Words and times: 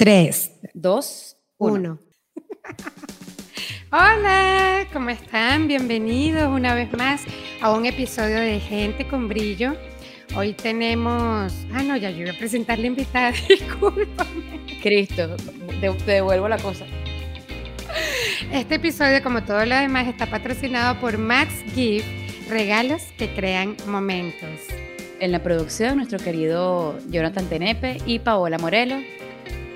3, 0.00 0.60
2, 0.72 1.36
1. 1.58 1.98
Hola, 3.92 4.86
¿cómo 4.94 5.10
están? 5.10 5.68
Bienvenidos 5.68 6.48
una 6.48 6.74
vez 6.74 6.90
más 6.94 7.20
a 7.60 7.70
un 7.70 7.84
episodio 7.84 8.38
de 8.38 8.60
Gente 8.60 9.06
con 9.06 9.28
Brillo. 9.28 9.74
Hoy 10.34 10.54
tenemos. 10.54 11.52
Ah, 11.74 11.82
no, 11.82 11.98
ya 11.98 12.08
yo 12.08 12.22
iba 12.22 12.30
a 12.30 12.38
presentar 12.38 12.78
la 12.78 12.86
invitada, 12.86 13.32
discúlpame. 13.48 14.64
Cristo, 14.82 15.36
te, 15.82 15.90
devuelvo 16.12 16.48
la 16.48 16.56
cosa. 16.56 16.86
Este 18.50 18.76
episodio, 18.76 19.22
como 19.22 19.44
todo 19.44 19.66
lo 19.66 19.74
demás, 19.74 20.08
está 20.08 20.24
patrocinado 20.24 20.98
por 20.98 21.18
Max 21.18 21.52
Gift, 21.74 22.08
regalos 22.48 23.02
que 23.18 23.34
crean 23.34 23.76
momentos. 23.86 24.48
En 25.18 25.30
la 25.30 25.42
producción, 25.42 25.96
nuestro 25.96 26.18
querido 26.18 26.98
Jonathan 27.10 27.50
Tenepe 27.50 27.98
y 28.06 28.20
Paola 28.20 28.56
Morelo. 28.56 28.96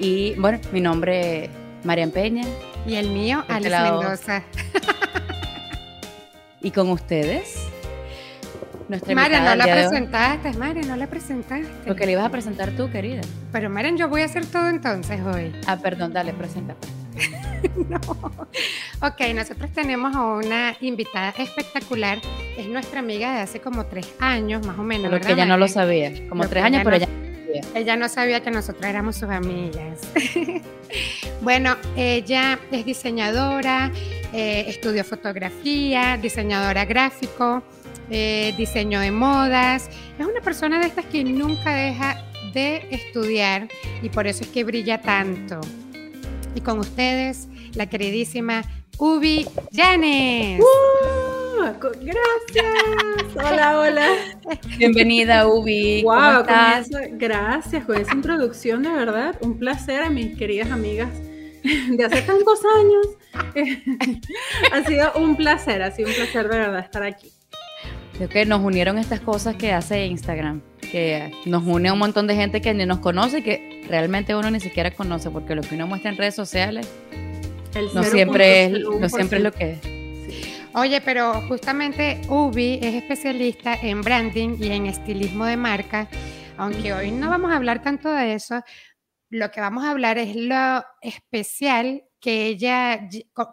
Y 0.04 0.34
bueno, 0.34 0.60
mi 0.70 0.82
nombre 0.82 1.46
es 1.46 1.50
Marian 1.82 2.10
Peña. 2.10 2.44
Y 2.86 2.96
el 2.96 3.08
mío, 3.08 3.40
este 3.40 3.54
Alice 3.54 3.80
Mendoza. 3.80 4.42
y 6.60 6.70
con 6.70 6.90
ustedes, 6.90 7.70
nuestra 8.90 9.14
Marian, 9.14 9.46
no 9.46 9.54
la 9.54 9.64
presentaste, 9.64 10.52
Marian, 10.58 10.88
no 10.88 10.96
la 10.96 11.06
presentaste. 11.06 11.72
Porque 11.86 12.04
le 12.04 12.12
ibas 12.12 12.26
a 12.26 12.28
presentar 12.28 12.72
tú, 12.72 12.90
querida. 12.90 13.22
Pero 13.50 13.70
Marian, 13.70 13.96
yo 13.96 14.10
voy 14.10 14.20
a 14.20 14.26
hacer 14.26 14.44
todo 14.44 14.68
entonces 14.68 15.22
hoy. 15.22 15.54
Ah, 15.66 15.78
perdón, 15.78 16.12
dale, 16.12 16.34
presenta. 16.34 16.74
no. 17.88 17.98
Ok, 19.00 19.22
nosotros 19.34 19.70
tenemos 19.72 20.14
a 20.14 20.22
una 20.22 20.76
invitada 20.82 21.32
espectacular. 21.38 22.18
Es 22.58 22.66
nuestra 22.66 23.00
amiga 23.00 23.32
de 23.36 23.40
hace 23.40 23.58
como 23.58 23.86
tres 23.86 24.12
años, 24.20 24.66
más 24.66 24.78
o 24.78 24.82
menos. 24.82 25.10
Porque 25.10 25.32
ella 25.32 25.46
no 25.46 25.56
lo 25.56 25.66
sabía. 25.66 26.28
Como 26.28 26.46
tres 26.46 26.62
años, 26.62 26.82
pero 26.84 26.96
ella 26.96 27.08
ella 27.74 27.96
no 27.96 28.08
sabía 28.08 28.40
que 28.42 28.50
nosotras 28.50 28.90
éramos 28.90 29.16
sus 29.16 29.28
amigas. 29.28 30.00
bueno, 31.40 31.76
ella 31.96 32.58
es 32.70 32.84
diseñadora, 32.84 33.90
eh, 34.32 34.64
estudió 34.68 35.04
fotografía, 35.04 36.16
diseñadora 36.16 36.84
gráfico, 36.84 37.62
eh, 38.10 38.54
diseño 38.56 39.00
de 39.00 39.10
modas. 39.10 39.88
Es 40.18 40.26
una 40.26 40.40
persona 40.40 40.80
de 40.80 40.86
estas 40.86 41.04
que 41.06 41.24
nunca 41.24 41.74
deja 41.74 42.24
de 42.52 42.86
estudiar 42.90 43.68
y 44.02 44.08
por 44.08 44.26
eso 44.26 44.44
es 44.44 44.50
que 44.50 44.64
brilla 44.64 45.00
tanto. 45.00 45.60
Y 46.54 46.60
con 46.60 46.78
ustedes, 46.78 47.48
la 47.74 47.86
queridísima 47.86 48.62
Ubi 48.98 49.46
Janes. 49.72 50.60
Gracias. 51.80 53.36
Hola, 53.36 53.78
hola. 53.78 54.08
Bienvenida, 54.78 55.46
Ubi. 55.46 56.02
Wow, 56.02 56.44
gracias 57.12 57.84
por 57.84 57.96
esa 57.96 58.14
introducción, 58.14 58.82
de 58.82 58.90
verdad. 58.90 59.36
Un 59.40 59.58
placer 59.58 60.02
a 60.02 60.10
mis 60.10 60.36
queridas 60.36 60.70
amigas 60.70 61.10
de 61.62 62.04
hace 62.04 62.22
tantos 62.22 62.60
años. 62.76 63.06
ha 64.72 64.84
sido 64.84 65.12
un 65.16 65.36
placer, 65.36 65.82
ha 65.82 65.90
sido 65.90 66.08
un 66.08 66.14
placer 66.14 66.48
de 66.48 66.58
verdad 66.58 66.80
estar 66.80 67.02
aquí. 67.02 67.32
Creo 68.16 68.28
que 68.28 68.46
nos 68.46 68.62
unieron 68.62 68.98
estas 68.98 69.20
cosas 69.20 69.56
que 69.56 69.72
hace 69.72 70.06
Instagram, 70.06 70.62
que 70.80 71.32
nos 71.46 71.64
une 71.64 71.88
a 71.88 71.92
un 71.92 71.98
montón 71.98 72.28
de 72.28 72.36
gente 72.36 72.60
que 72.60 72.72
ni 72.72 72.86
nos 72.86 73.00
conoce, 73.00 73.42
que 73.42 73.84
realmente 73.88 74.36
uno 74.36 74.50
ni 74.50 74.60
siquiera 74.60 74.92
conoce, 74.92 75.30
porque 75.30 75.56
lo 75.56 75.62
que 75.62 75.74
uno 75.74 75.88
muestra 75.88 76.10
en 76.10 76.16
redes 76.16 76.36
sociales 76.36 76.88
no 77.92 78.04
siempre, 78.04 78.66
es, 78.66 78.72
no 79.00 79.08
siempre 79.08 79.38
es 79.38 79.44
lo 79.44 79.52
que 79.52 79.72
es. 79.72 79.93
Oye, 80.76 81.00
pero 81.00 81.40
justamente 81.42 82.20
Ubi 82.28 82.80
es 82.82 82.94
especialista 82.94 83.74
en 83.74 84.00
branding 84.00 84.56
y 84.58 84.72
en 84.72 84.86
estilismo 84.86 85.44
de 85.44 85.56
marca, 85.56 86.08
aunque 86.56 86.92
hoy 86.92 87.12
no 87.12 87.30
vamos 87.30 87.52
a 87.52 87.56
hablar 87.56 87.80
tanto 87.80 88.12
de 88.12 88.34
eso, 88.34 88.60
lo 89.30 89.52
que 89.52 89.60
vamos 89.60 89.84
a 89.84 89.92
hablar 89.92 90.18
es 90.18 90.34
lo 90.34 90.82
especial 91.00 92.02
que 92.18 92.46
ella, 92.46 93.08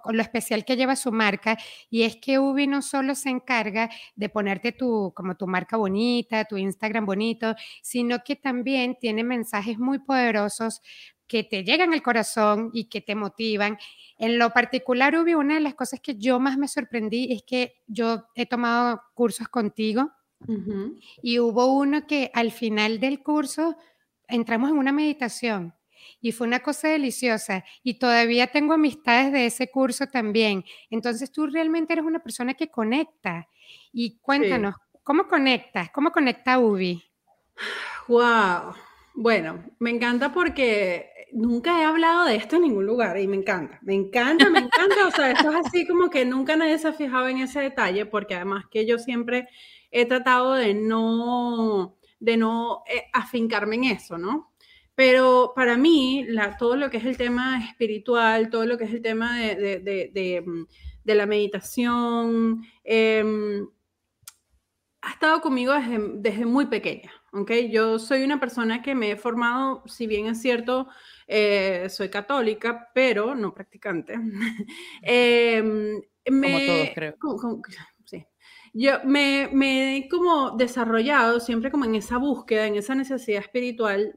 lo 0.05 0.22
especial 0.23 0.66
que 0.66 0.75
lleva 0.75 0.95
su 0.95 1.11
marca, 1.11 1.59
y 1.91 2.03
es 2.03 2.16
que 2.16 2.39
Ubi 2.39 2.66
no 2.66 2.81
solo 2.81 3.13
se 3.13 3.30
encarga 3.30 3.91
de 4.16 4.30
ponerte 4.30 4.72
tu, 4.72 5.13
como 5.16 5.35
tu 5.35 5.45
marca 5.45 5.78
bonita, 5.78 6.45
tu 6.45 6.57
Instagram 6.57 7.06
bonito, 7.06 7.53
sino 7.84 8.24
que 8.24 8.35
también 8.35 8.97
tiene 9.00 9.24
mensajes 9.24 9.78
muy 9.78 10.00
poderosos 10.00 10.81
que 11.31 11.46
te 11.46 11.64
llegan 11.64 11.94
al 11.94 12.02
corazón 12.02 12.72
y 12.74 12.90
que 12.90 13.00
te 13.00 13.16
motivan. 13.16 13.78
En 14.18 14.38
lo 14.38 14.50
particular, 14.50 15.16
Ubi, 15.16 15.34
una 15.34 15.53
de 15.53 15.62
las 15.62 15.75
cosas 15.75 16.02
que 16.02 16.18
yo 16.18 16.42
más 16.42 16.58
me 16.58 16.68
sorprendí 16.68 17.31
es 17.31 17.44
que 17.44 17.81
yo 17.88 18.25
he 18.36 18.46
tomado 18.46 19.02
cursos 19.14 19.47
contigo 19.47 20.12
y 21.22 21.40
hubo 21.40 21.68
uno 21.68 22.06
que 22.06 22.31
al 22.34 22.52
final 22.52 23.00
del 23.00 23.24
curso 23.24 23.78
entramos 24.28 24.72
en 24.72 24.78
una 24.78 24.92
meditación 24.92 25.74
y 26.19 26.34
fue 26.34 26.47
una 26.47 26.59
cosa 26.59 26.90
deliciosa 26.90 27.63
y 27.81 27.94
todavía 27.94 28.48
tengo 28.48 28.74
amistades 28.74 29.31
de 29.31 29.46
ese 29.46 29.72
curso 29.72 30.08
también. 30.08 30.66
Entonces 30.90 31.31
tú 31.31 31.48
realmente 31.48 31.94
eres 31.94 32.03
una 32.03 32.19
persona 32.19 32.56
que 32.56 32.69
conecta 32.69 33.48
y 33.94 34.18
cuéntanos, 34.19 34.75
¿cómo 35.02 35.30
conectas? 35.30 35.92
¿Cómo 35.92 36.12
conecta 36.12 36.59
Ubi? 36.59 37.02
Wow. 38.09 38.74
Bueno, 39.13 39.63
me 39.79 39.89
encanta 39.89 40.31
porque 40.33 41.09
nunca 41.33 41.81
he 41.81 41.85
hablado 41.85 42.25
de 42.25 42.35
esto 42.35 42.55
en 42.55 42.63
ningún 42.63 42.85
lugar 42.85 43.17
y 43.19 43.27
me 43.27 43.38
encanta, 43.38 43.79
me 43.81 43.94
encanta, 43.94 44.49
me 44.49 44.59
encanta. 44.59 45.07
O 45.07 45.11
sea, 45.11 45.31
esto 45.31 45.49
es 45.51 45.66
así 45.66 45.85
como 45.88 46.09
que 46.09 46.25
nunca 46.25 46.55
nadie 46.55 46.77
se 46.77 46.88
ha 46.88 46.94
fijado 46.94 47.27
en 47.27 47.39
ese 47.39 47.59
detalle 47.61 48.05
porque 48.05 48.35
además 48.35 48.66
que 48.71 48.85
yo 48.85 49.00
siempre 49.00 49.47
he 49.91 50.05
tratado 50.05 50.53
de 50.53 50.73
no, 50.73 51.97
de 52.19 52.38
no 52.38 52.83
eh, 52.88 53.05
afincarme 53.13 53.75
en 53.75 53.83
eso, 53.85 54.17
¿no? 54.17 54.51
Pero 54.95 55.53
para 55.55 55.77
mí, 55.77 56.27
todo 56.59 56.75
lo 56.75 56.89
que 56.89 56.97
es 56.97 57.05
el 57.05 57.17
tema 57.17 57.63
espiritual, 57.66 58.50
todo 58.50 58.66
lo 58.66 58.77
que 58.77 58.85
es 58.85 58.94
el 58.94 59.01
tema 59.01 59.39
de, 59.39 59.55
de, 59.55 60.11
de, 60.13 60.41
mm, 60.45 60.66
la 61.05 61.25
meditación, 61.25 62.63
em, 62.83 63.67
ha 65.01 65.11
estado 65.11 65.41
conmigo 65.41 65.73
desde, 65.73 66.00
desde 66.16 66.45
muy 66.45 66.67
pequeña. 66.67 67.11
¿Okay? 67.31 67.72
Yo 67.72 68.00
soy 68.00 68.24
una 68.24 68.40
persona 68.40 68.81
que 68.81 68.96
me 68.96 69.12
he 69.12 69.16
formado, 69.16 69.84
si 69.88 70.08
bien 70.08 70.28
es 70.28 70.42
cierto, 70.42 70.88
eh, 71.28 71.88
soy 71.90 72.09
católica, 72.09 72.90
pero 72.94 73.36
no 73.36 73.53
practicante. 73.53 74.14
Em, 75.02 76.02
como 76.25 76.59
todos, 76.59 76.90
creo. 76.94 77.16
sí. 78.06 78.25
Yo 78.74 79.03
me, 79.06 79.50
me, 79.52 79.97
he 79.97 80.09
como 80.09 80.52
desarrollado 80.52 81.40
siempre 81.40 81.72
como 81.72 81.86
en 81.86 81.96
esa 81.96 82.18
búsqueda, 82.18 82.68
en 82.68 82.75
esa 82.75 82.96
necesidad 82.96 83.42
espiritual, 83.42 84.13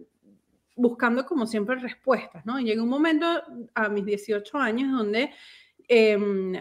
buscando 0.77 1.25
como 1.25 1.47
siempre 1.47 1.77
respuestas, 1.77 2.45
¿no? 2.45 2.59
Y 2.59 2.65
llegó 2.65 2.83
un 2.83 2.89
momento 2.89 3.27
a 3.75 3.89
mis 3.89 4.05
18 4.05 4.59
años 4.59 4.93
donde 4.93 5.31
em, 5.89 6.55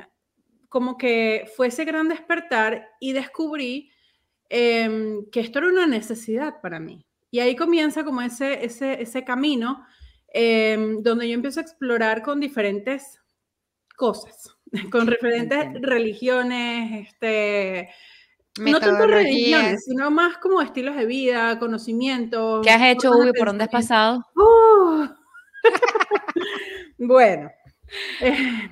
como 0.70 0.98
que 0.98 1.46
fue 1.56 1.68
ese 1.68 1.86
gran 1.86 2.10
despertar 2.10 2.90
y 3.00 3.14
descubrí 3.14 3.93
em, 4.54 5.26
que 5.32 5.40
esto 5.40 5.60
era 5.60 5.70
una 5.70 5.88
necesidad 5.88 6.62
para 6.62 6.80
mí. 6.80 7.06
Y 7.32 7.40
ahí 7.40 7.56
comienza 7.56 8.04
como 8.04 8.22
ese, 8.22 8.64
ese, 8.64 9.02
ese 9.02 9.24
camino 9.24 9.84
Em, 10.36 11.04
donde 11.04 11.30
yo 11.30 11.36
empiezo 11.36 11.60
a 11.60 11.64
explorar 11.64 12.24
con 12.24 12.40
diferentes 12.40 13.22
cosas, 13.96 14.58
con 14.92 15.06
diferentes 15.06 15.80
religiones, 15.80 17.08
este, 17.08 17.90
no 18.60 18.80
tanto 18.80 19.06
religiones, 19.06 19.86
sino 19.86 20.10
más 20.10 20.40
como 20.40 20.60
estilos 20.60 20.96
de 20.96 21.06
vida, 21.06 21.60
conocimientos. 21.60 22.66
¿Qué 22.66 22.72
has 22.72 22.82
hecho, 22.82 23.12
Hugo? 23.12 23.32
¿Por 23.38 23.48
dónde 23.48 23.66
has 23.66 23.70
pasado? 23.70 24.26
¡Uh! 24.36 25.08
bueno, 26.98 27.52
eh, 28.22 28.72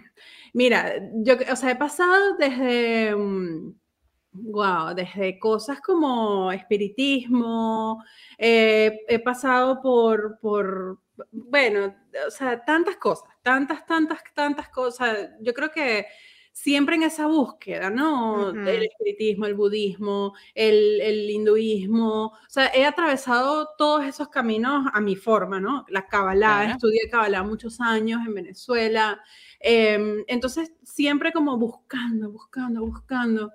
mira, 0.54 0.96
yo, 1.14 1.36
o 1.52 1.56
sea, 1.56 1.70
he 1.70 1.76
pasado 1.76 2.38
desde, 2.38 3.16
wow, 4.34 4.94
desde 4.96 5.40
cosas 5.40 5.82
como 5.82 6.52
espiritismo, 6.52 8.04
eh, 8.38 9.00
he 9.08 9.20
pasado 9.20 9.82
por, 9.82 10.40
por, 10.40 11.00
bueno, 11.32 11.96
o 12.28 12.32
sea, 12.32 12.64
tantas 12.64 12.98
cosas, 12.98 13.30
tantas, 13.42 13.86
tantas, 13.86 14.20
tantas 14.34 14.70
cosas. 14.70 15.30
Yo 15.42 15.54
creo 15.54 15.72
que 15.72 16.06
siempre 16.54 16.96
en 16.96 17.04
esa 17.04 17.28
búsqueda, 17.28 17.90
¿no? 17.90 18.50
El 18.50 18.84
espiritismo, 18.84 19.46
el 19.46 19.54
budismo, 19.54 20.34
el, 20.54 21.30
hinduismo. 21.30 22.26
O 22.28 22.50
sea, 22.50 22.72
he 22.74 22.86
atravesado 22.86 23.70
todos 23.78 24.06
esos 24.06 24.30
caminos 24.30 24.86
a 24.94 25.02
mi 25.02 25.16
forma, 25.16 25.60
¿no? 25.60 25.86
La 25.90 26.08
Kabbalah, 26.08 26.72
estudié 26.72 27.10
Kabbalah 27.10 27.44
muchos 27.44 27.80
años 27.80 28.22
en 28.26 28.34
Venezuela. 28.34 29.22
Em, 29.60 30.24
entonces, 30.28 30.74
siempre 30.84 31.32
como 31.32 31.58
buscando, 31.58 32.32
buscando, 32.32 32.86
buscando. 32.86 33.52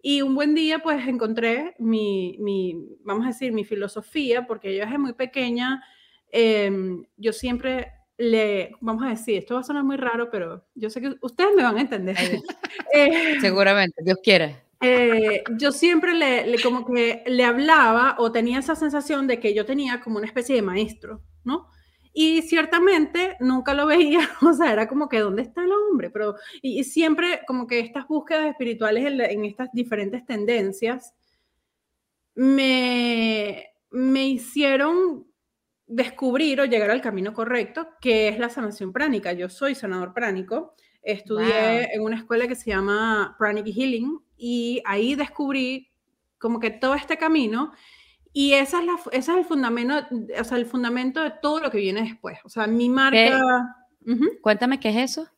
Y 0.00 0.22
un 0.22 0.34
buen 0.34 0.54
día, 0.54 0.78
pues 0.80 1.06
encontré 1.06 1.74
mi, 1.78 2.36
mi, 2.38 2.74
vamos 3.02 3.24
a 3.24 3.28
decir, 3.28 3.52
mi 3.52 3.64
filosofía, 3.64 4.46
porque 4.46 4.76
yo 4.76 4.84
desde 4.84 4.98
muy 4.98 5.12
pequeña 5.12 5.82
Em, 6.30 7.04
yo 7.16 7.32
siempre 7.32 7.92
le, 8.16 8.72
vamos 8.80 9.04
a 9.04 9.10
decir, 9.10 9.38
esto 9.38 9.54
va 9.54 9.60
a 9.60 9.64
sonar 9.64 9.84
muy 9.84 9.96
raro, 9.96 10.30
pero 10.30 10.64
yo 10.74 10.90
sé 10.90 11.00
que 11.00 11.14
ustedes 11.20 11.50
me 11.56 11.62
van 11.62 11.78
a 11.78 11.82
entender. 11.82 12.16
Eh, 12.94 13.38
Seguramente, 13.40 14.02
Dios 14.02 14.18
quiera. 14.22 14.64
Eh, 14.80 15.44
yo 15.58 15.72
siempre 15.72 16.14
le, 16.14 16.46
le, 16.46 16.60
como 16.62 16.86
que 16.86 17.22
le 17.26 17.44
hablaba 17.44 18.16
o 18.18 18.32
tenía 18.32 18.60
esa 18.60 18.76
sensación 18.76 19.26
de 19.26 19.40
que 19.40 19.52
yo 19.52 19.66
tenía 19.66 20.00
como 20.00 20.16
una 20.16 20.26
especie 20.26 20.54
de 20.54 20.62
maestro, 20.62 21.20
¿no? 21.44 21.68
Y 22.20 22.42
ciertamente 22.42 23.36
nunca 23.38 23.74
lo 23.74 23.86
veía, 23.86 24.18
o 24.42 24.52
sea, 24.52 24.72
era 24.72 24.88
como 24.88 25.08
que, 25.08 25.20
¿dónde 25.20 25.42
está 25.42 25.62
el 25.62 25.70
hombre? 25.70 26.10
Pero, 26.10 26.34
y, 26.60 26.82
siempre 26.82 27.42
como 27.46 27.68
que 27.68 27.78
estas 27.78 28.08
búsquedas 28.08 28.50
espirituales 28.50 29.06
en, 29.06 29.44
estas 29.44 29.68
diferentes 29.72 30.26
tendencias 30.26 31.14
me, 32.34 33.68
me 33.92 34.26
hicieron 34.26 35.28
descubrir 35.86 36.60
o 36.60 36.64
llegar 36.64 36.90
al 36.90 37.00
camino 37.00 37.32
correcto, 37.32 37.86
que 38.00 38.26
es 38.26 38.40
la 38.40 38.48
sanación 38.48 38.92
pránica. 38.92 39.32
Yo 39.32 39.48
soy 39.48 39.76
sanador 39.76 40.12
pránico, 40.12 40.74
estudié 41.02 41.94
en 41.94 42.02
una 42.02 42.16
escuela 42.16 42.48
que 42.48 42.56
se 42.56 42.70
llama 42.70 43.36
Pranic 43.38 43.66
Healing 43.66 44.18
y 44.36 44.82
ahí 44.86 45.14
descubrí 45.14 45.92
como 46.38 46.58
que 46.58 46.70
todo 46.70 46.96
este 46.96 47.16
camino 47.16 47.72
y 48.32 48.52
esa 48.52 48.80
es 48.80 48.86
la, 48.86 48.96
ese 49.12 49.32
es 49.32 49.38
el 49.38 49.44
fundamento, 49.44 49.94
o 50.38 50.44
sea, 50.44 50.58
el 50.58 50.66
fundamento 50.66 51.22
de 51.22 51.32
todo 51.42 51.60
lo 51.60 51.70
que 51.70 51.78
viene 51.78 52.02
después. 52.02 52.38
O 52.44 52.48
sea, 52.48 52.66
mi 52.66 52.88
marca... 52.88 53.42
Cuéntame 54.40 54.80
qué 54.80 54.88
es 54.88 55.10
eso. 55.10 55.28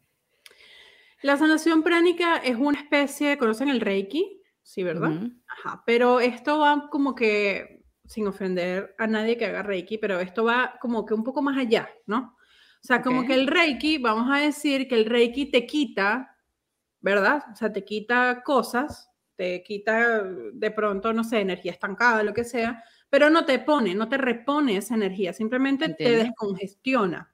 La 1.22 1.36
sanación 1.36 1.82
pránica 1.82 2.36
es 2.36 2.56
una 2.56 2.78
especie, 2.78 3.36
¿conocen 3.36 3.68
el 3.68 3.80
Reiki? 3.80 4.40
Sí, 4.62 4.82
¿verdad? 4.82 5.12
Ajá, 5.48 5.82
pero 5.84 6.20
esto 6.20 6.58
va 6.60 6.88
como 6.90 7.14
que, 7.14 7.84
sin 8.06 8.26
ofender 8.26 8.94
a 8.98 9.06
nadie 9.06 9.36
que 9.36 9.46
haga 9.46 9.62
Reiki, 9.62 9.98
pero 9.98 10.20
esto 10.20 10.44
va 10.44 10.78
como 10.80 11.04
que 11.04 11.14
un 11.14 11.24
poco 11.24 11.42
más 11.42 11.58
allá, 11.58 11.90
¿no? 12.06 12.36
O 12.82 12.86
sea, 12.86 13.02
como 13.02 13.26
que 13.26 13.34
el 13.34 13.46
Reiki, 13.46 13.98
vamos 13.98 14.30
a 14.34 14.38
decir 14.38 14.88
que 14.88 14.94
el 14.94 15.04
Reiki 15.04 15.50
te 15.50 15.66
quita, 15.66 16.36
¿verdad? 17.00 17.44
O 17.52 17.56
sea, 17.56 17.72
te 17.72 17.84
quita 17.84 18.42
cosas 18.42 19.09
te 19.40 19.62
quita 19.62 20.22
de 20.22 20.70
pronto, 20.70 21.14
no 21.14 21.24
sé, 21.24 21.40
energía 21.40 21.72
estancada, 21.72 22.22
lo 22.22 22.34
que 22.34 22.44
sea, 22.44 22.84
pero 23.08 23.30
no 23.30 23.46
te 23.46 23.58
pone, 23.58 23.94
no 23.94 24.06
te 24.06 24.18
repone 24.18 24.76
esa 24.76 24.94
energía, 24.94 25.32
simplemente 25.32 25.94
te 25.94 26.10
descongestiona. 26.10 27.32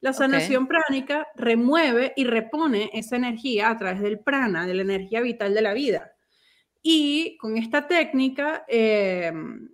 La 0.00 0.12
sanación 0.12 0.66
pránica 0.68 1.28
remueve 1.34 2.12
y 2.14 2.24
repone 2.24 2.90
esa 2.92 3.16
energía 3.16 3.70
a 3.70 3.78
través 3.78 4.02
del 4.02 4.18
prana, 4.18 4.66
de 4.66 4.74
la 4.74 4.82
energía 4.82 5.22
vital 5.22 5.54
de 5.54 5.62
la 5.62 5.72
vida. 5.72 6.12
Y 6.82 7.38
con 7.38 7.56
esta 7.56 7.88
técnica, 7.88 8.66
em, 8.68 9.70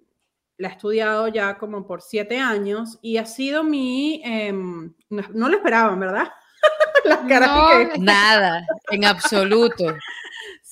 la 0.58 0.68
he 0.68 0.70
estudiado 0.70 1.26
ya 1.26 1.58
como 1.58 1.84
por 1.84 2.00
siete 2.00 2.38
años 2.38 3.00
y 3.02 3.16
ha 3.16 3.26
sido 3.26 3.64
mi, 3.64 4.22
em, 4.24 4.94
no, 5.10 5.48
lo 5.48 5.56
esperaban, 5.56 5.98
¿verdad? 5.98 6.30
no, 7.98 8.04
Nada, 8.04 8.64
en 8.92 9.04
absoluto. 9.04 9.96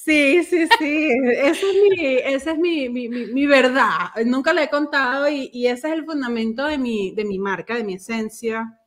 Sí, 0.03 0.43
sí, 0.45 0.67
sí, 0.79 1.11
esa 1.37 1.67
es 1.67 1.75
mi, 1.91 2.07
esa 2.07 2.53
es 2.53 2.59
mi, 2.59 2.89
mi, 2.89 3.09
mi, 3.11 3.47
verdad. 3.47 4.09
Nunca 4.25 4.55
la 4.55 4.63
he 4.63 4.71
contado 4.71 5.29
y, 5.29 5.51
y, 5.53 5.67
ese 5.67 5.89
es 5.89 5.95
el 5.95 6.07
fundamento 6.07 6.65
de 6.65 6.79
mi, 6.79 7.15
de 7.15 7.27
mi 7.27 7.39
marca, 7.39 7.75
de 7.75 7.85
mi 7.85 7.95
esencia. 7.95 8.79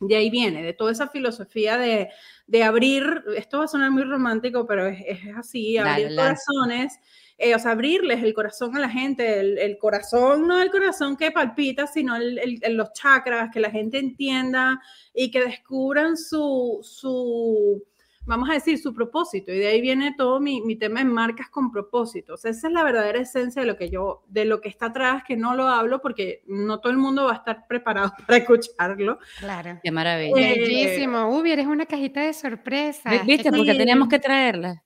De 0.00 0.16
ahí 0.16 0.30
viene, 0.30 0.64
de 0.64 0.72
toda 0.72 0.90
esa 0.90 1.08
filosofía 1.08 1.78
de, 1.78 2.08
de 2.48 2.64
abrir, 2.64 3.22
esto 3.36 3.58
va 3.58 3.64
a 3.66 3.68
sonar 3.68 3.92
muy 3.92 4.02
romántico, 4.02 4.66
pero 4.66 4.88
es, 4.88 4.98
es 5.06 5.36
así, 5.36 5.78
abrir 5.78 6.16
corazones, 6.16 6.98
eh, 7.36 7.54
o 7.54 7.58
sea, 7.60 7.72
abrirles 7.72 8.20
el 8.24 8.34
corazón 8.34 8.76
a 8.76 8.80
la 8.80 8.90
gente, 8.90 9.38
el, 9.38 9.58
el, 9.58 9.78
corazón, 9.78 10.48
no 10.48 10.60
el 10.60 10.72
corazón 10.72 11.16
que 11.16 11.30
palpita, 11.30 11.86
sino 11.86 12.16
el, 12.16 12.60
los 12.70 12.92
chakras, 12.94 13.50
que 13.52 13.60
la 13.60 13.70
gente 13.70 13.98
entienda 13.98 14.80
y 15.14 15.30
que 15.30 15.44
descubran 15.44 16.16
su, 16.16 16.80
su 16.82 17.84
vamos 18.28 18.50
a 18.50 18.52
decir, 18.52 18.78
su 18.78 18.94
propósito. 18.94 19.52
Y 19.52 19.58
de 19.58 19.68
ahí 19.68 19.80
viene 19.80 20.14
todo 20.16 20.38
mi, 20.38 20.60
mi 20.60 20.76
tema 20.76 21.00
en 21.00 21.08
marcas 21.08 21.48
con 21.48 21.72
propósitos. 21.72 22.44
Esa 22.44 22.68
es 22.68 22.72
la 22.72 22.84
verdadera 22.84 23.18
esencia 23.18 23.62
de 23.62 23.66
lo 23.66 23.76
que 23.76 23.90
yo, 23.90 24.22
de 24.28 24.44
lo 24.44 24.60
que 24.60 24.68
está 24.68 24.86
atrás, 24.86 25.24
que 25.26 25.36
no 25.36 25.56
lo 25.56 25.66
hablo 25.66 26.00
porque 26.00 26.42
no 26.46 26.78
todo 26.78 26.92
el 26.92 26.98
mundo 26.98 27.24
va 27.24 27.32
a 27.32 27.36
estar 27.36 27.66
preparado 27.66 28.12
para 28.26 28.38
escucharlo. 28.38 29.18
Claro. 29.40 29.80
Qué 29.82 29.90
maravilla. 29.90 30.34
Bellísimo. 30.34 31.36
Uy, 31.36 31.50
eres 31.50 31.66
una 31.66 31.86
cajita 31.86 32.20
de 32.20 32.34
sorpresas. 32.34 33.26
¿Viste? 33.26 33.50
Porque 33.50 33.74
teníamos 33.74 34.08
que 34.08 34.18
traerla. 34.18 34.84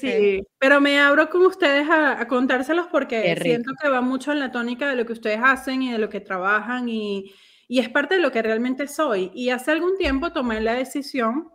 Sí, 0.00 0.42
pero 0.58 0.80
me 0.80 0.98
abro 0.98 1.30
con 1.30 1.46
ustedes 1.46 1.88
a, 1.88 2.26
contárselos 2.26 2.88
porque 2.88 3.38
siento 3.40 3.70
que 3.80 3.88
va 3.88 4.00
mucho 4.00 4.32
en 4.32 4.40
la 4.40 4.50
tónica 4.50 4.88
de 4.88 4.96
lo 4.96 5.06
que 5.06 5.12
ustedes 5.12 5.38
hacen 5.40 5.82
y 5.82 5.92
de 5.92 5.98
lo 5.98 6.08
que 6.08 6.18
trabajan 6.18 6.88
y, 6.88 7.32
y 7.68 7.78
es 7.78 7.88
parte 7.88 8.16
de 8.16 8.20
lo 8.20 8.32
que 8.32 8.42
realmente 8.42 8.88
soy. 8.88 9.30
Y 9.32 9.50
hace 9.50 9.70
algún 9.70 9.96
tiempo 9.96 10.32
tomé 10.32 10.60
la 10.60 10.74
decisión 10.74 11.52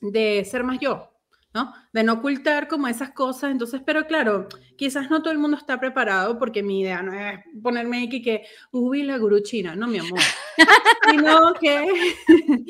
de 0.00 0.44
ser 0.44 0.64
más 0.64 0.78
yo, 0.80 1.10
¿no? 1.52 1.72
De 1.92 2.02
no 2.02 2.14
ocultar 2.14 2.68
como 2.68 2.88
esas 2.88 3.10
cosas. 3.10 3.50
Entonces, 3.50 3.82
pero 3.84 4.06
claro, 4.06 4.48
quizás 4.76 5.10
no 5.10 5.22
todo 5.22 5.32
el 5.32 5.38
mundo 5.38 5.56
está 5.56 5.78
preparado 5.78 6.38
porque 6.38 6.62
mi 6.62 6.80
idea 6.80 7.02
no 7.02 7.12
es 7.12 7.40
ponerme 7.62 8.04
aquí 8.04 8.22
que, 8.22 8.44
uy, 8.72 9.02
la 9.02 9.18
guru 9.18 9.40
china, 9.40 9.74
no, 9.74 9.86
mi 9.86 9.98
amor. 9.98 10.20
Sino 11.10 11.52
que 11.54 11.84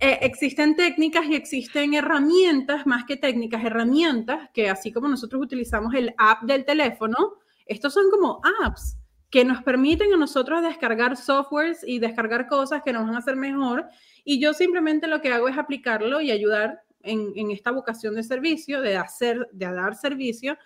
eh, 0.00 0.18
existen 0.22 0.76
técnicas 0.76 1.26
y 1.26 1.34
existen 1.34 1.94
herramientas, 1.94 2.86
más 2.86 3.04
que 3.04 3.16
técnicas, 3.16 3.64
herramientas 3.64 4.50
que 4.52 4.68
así 4.68 4.92
como 4.92 5.08
nosotros 5.08 5.42
utilizamos 5.42 5.94
el 5.94 6.14
app 6.18 6.42
del 6.42 6.64
teléfono, 6.64 7.34
estos 7.66 7.94
son 7.94 8.10
como 8.10 8.40
apps 8.62 8.98
que 9.34 9.44
nos 9.44 9.64
permiten 9.64 10.12
a 10.12 10.16
nosotros 10.16 10.62
descargar 10.62 11.16
softwares 11.16 11.82
y 11.84 11.98
descargar 11.98 12.46
cosas 12.46 12.82
que 12.84 12.92
nos 12.92 13.04
van 13.04 13.16
a 13.16 13.18
hacer 13.18 13.34
mejor 13.34 13.88
y 14.24 14.40
yo 14.40 14.54
simplemente 14.54 15.06
lo 15.06 15.20
que 15.20 15.28
hago 15.28 15.48
es 15.48 15.58
aplicarlo 15.58 16.20
y 16.20 16.30
ayudar 16.30 16.82
en, 17.02 17.50
esta 17.50 17.70
vocación 17.70 18.14
de 18.14 18.22
servicio, 18.22 18.80
de 18.80 18.96
hacer, 18.96 19.48
de 19.52 19.66
dar 19.66 19.94
servicio. 19.94 20.56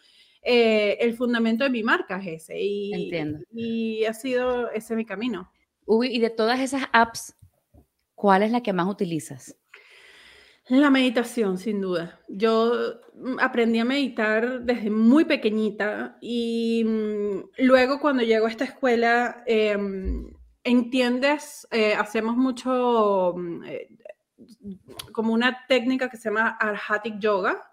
Eh, 0.43 0.97
el 1.01 1.15
fundamento 1.15 1.65
de 1.65 1.71
mi 1.71 1.83
marca 1.83 2.19
es 2.19 2.45
ese. 2.45 2.61
Y, 2.61 2.95
Entiendo. 2.95 3.41
Y 3.53 4.05
ha 4.05 4.15
sido 4.15 4.71
ese 4.71 4.95
mi 4.95 5.05
camino. 5.05 5.51
Uy, 5.85 6.15
y 6.15 6.21
de 6.21 6.31
todas 6.31 6.61
esas 6.61 6.85
apps, 6.93 7.35
¿cuál 8.15 8.43
es 8.43 8.53
la 8.53 8.63
que 8.63 8.73
más 8.73 8.87
utilizas? 8.87 9.57
La 10.69 10.91
meditación, 10.91 11.57
sin 11.57 11.81
duda. 11.81 12.21
Yo 12.29 13.01
mm, 13.15 13.39
aprendí 13.41 13.79
a 13.79 13.87
meditar 13.87 14.63
desde 14.63 14.91
muy 14.91 15.25
pequeñita 15.25 16.19
y 16.21 16.85
mm, 16.85 17.65
luego 17.65 17.99
cuando 18.01 18.23
llego 18.23 18.47
a 18.47 18.51
esta 18.51 18.65
escuela 18.65 19.43
em, 19.47 20.31
entiendes, 20.69 21.67
eh, 21.70 21.94
hacemos 21.94 22.37
mucho 22.37 23.35
mm, 23.37 23.65
eh, 23.65 23.88
como 25.12 25.32
una 25.32 25.67
técnica 25.67 26.09
que 26.09 26.17
se 26.17 26.29
llama 26.29 26.56
Arhatic 26.61 27.19
Yoga 27.19 27.70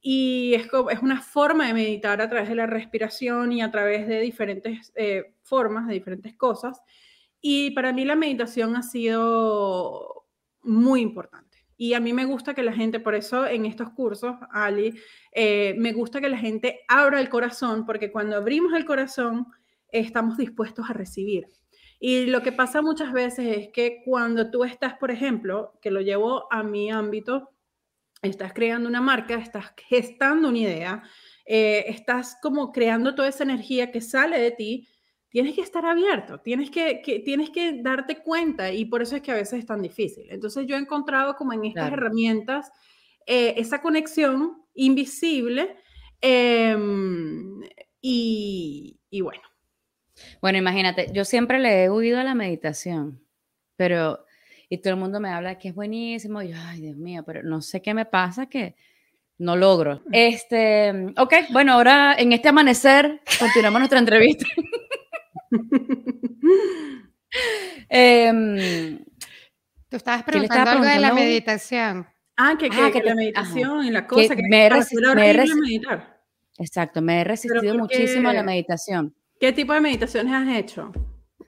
y 0.00 0.54
es, 0.54 0.68
es 0.90 1.02
una 1.02 1.20
forma 1.20 1.66
de 1.66 1.74
meditar 1.74 2.20
a 2.20 2.28
través 2.28 2.48
de 2.48 2.54
la 2.54 2.66
respiración 2.66 3.52
y 3.52 3.62
a 3.62 3.70
través 3.70 4.08
de 4.08 4.20
diferentes 4.20 4.92
eh, 4.96 5.34
formas, 5.42 5.86
de 5.86 5.94
diferentes 5.94 6.34
cosas. 6.36 6.80
Y 7.40 7.70
para 7.72 7.92
mí 7.92 8.04
la 8.04 8.16
meditación 8.16 8.76
ha 8.76 8.82
sido 8.82 10.26
muy 10.62 11.00
importante. 11.00 11.58
Y 11.76 11.94
a 11.94 12.00
mí 12.00 12.12
me 12.12 12.26
gusta 12.26 12.54
que 12.54 12.62
la 12.62 12.74
gente, 12.74 13.00
por 13.00 13.14
eso 13.14 13.46
en 13.46 13.64
estos 13.64 13.90
cursos, 13.90 14.36
Ali, 14.50 15.00
me 15.34 15.92
gusta 15.94 16.20
que 16.20 16.28
la 16.28 16.36
gente 16.36 16.80
abra 16.88 17.20
el 17.20 17.30
corazón, 17.30 17.86
porque 17.86 18.12
cuando 18.12 18.36
abrimos 18.36 18.74
el 18.74 18.84
corazón, 18.84 19.46
estamos 19.90 20.36
dispuestos 20.36 20.90
a 20.90 20.92
recibir. 20.92 21.46
Y 22.02 22.26
lo 22.26 22.42
que 22.42 22.50
pasa 22.50 22.80
muchas 22.80 23.12
veces 23.12 23.58
es 23.58 23.68
que 23.68 24.00
cuando 24.06 24.50
tú 24.50 24.64
estás, 24.64 24.94
por 24.94 25.10
ejemplo, 25.10 25.78
que 25.82 25.90
lo 25.90 26.00
llevo 26.00 26.50
a 26.50 26.62
mi 26.62 26.90
ámbito, 26.90 27.50
estás 28.22 28.54
creando 28.54 28.88
una 28.88 29.02
marca, 29.02 29.34
estás 29.34 29.74
gestando 29.86 30.48
una 30.48 30.58
idea, 30.58 31.02
eh, 31.44 31.84
estás 31.88 32.38
como 32.42 32.72
creando 32.72 33.14
toda 33.14 33.28
esa 33.28 33.44
energía 33.44 33.92
que 33.92 34.00
sale 34.00 34.40
de 34.40 34.50
ti, 34.50 34.88
tienes 35.28 35.54
que 35.54 35.60
estar 35.60 35.84
abierto, 35.84 36.40
tienes 36.40 36.70
que, 36.70 37.02
tienes 37.22 37.50
que 37.50 37.82
darte 37.82 38.22
cuenta 38.22 38.72
y 38.72 38.86
por 38.86 39.02
eso 39.02 39.16
es 39.16 39.22
que 39.22 39.32
a 39.32 39.36
veces 39.36 39.58
es 39.60 39.66
tan 39.66 39.82
difícil. 39.82 40.26
Entonces 40.30 40.66
yo 40.66 40.76
he 40.76 40.80
encontrado 40.80 41.36
como 41.36 41.52
en 41.52 41.66
estas 41.66 41.92
herramientas 41.92 42.70
eh, 43.26 43.54
esa 43.58 43.82
conexión 43.82 44.64
invisible 44.72 45.76
em, 46.22 47.60
y, 48.00 48.98
y 49.10 49.20
bueno, 49.20 49.42
bueno, 50.40 50.58
imagínate, 50.58 51.10
yo 51.12 51.24
siempre 51.24 51.58
le 51.58 51.84
he 51.84 51.90
huido 51.90 52.18
a 52.18 52.24
la 52.24 52.34
meditación, 52.34 53.20
pero, 53.76 54.24
y 54.68 54.78
todo 54.78 54.94
el 54.94 55.00
mundo 55.00 55.20
me 55.20 55.30
habla 55.30 55.58
que 55.58 55.68
es 55.68 55.74
buenísimo, 55.74 56.42
y 56.42 56.50
yo, 56.50 56.56
ay, 56.58 56.80
Dios 56.80 56.96
mío, 56.96 57.22
pero 57.24 57.42
no 57.42 57.62
sé 57.62 57.82
qué 57.82 57.94
me 57.94 58.04
pasa 58.04 58.46
que 58.46 58.74
no 59.38 59.56
logro. 59.56 60.02
Este, 60.12 61.12
ok, 61.16 61.34
bueno, 61.50 61.72
ahora 61.72 62.14
en 62.18 62.32
este 62.32 62.48
amanecer 62.48 63.22
continuamos 63.38 63.80
nuestra 63.80 63.98
entrevista. 63.98 64.46
Em, 67.88 68.98
Tú 69.90 69.96
estabas 69.96 70.22
preguntando 70.22 70.70
algo 70.70 70.84
de 70.84 71.00
la 71.00 71.12
meditación. 71.12 72.06
Ah, 72.36 72.54
que, 72.56 72.68
ah, 72.72 72.90
que, 72.92 73.02
la 73.02 73.14
meditación 73.14 73.84
y 73.84 73.90
la 73.90 74.06
cosa 74.06 74.36
que, 74.36 74.42
me, 74.48 74.66
he 74.66 74.68
resistido, 74.68 75.14
meditar. 75.16 76.22
Exacto, 76.58 77.02
me 77.02 77.20
he 77.20 77.24
resistido 77.24 77.74
muchísimo 77.74 78.28
a 78.28 78.32
la 78.32 78.44
meditación. 78.44 79.14
¿Qué 79.40 79.54
tipo 79.54 79.72
de 79.72 79.80
meditaciones 79.80 80.34
has 80.34 80.56
hecho? 80.56 80.92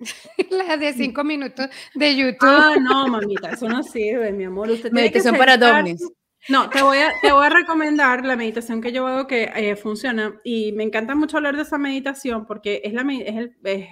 Las 0.51 0.81
de 0.81 0.95
cinco 0.95 1.23
minutos 1.23 1.69
de 1.95 2.17
YouTube. 2.17 2.49
Ah, 2.49 2.75
no, 2.81 3.07
mamita, 3.07 3.51
eso 3.51 3.69
no 3.69 3.83
sirve, 3.83 4.33
mi 4.33 4.45
amor. 4.45 4.71
Usted 4.71 4.91
meditación 4.91 5.37
para 5.37 5.59
domis. 5.59 6.03
No, 6.49 6.71
te 6.71 6.83
voy, 6.83 6.99
a, 6.99 7.13
te 7.21 7.31
voy 7.31 7.47
a 7.47 7.51
recomendar 7.51 8.25
la 8.25 8.35
meditación 8.35 8.81
que 8.81 8.91
yo 8.91 9.07
hago 9.07 9.29
que 9.29 9.53
eh, 9.55 9.77
funciona 9.77 10.41
y 10.43 10.73
me 10.73 10.83
encanta 10.83 11.15
mucho 11.15 11.37
hablar 11.37 11.55
de 11.55 11.63
esa 11.63 11.79
meditación 11.79 12.47
porque 12.47 12.81
es, 12.83 12.95
la, 12.95 13.03
es, 13.13 13.37
el, 13.37 13.57
es, 13.63 13.89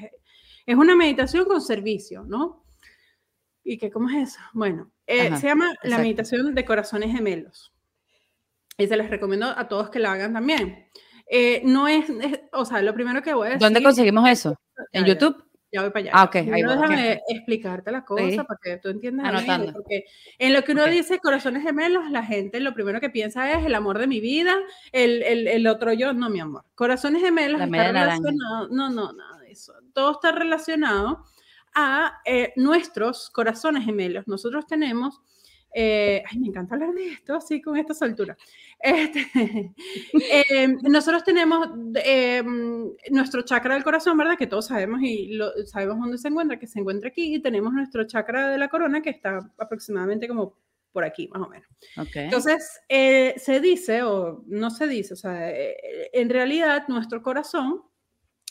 es 0.67 0.77
una 0.77 0.97
meditación 0.97 1.45
con 1.45 1.61
servicio, 1.61 2.25
¿no? 2.25 2.65
¿Y 3.63 3.77
qué, 3.79 3.91
cómo 3.91 4.09
es 4.09 4.31
eso? 4.31 4.41
Bueno, 4.55 4.91
eh, 5.07 5.37
se 5.37 5.47
llama 5.47 5.75
la 5.85 5.99
meditación 5.99 6.55
de 6.55 6.65
corazones 6.65 7.13
gemelos. 7.13 7.73
Y 8.79 8.89
se 8.89 8.97
les 8.97 9.11
recomiendo 9.11 9.47
a 9.47 9.69
todos 9.69 9.91
que 9.91 9.99
la 9.99 10.13
hagan 10.13 10.33
también. 10.33 10.89
Eh, 11.33 11.63
no 11.65 11.87
es, 11.87 12.07
o 12.53 12.65
sea, 12.65 12.83
lo 12.83 12.93
primero 12.93 13.23
que 13.23 13.33
voy 13.33 13.47
a 13.47 13.51
decir. 13.51 13.61
¿Dónde 13.61 13.83
conseguimos 13.83 14.29
eso? 14.29 14.59
¿En 14.93 15.05
YouTube? 15.05 15.45
Ya 15.73 15.83
voy 15.83 15.91
para 15.91 16.01
allá. 16.01 16.11
Ah, 16.13 16.25
ok. 16.25 16.35
Ahí 16.35 16.63
déjame 16.63 17.21
explicarte 17.29 17.93
la 17.93 18.05
cosa 18.05 18.43
para 18.43 18.59
que 18.61 18.77
tú 18.79 18.89
entiendas. 18.89 19.27
Anotando. 19.27 19.73
porque 19.73 20.05
en 20.39 20.53
lo 20.53 20.65
que 20.65 20.73
uno 20.73 20.87
dice 20.87 21.21
corazones 21.21 21.63
gemelos, 21.63 22.11
la 22.11 22.25
gente 22.25 22.59
lo 22.59 22.75
primero 22.75 23.01
que 23.01 23.11
piensa 23.11 23.53
es 23.53 23.65
el 23.65 23.77
amor 23.77 24.01
de 24.01 24.09
mi 24.09 24.19
vida, 24.21 24.57
el, 24.91 25.23
el, 25.23 25.47
el 25.47 25.67
otro 25.69 25.93
yo, 25.93 26.13
no, 26.13 26.29
mi 26.29 26.41
amor. 26.41 26.65
Corazones 26.75 27.23
gemelos 27.23 27.61
está 27.61 27.93
relacionado, 27.93 28.69
no, 28.69 28.91
no, 28.91 29.13
nada 29.13 29.39
de 29.39 29.53
eso. 29.53 29.73
Todo 29.95 30.13
está 30.13 30.33
relacionado 30.33 31.25
a 31.75 32.21
eh, 32.25 32.53
nuestros 32.57 33.31
corazones 33.31 33.85
gemelos. 33.85 34.27
Nosotros 34.27 34.67
tenemos 34.67 35.21
eh, 35.73 36.23
ay, 36.29 36.39
me 36.39 36.49
encanta 36.49 36.75
hablar 36.75 36.93
de 36.93 37.09
esto 37.09 37.35
así 37.35 37.61
con 37.61 37.77
esta 37.77 37.95
soltura. 37.95 38.37
Este, 38.79 39.27
eh, 40.33 40.69
nosotros 40.83 41.23
tenemos 41.25 41.69
eh, 42.05 42.43
nuestro 43.11 43.43
chakra 43.43 43.75
del 43.75 43.85
corazón, 43.85 44.17
¿verdad? 44.17 44.37
Que 44.37 44.47
todos 44.47 44.67
sabemos 44.67 45.01
y 45.03 45.35
lo, 45.35 45.51
sabemos 45.67 45.99
dónde 46.01 46.19
se 46.19 46.29
encuentra, 46.29 46.59
que 46.59 46.67
se 46.67 46.81
encuentra 46.81 47.09
aquí, 47.09 47.35
y 47.35 47.41
tenemos 47.41 47.73
nuestro 47.73 48.05
chakra 48.07 48.49
de 48.49 48.59
la 48.59 48.69
corona 48.69 49.03
que 49.03 49.11
está 49.11 49.39
aproximadamente 49.59 50.27
como 50.27 50.57
por 50.93 51.05
aquí, 51.05 51.29
más 51.29 51.43
o 51.43 51.49
menos. 51.49 51.69
Okay. 51.97 52.25
Entonces, 52.25 52.81
se 52.89 53.61
dice, 53.61 54.03
o 54.03 54.43
no 54.47 54.71
se 54.71 54.89
dice, 54.89 55.15
o 55.15 55.17
sea, 55.17 55.53
en 55.53 56.29
realidad 56.31 56.89
nuestro 56.89 57.23
corazón 57.23 57.83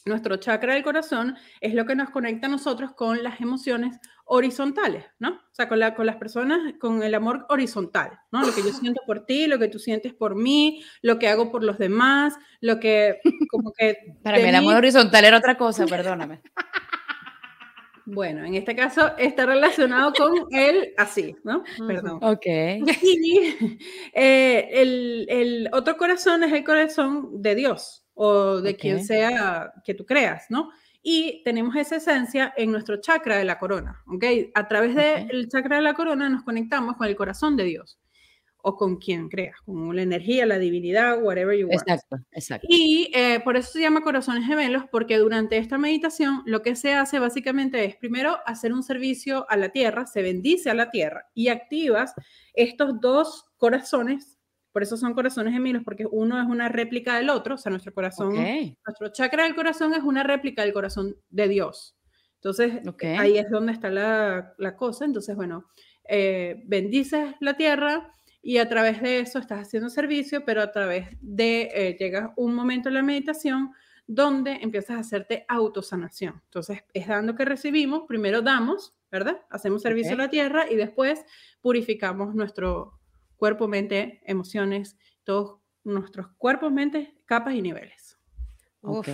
nuestro 0.05 0.37
chakra 0.37 0.73
del 0.73 0.83
corazón 0.83 1.35
es 1.61 1.73
lo 1.73 1.85
que 1.85 1.95
nos 1.95 2.09
conecta 2.09 2.47
a 2.47 2.49
nosotros 2.49 2.93
con 2.93 3.23
las 3.23 3.41
emociones 3.41 3.99
horizontales, 4.25 5.05
¿no? 5.17 5.29
O 5.31 5.53
sea, 5.53 5.67
con, 5.67 5.79
la, 5.79 5.95
con 5.95 6.05
las 6.05 6.17
personas, 6.17 6.59
con 6.79 7.01
el 7.01 7.15
amor 7.15 7.45
horizontal, 7.49 8.19
¿no? 8.31 8.41
Lo 8.41 8.53
que 8.53 8.61
yo 8.61 8.71
siento 8.73 9.01
por 9.05 9.25
ti, 9.25 9.47
lo 9.47 9.57
que 9.59 9.67
tú 9.67 9.79
sientes 9.79 10.13
por 10.13 10.35
mí, 10.35 10.83
lo 11.01 11.17
que 11.17 11.27
hago 11.27 11.51
por 11.51 11.63
los 11.63 11.77
demás, 11.77 12.35
lo 12.61 12.79
que, 12.79 13.19
como 13.49 13.73
que... 13.73 13.97
Para 14.23 14.37
mí 14.37 14.43
el 14.43 14.55
amor 14.55 14.75
horizontal 14.75 15.25
era 15.25 15.37
otra 15.37 15.57
cosa, 15.57 15.85
perdóname. 15.85 16.41
Bueno, 18.11 18.43
en 18.43 18.55
este 18.55 18.75
caso 18.75 19.15
está 19.19 19.45
relacionado 19.45 20.11
con 20.13 20.33
el 20.51 20.93
así, 20.97 21.35
¿no? 21.43 21.63
Perdón. 21.87 22.17
Ok. 22.23 22.45
Y 23.03 23.55
eh, 24.13 24.69
el, 24.73 25.27
el 25.29 25.69
otro 25.73 25.95
corazón 25.95 26.43
es 26.43 26.51
el 26.51 26.63
corazón 26.63 27.41
de 27.43 27.53
Dios, 27.53 28.03
o 28.21 28.59
de 28.59 28.75
quien 28.75 29.05
sea 29.05 29.71
que 29.85 29.93
tú 29.93 30.05
creas, 30.05 30.47
¿no? 30.49 30.71
Y 31.01 31.41
tenemos 31.45 31.73
esa 31.77 31.95
esencia 31.95 32.53
en 32.57 32.69
nuestro 32.69 32.99
chakra 32.99 33.37
de 33.37 33.45
la 33.45 33.57
corona, 33.57 34.03
¿ok? 34.07 34.25
A 34.55 34.67
través 34.67 34.93
del 34.93 35.47
chakra 35.47 35.77
de 35.77 35.83
la 35.83 35.93
corona 35.93 36.27
nos 36.27 36.43
conectamos 36.43 36.97
con 36.97 37.07
el 37.07 37.15
corazón 37.15 37.55
de 37.55 37.63
Dios 37.63 37.97
o 38.61 38.75
con 38.75 38.97
quien 38.97 39.29
creas, 39.29 39.55
con 39.61 39.95
la 39.95 40.01
energía, 40.01 40.45
la 40.45 40.59
divinidad, 40.59 41.23
whatever 41.23 41.57
you 41.57 41.67
want. 41.67 41.81
Exacto, 41.81 42.17
exacto. 42.31 42.67
Y 42.69 43.09
eh, 43.15 43.39
por 43.41 43.55
eso 43.55 43.71
se 43.71 43.79
llama 43.79 44.01
corazones 44.01 44.45
gemelos, 44.45 44.83
porque 44.91 45.17
durante 45.17 45.55
esta 45.57 45.77
meditación 45.77 46.41
lo 46.45 46.61
que 46.61 46.75
se 46.75 46.95
hace 46.95 47.19
básicamente 47.19 47.85
es 47.85 47.95
primero 47.95 48.37
hacer 48.45 48.73
un 48.73 48.83
servicio 48.83 49.49
a 49.49 49.55
la 49.55 49.69
tierra, 49.69 50.07
se 50.07 50.21
bendice 50.23 50.69
a 50.69 50.73
la 50.73 50.91
tierra 50.91 51.29
y 51.33 51.47
activas 51.47 52.13
estos 52.53 52.99
dos 52.99 53.45
corazones 53.55 54.38
por 54.79 54.83
eso 54.83 54.95
son 54.95 55.13
corazones 55.13 55.51
gemelos, 55.51 55.83
porque 55.83 56.05
uno 56.09 56.41
es 56.41 56.47
una 56.47 56.69
réplica 56.69 57.17
del 57.17 57.29
otro, 57.29 57.55
o 57.55 57.57
sea, 57.57 57.69
nuestro 57.69 57.93
corazón, 57.93 58.33
nuestro 58.33 59.09
chakra 59.11 59.43
del 59.43 59.53
corazón 59.53 59.93
es 59.93 60.03
una 60.03 60.23
réplica 60.23 60.61
del 60.61 60.71
corazón 60.71 61.17
de 61.29 61.49
Dios. 61.49 61.97
Entonces, 62.35 62.79
ahí 63.17 63.37
es 63.37 63.49
donde 63.49 63.73
está 63.73 63.89
la, 63.89 64.53
la 64.57 64.77
cosa. 64.77 65.03
Entonces, 65.03 65.35
bueno, 65.35 65.65
eh, 66.07 66.63
bendices 66.65 67.35
la 67.41 67.57
tierra 67.57 68.09
y 68.41 68.59
a 68.59 68.69
través 68.69 69.01
de 69.01 69.19
eso 69.19 69.37
estás 69.37 69.67
haciendo 69.67 69.89
servicio, 69.89 70.45
pero 70.45 70.61
a 70.61 70.71
través 70.71 71.09
de, 71.19 71.69
eh, 71.73 71.97
llega 71.99 72.31
un 72.37 72.55
momento 72.55 72.87
en 72.87 72.95
la 72.95 73.03
meditación 73.03 73.73
donde 74.07 74.59
empiezas 74.61 74.95
a 74.95 74.99
hacerte 75.01 75.43
autosanación. 75.49 76.41
Entonces, 76.45 76.85
es 76.93 77.05
dando 77.05 77.35
que 77.35 77.43
recibimos, 77.43 78.03
primero 78.07 78.41
damos, 78.41 78.95
¿verdad? 79.11 79.41
Hacemos 79.49 79.81
servicio 79.81 80.13
a 80.13 80.19
la 80.19 80.29
tierra 80.29 80.71
y 80.71 80.77
después 80.77 81.25
purificamos 81.59 82.33
nuestro, 82.33 82.98
cuerpo, 83.39 83.67
mente, 83.67 84.21
emociones, 84.25 84.97
todos 85.23 85.59
nuestros 85.83 86.27
cuerpos, 86.37 86.71
mente, 86.71 87.15
capas 87.25 87.55
y 87.55 87.61
niveles. 87.61 88.17
Ok. 88.81 89.07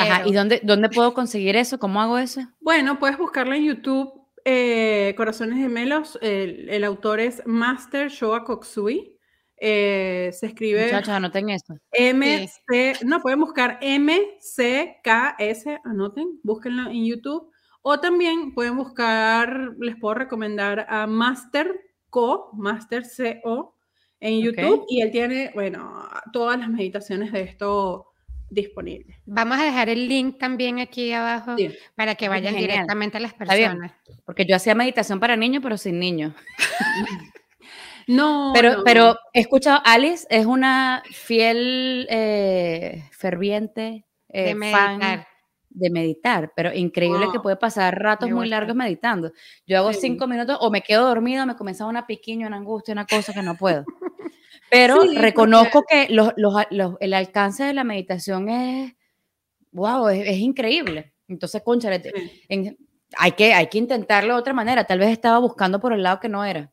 Ajá, 0.00 0.26
¿y 0.26 0.32
dónde, 0.32 0.60
dónde 0.62 0.88
puedo 0.88 1.12
conseguir 1.14 1.56
eso? 1.56 1.78
¿Cómo 1.78 2.00
hago 2.00 2.18
eso? 2.18 2.40
Bueno, 2.60 2.98
puedes 2.98 3.18
buscarlo 3.18 3.54
en 3.54 3.64
YouTube, 3.64 4.12
eh, 4.44 5.14
Corazones 5.16 5.58
Gemelos. 5.58 6.18
El, 6.22 6.68
el, 6.70 6.84
autor 6.84 7.20
es 7.20 7.42
Master 7.46 8.08
Shoa 8.08 8.44
Koksui. 8.44 9.16
Eh, 9.58 10.30
se 10.32 10.46
escribe. 10.46 10.84
Muchachos, 10.84 11.10
anoten 11.10 11.50
esto. 11.50 11.74
MC, 11.92 13.04
no, 13.04 13.20
pueden 13.20 13.40
buscar 13.40 13.78
MCKS, 13.80 15.66
anoten, 15.84 16.40
búsquenlo 16.42 16.90
en 16.90 17.06
YouTube. 17.06 17.50
O 17.82 18.00
también 18.00 18.52
pueden 18.52 18.76
buscar, 18.76 19.76
les 19.78 19.96
puedo 19.96 20.14
recomendar 20.14 20.86
a 20.88 21.06
Master 21.06 21.80
Co, 22.16 22.48
Master 22.54 23.02
CO, 23.04 23.74
en 24.20 24.40
YouTube 24.40 24.86
y 24.88 25.02
él 25.02 25.10
tiene, 25.10 25.50
bueno, 25.52 26.08
todas 26.32 26.58
las 26.58 26.70
meditaciones 26.70 27.30
de 27.30 27.42
esto 27.42 28.06
disponibles. 28.48 29.18
Vamos 29.26 29.58
a 29.58 29.64
dejar 29.64 29.90
el 29.90 30.08
link 30.08 30.38
también 30.38 30.78
aquí 30.78 31.12
abajo 31.12 31.56
para 31.94 32.14
que 32.14 32.30
vayan 32.30 32.56
directamente 32.56 33.18
a 33.18 33.20
las 33.20 33.34
personas. 33.34 33.92
Porque 34.24 34.46
yo 34.46 34.56
hacía 34.56 34.74
meditación 34.74 35.20
para 35.20 35.36
niños, 35.36 35.62
pero 35.62 35.76
sin 35.76 35.98
niños. 35.98 36.32
no, 38.06 38.52
pero, 38.54 38.82
pero 38.82 39.18
he 39.34 39.40
escuchado, 39.40 39.82
Alice 39.84 40.26
es 40.30 40.46
una 40.46 41.02
fiel, 41.10 42.06
eh, 42.08 43.10
ferviente 43.12 44.06
eh, 44.30 44.56
fan 44.72 45.26
de 45.76 45.90
meditar, 45.90 46.52
pero 46.56 46.72
increíble 46.72 47.26
que 47.30 47.38
puede 47.38 47.56
pasar 47.56 47.98
ratos 47.98 48.30
muy 48.30 48.48
largos 48.48 48.74
meditando. 48.74 49.30
Yo 49.66 49.78
hago 49.78 49.92
cinco 49.92 50.26
minutos 50.26 50.56
o 50.60 50.70
me 50.70 50.80
quedo 50.80 51.06
dormido, 51.06 51.44
me 51.44 51.54
comienza 51.54 51.86
una 51.86 52.06
piquiña, 52.06 52.46
una 52.46 52.56
angustia, 52.56 52.92
una 52.92 53.06
cosa 53.06 53.34
que 53.34 53.42
no 53.42 53.56
puedo. 53.56 53.84
Pero 54.70 55.02
reconozco 55.14 55.84
que 55.88 56.08
los, 56.08 56.32
los, 56.36 56.94
el 57.00 57.14
alcance 57.14 57.64
de 57.64 57.74
la 57.74 57.84
meditación 57.84 58.48
es, 58.48 58.94
wow, 59.70 60.08
es, 60.08 60.38
increíble. 60.38 61.12
Entonces, 61.28 61.62
concha, 61.62 61.90
hay, 63.18 63.32
que, 63.32 63.52
hay 63.54 63.66
que 63.68 63.78
intentarlo 63.78 64.34
de 64.34 64.40
otra 64.40 64.54
manera. 64.54 64.84
Tal 64.84 64.98
vez 64.98 65.10
estaba 65.10 65.38
buscando 65.38 65.78
por 65.78 65.92
el 65.92 66.02
lado 66.02 66.20
que 66.20 66.28
no 66.30 66.42
era. 66.44 66.72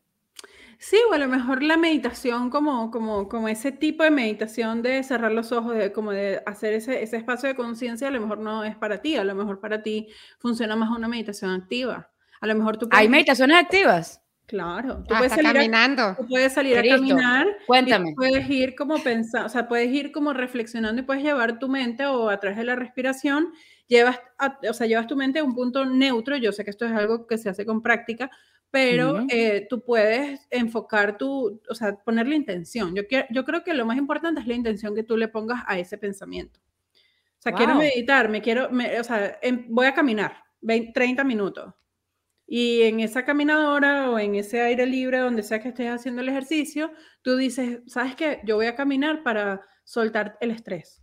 Sí, 0.86 0.98
o 1.10 1.14
a 1.14 1.18
lo 1.18 1.28
mejor 1.28 1.62
la 1.62 1.78
meditación 1.78 2.50
como, 2.50 2.90
como, 2.90 3.26
como 3.26 3.48
ese 3.48 3.72
tipo 3.72 4.02
de 4.02 4.10
meditación 4.10 4.82
de 4.82 5.02
cerrar 5.02 5.32
los 5.32 5.50
ojos, 5.50 5.74
de, 5.74 5.92
como 5.92 6.12
de 6.12 6.42
hacer 6.44 6.74
ese, 6.74 7.02
ese 7.02 7.16
espacio 7.16 7.48
de 7.48 7.54
conciencia, 7.54 8.08
a 8.08 8.10
lo 8.10 8.20
mejor 8.20 8.36
no 8.40 8.64
es 8.64 8.76
para 8.76 9.00
ti, 9.00 9.16
a 9.16 9.24
lo 9.24 9.34
mejor 9.34 9.60
para 9.60 9.82
ti 9.82 10.08
funciona 10.38 10.76
más 10.76 10.90
una 10.90 11.08
meditación 11.08 11.52
activa. 11.52 12.10
A 12.38 12.46
lo 12.46 12.54
mejor 12.54 12.76
tú 12.76 12.86
¿Hay 12.90 13.08
meditaciones 13.08 13.56
activas? 13.56 14.20
Claro, 14.44 15.02
tú 15.08 15.14
puedes 15.16 15.32
salir 15.32 15.54
caminando. 15.54 16.02
A, 16.02 16.16
tú 16.16 16.26
puedes 16.28 16.52
salir 16.52 16.78
a 16.78 16.82
caminar. 16.82 17.46
Cuéntame. 17.66 18.12
puedes 18.14 18.50
ir 18.50 18.74
como 18.74 19.02
pensando, 19.02 19.46
o 19.46 19.48
sea, 19.48 19.66
puedes 19.66 19.90
ir 19.90 20.12
como 20.12 20.34
reflexionando 20.34 21.00
y 21.00 21.04
puedes 21.06 21.22
llevar 21.22 21.58
tu 21.58 21.70
mente 21.70 22.04
o 22.04 22.28
a 22.28 22.38
través 22.38 22.58
de 22.58 22.64
la 22.64 22.76
respiración, 22.76 23.54
llevas, 23.86 24.20
o 24.68 24.74
sea, 24.74 24.86
llevas 24.86 25.06
tu 25.06 25.16
mente 25.16 25.38
a 25.38 25.44
un 25.44 25.54
punto 25.54 25.86
neutro. 25.86 26.36
Yo 26.36 26.52
sé 26.52 26.62
que 26.62 26.70
esto 26.70 26.84
es 26.84 26.92
algo 26.92 27.26
que 27.26 27.38
se 27.38 27.48
hace 27.48 27.64
con 27.64 27.80
práctica, 27.80 28.30
pero 28.74 29.24
eh, 29.28 29.68
tú 29.70 29.84
puedes 29.84 30.48
enfocar 30.50 31.16
tu, 31.16 31.62
o 31.70 31.74
sea, 31.76 31.94
ponerle 31.94 32.34
intención. 32.34 32.92
Yo, 32.92 33.02
yo 33.30 33.44
creo 33.44 33.62
que 33.62 33.72
lo 33.72 33.86
más 33.86 33.96
importante 33.96 34.40
es 34.40 34.48
la 34.48 34.54
intención 34.54 34.96
que 34.96 35.04
tú 35.04 35.16
le 35.16 35.28
pongas 35.28 35.62
a 35.68 35.78
ese 35.78 35.96
pensamiento. 35.96 36.58
O 37.38 37.42
sea, 37.44 37.52
quiero 37.52 37.76
meditar, 37.76 38.28
me 38.28 38.42
quiero, 38.42 38.68
o 38.68 39.04
sea, 39.04 39.38
em, 39.42 39.66
voy 39.68 39.86
a 39.86 39.94
caminar 39.94 40.42
30 40.92 41.22
minutos. 41.22 41.72
Y 42.48 42.82
en 42.82 42.98
esa 42.98 43.24
caminadora 43.24 44.10
o 44.10 44.18
en 44.18 44.34
ese 44.34 44.60
aire 44.60 44.86
libre, 44.86 45.18
donde 45.18 45.44
sea 45.44 45.62
que 45.62 45.68
estés 45.68 45.90
haciendo 45.90 46.20
el 46.22 46.28
ejercicio, 46.28 46.90
tú 47.22 47.36
dices, 47.36 47.78
¿sabes 47.86 48.16
qué? 48.16 48.40
Yo 48.44 48.56
voy 48.56 48.66
a 48.66 48.74
caminar 48.74 49.22
para 49.22 49.60
soltar 49.84 50.36
el 50.40 50.50
estrés. 50.50 51.00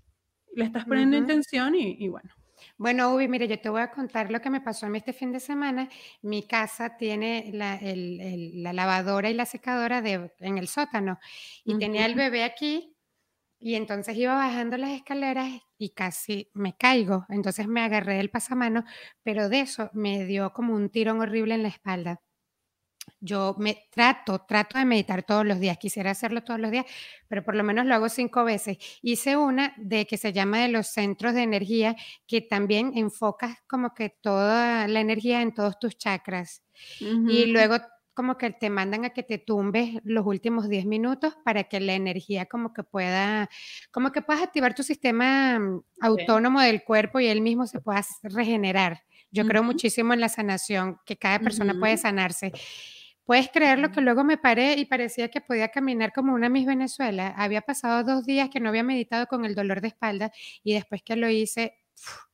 Le 0.53 0.65
estás 0.65 0.83
poniendo 0.83 1.15
intención 1.15 1.73
y, 1.75 1.95
y 2.03 2.09
bueno. 2.09 2.33
Bueno, 2.81 3.13
Ubi, 3.13 3.27
mire, 3.27 3.47
yo 3.47 3.59
te 3.59 3.69
voy 3.69 3.81
a 3.81 3.91
contar 3.91 4.31
lo 4.31 4.41
que 4.41 4.49
me 4.49 4.59
pasó 4.59 4.87
a 4.87 4.89
mí 4.89 4.97
este 4.97 5.13
fin 5.13 5.31
de 5.31 5.39
semana. 5.39 5.87
Mi 6.23 6.47
casa 6.47 6.97
tiene 6.97 7.51
la, 7.53 8.73
lavadora 8.73 9.29
y 9.29 9.35
la 9.35 9.45
secadora 9.45 10.01
de, 10.01 10.31
en 10.39 10.57
el 10.57 10.67
sótano 10.67 11.19
y 11.63 11.77
tenía 11.77 12.07
el 12.07 12.15
bebé 12.15 12.43
aquí 12.43 12.97
y 13.59 13.75
entonces 13.75 14.17
iba 14.17 14.33
bajando 14.33 14.77
las 14.77 14.89
escaleras 14.93 15.47
y 15.77 15.91
casi 15.91 16.49
me 16.55 16.75
caigo. 16.75 17.27
Entonces 17.29 17.67
me 17.67 17.81
agarré 17.81 18.15
del 18.15 18.31
pasamano, 18.31 18.83
pero 19.21 19.47
de 19.47 19.59
eso 19.59 19.91
me 19.93 20.25
dio 20.25 20.51
como 20.51 20.73
un 20.73 20.89
tirón 20.89 21.21
horrible 21.21 21.53
en 21.53 21.61
la 21.61 21.69
espalda. 21.69 22.19
Yo 23.19 23.55
me 23.57 23.87
trato, 23.91 24.39
trato 24.47 24.77
de 24.77 24.85
meditar 24.85 25.23
todos 25.23 25.45
los 25.45 25.59
días. 25.59 25.77
Quisiera 25.77 26.11
hacerlo 26.11 26.43
todos 26.43 26.59
los 26.59 26.71
días, 26.71 26.85
pero 27.27 27.43
por 27.43 27.55
lo 27.55 27.63
menos 27.63 27.85
lo 27.85 27.95
hago 27.95 28.09
cinco 28.09 28.43
veces. 28.43 28.77
Hice 29.01 29.37
una 29.37 29.73
de 29.77 30.05
que 30.07 30.17
se 30.17 30.33
llama 30.33 30.59
de 30.59 30.69
los 30.69 30.87
centros 30.87 31.33
de 31.33 31.43
energía, 31.43 31.95
que 32.27 32.41
también 32.41 32.93
enfocas 32.95 33.57
como 33.67 33.93
que 33.93 34.09
toda 34.09 34.87
la 34.87 34.99
energía 34.99 35.41
en 35.41 35.53
todos 35.53 35.79
tus 35.79 35.97
chakras. 35.97 36.63
Y 36.99 37.45
luego 37.45 37.77
como 38.13 38.37
que 38.37 38.51
te 38.51 38.69
mandan 38.69 39.05
a 39.05 39.11
que 39.11 39.23
te 39.23 39.37
tumbes 39.37 39.99
los 40.03 40.25
últimos 40.25 40.67
10 40.67 40.85
minutos 40.85 41.35
para 41.45 41.63
que 41.65 41.79
la 41.79 41.93
energía 41.93 42.45
como 42.45 42.73
que 42.73 42.83
pueda, 42.83 43.49
como 43.91 44.11
que 44.11 44.21
puedas 44.21 44.43
activar 44.43 44.75
tu 44.75 44.83
sistema 44.83 45.59
mm, 45.59 45.83
autónomo 46.01 46.61
del 46.61 46.83
cuerpo 46.83 47.19
y 47.19 47.27
él 47.27 47.41
mismo 47.41 47.67
se 47.67 47.79
pueda 47.79 48.03
regenerar. 48.23 49.03
Yo 49.31 49.45
creo 49.45 49.63
muchísimo 49.63 50.13
en 50.13 50.19
la 50.19 50.29
sanación, 50.29 50.99
que 51.05 51.17
cada 51.17 51.39
persona 51.39 51.73
puede 51.79 51.97
sanarse. 51.97 52.51
Puedes 53.23 53.49
creerlo 53.49 53.91
que 53.91 54.01
luego 54.01 54.23
me 54.23 54.37
paré 54.37 54.73
y 54.73 54.85
parecía 54.85 55.29
que 55.29 55.41
podía 55.41 55.69
caminar 55.69 56.11
como 56.11 56.33
una 56.33 56.49
Miss 56.49 56.65
Venezuela. 56.65 57.33
Había 57.37 57.61
pasado 57.61 58.03
dos 58.03 58.25
días 58.25 58.49
que 58.49 58.59
no 58.59 58.69
había 58.69 58.83
meditado 58.83 59.27
con 59.27 59.45
el 59.45 59.55
dolor 59.55 59.79
de 59.79 59.89
espalda 59.89 60.31
y 60.63 60.73
después 60.73 61.01
que 61.03 61.15
lo 61.15 61.29
hice, 61.29 61.77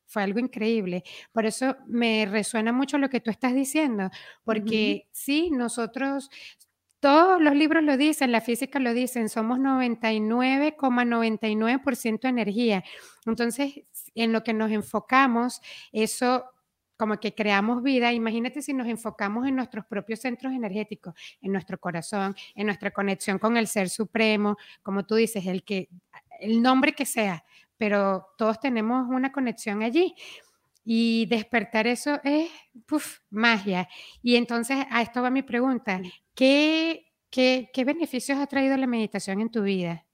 fue 0.08 0.24
algo 0.24 0.40
increíble. 0.40 1.04
Por 1.32 1.46
eso 1.46 1.76
me 1.88 2.26
resuena 2.26 2.72
mucho 2.72 2.98
lo 2.98 3.10
que 3.10 3.20
tú 3.20 3.30
estás 3.30 3.54
diciendo, 3.54 4.10
porque 4.44 5.08
sí, 5.12 5.52
nosotros, 5.52 6.32
todos 7.00 7.40
los 7.42 7.56
libros 7.56 7.84
lo 7.84 7.98
dicen, 7.98 8.32
la 8.32 8.42
física 8.42 8.80
lo 8.80 8.94
dicen, 8.94 9.30
somos 9.30 9.60
99,99% 9.60 12.28
energía. 12.28 12.84
Entonces, 13.26 13.82
en 14.16 14.34
lo 14.34 14.44
que 14.44 14.54
nos 14.54 14.72
enfocamos, 14.72 15.62
eso 15.92 16.46
como 16.98 17.20
que 17.20 17.34
creamos 17.34 17.84
vida, 17.84 18.12
imagínate 18.12 18.62
si 18.62 18.74
nos 18.74 18.88
enfocamos 18.88 19.48
en 19.48 19.56
nuestros 19.56 19.86
propios 19.86 20.20
centros 20.20 20.54
energéticos, 20.54 21.14
en 21.42 21.52
nuestro 21.52 21.80
corazón, 21.80 22.36
en 22.56 22.66
nuestra 22.66 22.92
conexión 22.92 23.40
con 23.40 23.56
el 23.56 23.68
ser 23.68 23.90
supremo, 23.90 24.58
como 24.82 25.06
tú 25.06 25.16
dices, 25.16 25.46
el 25.46 25.64
que 25.64 25.90
el 26.40 26.62
nombre 26.62 26.94
que 26.94 27.06
sea, 27.06 27.44
pero 27.78 28.28
todos 28.38 28.60
tenemos 28.60 29.08
una 29.10 29.32
conexión 29.32 29.84
allí. 29.84 30.16
Y 30.90 31.26
despertar 31.26 31.86
eso 31.86 32.22
es 32.24 32.50
magia. 33.30 33.90
Y 34.24 34.38
entonces 34.38 34.86
a 34.90 35.02
esto 35.02 35.22
va 35.22 35.30
mi 35.30 35.44
pregunta. 35.44 36.00
¿Qué, 36.34 37.12
qué, 37.30 37.70
qué 37.74 37.84
beneficios 37.84 38.40
ha 38.40 38.48
traído 38.48 38.78
la 38.78 38.88
meditación 38.88 39.42
en 39.42 39.52
tu 39.52 39.64
vida? 39.64 40.06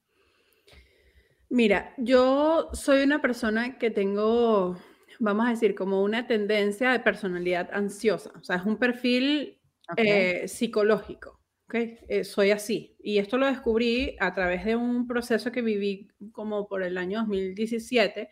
Mira, 1.48 1.94
yo 1.96 2.70
soy 2.72 3.04
una 3.04 3.22
persona 3.22 3.78
que 3.78 3.92
tengo 3.92 4.76
vamos 5.18 5.46
a 5.46 5.50
decir, 5.50 5.74
como 5.74 6.02
una 6.02 6.26
tendencia 6.26 6.90
de 6.92 7.00
personalidad 7.00 7.70
ansiosa. 7.72 8.32
O 8.40 8.44
sea, 8.44 8.56
es 8.56 8.64
un 8.64 8.76
perfil 8.76 9.58
eh, 9.96 10.48
psicológico. 10.48 11.40
¿okay? 11.66 11.98
Eh, 12.08 12.24
soy 12.24 12.50
así. 12.50 12.96
Y 13.02 13.18
esto 13.18 13.38
lo 13.38 13.46
descubrí 13.46 14.16
a 14.20 14.32
través 14.34 14.64
de 14.64 14.76
un 14.76 15.06
proceso 15.06 15.52
que 15.52 15.62
viví 15.62 16.08
como 16.32 16.66
por 16.66 16.82
el 16.82 16.98
año 16.98 17.20
2017, 17.20 18.28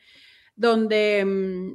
donde 0.55 1.25
mm, 1.25 1.75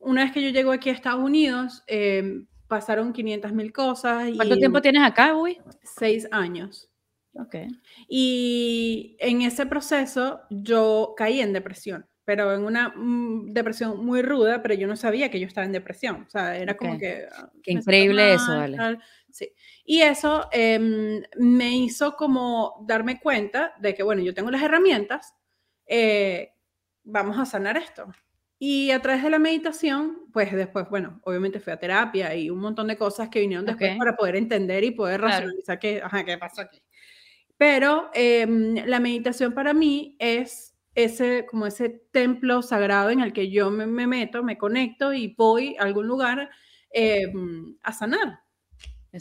una 0.00 0.24
vez 0.24 0.32
que 0.32 0.42
yo 0.42 0.50
llego 0.50 0.72
aquí 0.72 0.90
a 0.90 0.92
Estados 0.92 1.22
Unidos, 1.22 1.82
em, 1.86 2.46
pasaron 2.68 3.12
500 3.12 3.52
mil 3.52 3.72
cosas. 3.72 4.30
¿Cuánto 4.36 4.56
tiempo 4.56 4.80
tienes 4.80 5.02
acá, 5.02 5.36
Uy? 5.36 5.58
Seis 5.82 6.28
años. 6.30 6.88
Ok. 7.34 7.56
Y 8.08 9.16
en 9.20 9.42
ese 9.42 9.66
proceso 9.66 10.40
yo 10.50 11.14
caí 11.16 11.40
en 11.40 11.52
depresión 11.52 12.09
pero 12.30 12.54
en 12.54 12.62
una 12.62 12.90
mm, 12.90 13.52
depresión 13.52 14.06
muy 14.06 14.22
ruda, 14.22 14.62
pero 14.62 14.74
yo 14.74 14.86
no 14.86 14.94
sabía 14.94 15.32
que 15.32 15.40
yo 15.40 15.48
estaba 15.48 15.64
en 15.64 15.72
depresión. 15.72 16.26
O 16.28 16.30
sea, 16.30 16.56
era 16.56 16.76
como 16.76 16.96
que... 16.96 17.26
Ah, 17.28 17.50
Qué 17.60 17.72
increíble 17.72 18.34
eso, 18.34 18.56
vale. 18.56 18.78
Sí. 19.32 19.52
Y 19.84 20.02
eso 20.02 20.48
em, 20.52 21.24
me 21.38 21.76
hizo 21.76 22.14
como 22.14 22.84
darme 22.86 23.18
cuenta 23.18 23.74
de 23.80 23.96
que, 23.96 24.04
bueno, 24.04 24.22
yo 24.22 24.32
tengo 24.32 24.48
las 24.48 24.62
herramientas, 24.62 25.34
eh, 25.86 26.52
vamos 27.02 27.36
a 27.36 27.46
sanar 27.46 27.76
esto. 27.76 28.06
Y 28.60 28.92
a 28.92 29.02
través 29.02 29.24
de 29.24 29.30
la 29.30 29.40
meditación, 29.40 30.28
pues 30.32 30.52
después, 30.52 30.88
bueno, 30.88 31.20
obviamente 31.24 31.58
fui 31.58 31.72
a 31.72 31.80
terapia 31.80 32.32
y 32.36 32.48
un 32.48 32.60
montón 32.60 32.86
de 32.86 32.96
cosas 32.96 33.28
que 33.28 33.40
vinieron 33.40 33.66
después 33.66 33.98
para 33.98 34.14
poder 34.14 34.36
entender 34.36 34.84
y 34.84 34.92
poder 34.92 35.20
racionalizar 35.20 35.80
qué, 35.80 36.00
ajá, 36.00 36.24
qué 36.24 36.38
pasó 36.38 36.60
aquí. 36.60 36.80
Pero 37.56 38.08
em, 38.14 38.76
la 38.86 39.00
meditación 39.00 39.52
para 39.52 39.74
mí 39.74 40.14
es 40.20 40.69
ese, 40.94 41.46
como 41.46 41.66
ese 41.66 41.88
templo 42.10 42.62
sagrado 42.62 43.10
en 43.10 43.20
el 43.20 43.32
que 43.32 43.50
yo 43.50 43.70
me, 43.70 43.86
meto, 44.06 44.42
me 44.42 44.58
conecto 44.58 45.12
y 45.12 45.34
voy 45.36 45.76
a 45.78 45.82
algún 45.84 46.06
lugar 46.06 46.50
em, 46.90 47.76
a 47.82 47.92
sanar. 47.92 48.40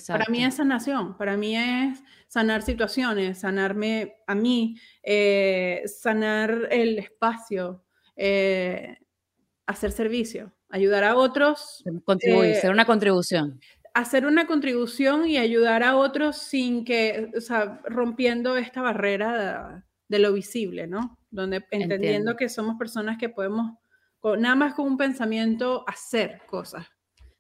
Para 0.07 0.25
mí 0.29 0.43
es 0.43 0.55
sanación, 0.55 1.17
para 1.17 1.35
mí 1.35 1.57
es 1.57 2.03
sanar 2.27 2.61
situaciones, 2.61 3.39
sanarme 3.39 4.17
a 4.27 4.35
mí, 4.35 4.75
eh, 5.01 5.81
sanar 5.87 6.67
el 6.69 6.99
espacio, 6.99 7.83
eh, 8.15 8.97
hacer 9.65 9.91
servicio, 9.91 10.53
ayudar 10.69 11.03
a 11.03 11.15
otros. 11.15 11.83
Contribuir, 12.05 12.51
eh, 12.51 12.55
ser 12.55 12.71
una 12.71 12.85
contribución. 12.85 13.59
Hacer 13.95 14.27
una 14.27 14.45
contribución 14.45 15.27
y 15.27 15.37
ayudar 15.37 15.81
a 15.81 15.97
otros 15.97 16.37
sin 16.37 16.85
que, 16.85 17.31
o 17.35 17.41
sea, 17.41 17.81
rompiendo 17.85 18.57
esta 18.57 18.83
barrera 18.83 19.88
de 20.09 20.19
lo 20.19 20.33
visible, 20.33 20.87
¿no? 20.87 21.19
donde 21.31 21.63
entendiendo 21.71 22.35
que 22.35 22.49
somos 22.49 22.77
personas 22.77 23.17
que 23.17 23.29
podemos, 23.29 23.73
nada 24.37 24.55
más 24.55 24.73
con 24.73 24.87
un 24.87 24.97
pensamiento, 24.97 25.83
hacer 25.87 26.41
cosas. 26.47 26.87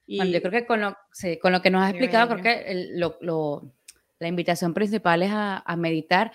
Y... 0.05 0.17
Bueno, 0.17 0.31
yo 0.31 0.41
creo 0.41 0.51
que 0.51 0.65
con 0.65 0.81
lo, 0.81 0.95
con 1.41 1.51
lo 1.51 1.61
que 1.61 1.69
nos 1.69 1.83
has 1.83 1.91
explicado, 1.91 2.29
creo 2.29 2.43
que 2.43 2.89
lo, 2.95 3.73
la 4.19 4.27
invitación 4.27 4.73
principal 4.73 5.23
es 5.23 5.31
a, 5.31 5.57
a, 5.65 5.75
meditar. 5.75 6.31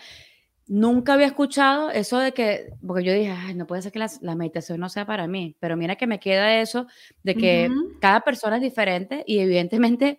Nunca 0.67 1.15
había 1.15 1.27
escuchado 1.27 1.91
eso 1.91 2.19
de 2.19 2.33
que, 2.33 2.71
porque 2.87 3.05
yo 3.05 3.13
dije, 3.13 3.31
Ay, 3.31 3.55
no 3.55 3.67
puede 3.67 3.83
ser 3.83 3.93
que 3.93 3.99
la, 3.99 4.11
la, 4.21 4.35
meditación 4.35 4.81
no 4.81 4.89
sea 4.89 5.07
para 5.07 5.27
mí, 5.27 5.57
pero 5.61 5.77
mira 5.77 5.97
que 5.97 6.07
me 6.07 6.21
queda 6.21 6.61
eso 6.61 6.87
de 7.23 7.35
que 7.35 7.69
cada 8.01 8.21
persona 8.21 8.57
es 8.57 8.63
diferente 8.63 9.25
y 9.27 9.41
evidentemente 9.41 10.19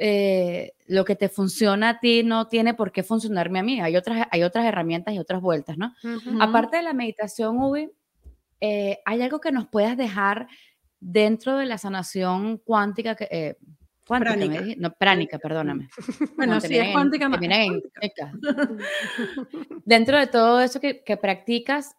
eh, 0.00 0.74
lo 0.86 1.04
que 1.04 1.16
te 1.16 1.28
funciona 1.28 1.88
a 1.88 1.98
ti 1.98 2.22
no 2.22 2.46
tiene 2.46 2.72
por 2.72 2.92
qué 2.92 3.02
funcionarme 3.02 3.58
a 3.58 3.62
mí. 3.64 3.80
Hay 3.80 3.96
otras, 3.96 4.28
hay 4.30 4.44
otras 4.44 4.64
herramientas 4.64 5.12
y 5.12 5.18
otras 5.18 5.42
vueltas, 5.42 5.76
¿no? 5.76 5.92
Aparte 6.40 6.76
de 6.76 6.84
la 6.84 6.92
meditación, 6.92 7.58
Ubi, 7.58 7.90
eh, 8.60 9.00
¿hay 9.04 9.22
algo 9.22 9.40
que 9.40 9.50
nos 9.50 9.66
puedas 9.66 9.96
dejar 9.96 10.46
dentro 11.00 11.58
de 11.58 11.66
la 11.66 11.78
sanación 11.78 12.58
cuántica 12.58 13.16
que... 13.16 13.28
Eh, 13.30 13.56
cuántica, 14.06 14.64
no, 14.78 14.92
pránica, 14.94 15.38
perdóname. 15.38 15.88
Bueno, 16.36 16.60
sí, 16.60 16.78
es 16.78 16.92
cuántica, 16.92 17.28
Dentro 19.84 20.16
de 20.16 20.26
todo 20.28 20.60
eso 20.60 20.80
que, 20.80 21.02
que 21.02 21.16
practicas, 21.16 21.96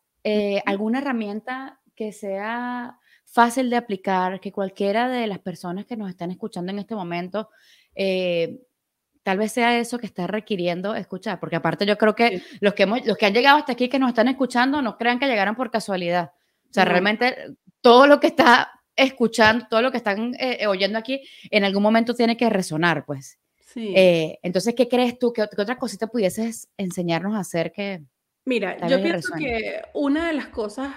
¿alguna 0.66 1.00
herramienta 1.00 1.82
que 1.96 2.14
sea 2.14 2.98
fácil 3.26 3.70
de 3.70 3.76
aplicar, 3.76 4.40
que 4.40 4.54
cualquiera 4.54 5.10
de 5.10 5.28
las 5.28 5.40
personas 5.40 5.86
que 5.86 5.98
nos 5.98 6.10
están 6.10 6.32
escuchando 6.32 6.72
en 6.72 6.80
este 6.80 6.96
momento 6.96 7.50
eh, 8.02 8.62
tal 9.24 9.38
vez 9.38 9.52
sea 9.52 9.78
eso 9.78 10.00
que 10.00 10.06
está 10.06 10.26
requiriendo 10.26 10.96
escuchar, 10.96 11.38
porque 11.38 11.58
aparte 11.58 11.86
yo 11.86 11.98
creo 11.98 12.16
que 12.16 12.42
los 12.62 12.74
que, 12.74 12.84
hemos, 12.84 13.06
los 13.06 13.18
que 13.18 13.26
han 13.26 13.34
llegado 13.34 13.58
hasta 13.58 13.74
aquí, 13.74 13.90
que 13.90 14.00
nos 14.00 14.08
están 14.08 14.30
escuchando, 14.30 14.82
no 14.82 14.98
crean 14.98 15.20
que 15.20 15.28
llegaron 15.28 15.54
por 15.54 15.70
casualidad. 15.70 16.32
O 16.70 16.74
sea, 16.74 16.86
realmente 16.86 17.36
todo 17.82 18.08
lo 18.08 18.22
que 18.22 18.28
está 18.28 18.72
escuchando, 18.96 19.68
todo 19.70 19.82
lo 19.82 19.92
que 19.92 19.98
están 19.98 20.34
eh, 20.40 20.66
oyendo 20.66 20.98
aquí, 20.98 21.22
en 21.52 21.66
algún 21.66 21.84
momento 21.84 22.16
tiene 22.16 22.38
que 22.38 22.50
resonar, 22.50 23.06
pues. 23.06 23.38
Sí. 23.66 23.94
Eh, 23.96 24.40
entonces, 24.44 24.74
¿qué 24.76 24.88
crees 24.88 25.20
tú? 25.20 25.34
¿Qué, 25.34 25.46
¿Qué, 25.54 25.62
otra 25.62 25.78
cosita 25.78 26.08
pudieses 26.08 26.70
enseñarnos 26.78 27.36
a 27.36 27.40
hacer 27.40 27.74
que... 27.74 28.02
Mira, 28.46 28.88
yo 28.88 29.02
pienso 29.02 29.34
que 29.38 29.82
una 29.94 30.28
de 30.28 30.34
las 30.34 30.48
cosas 30.48 30.96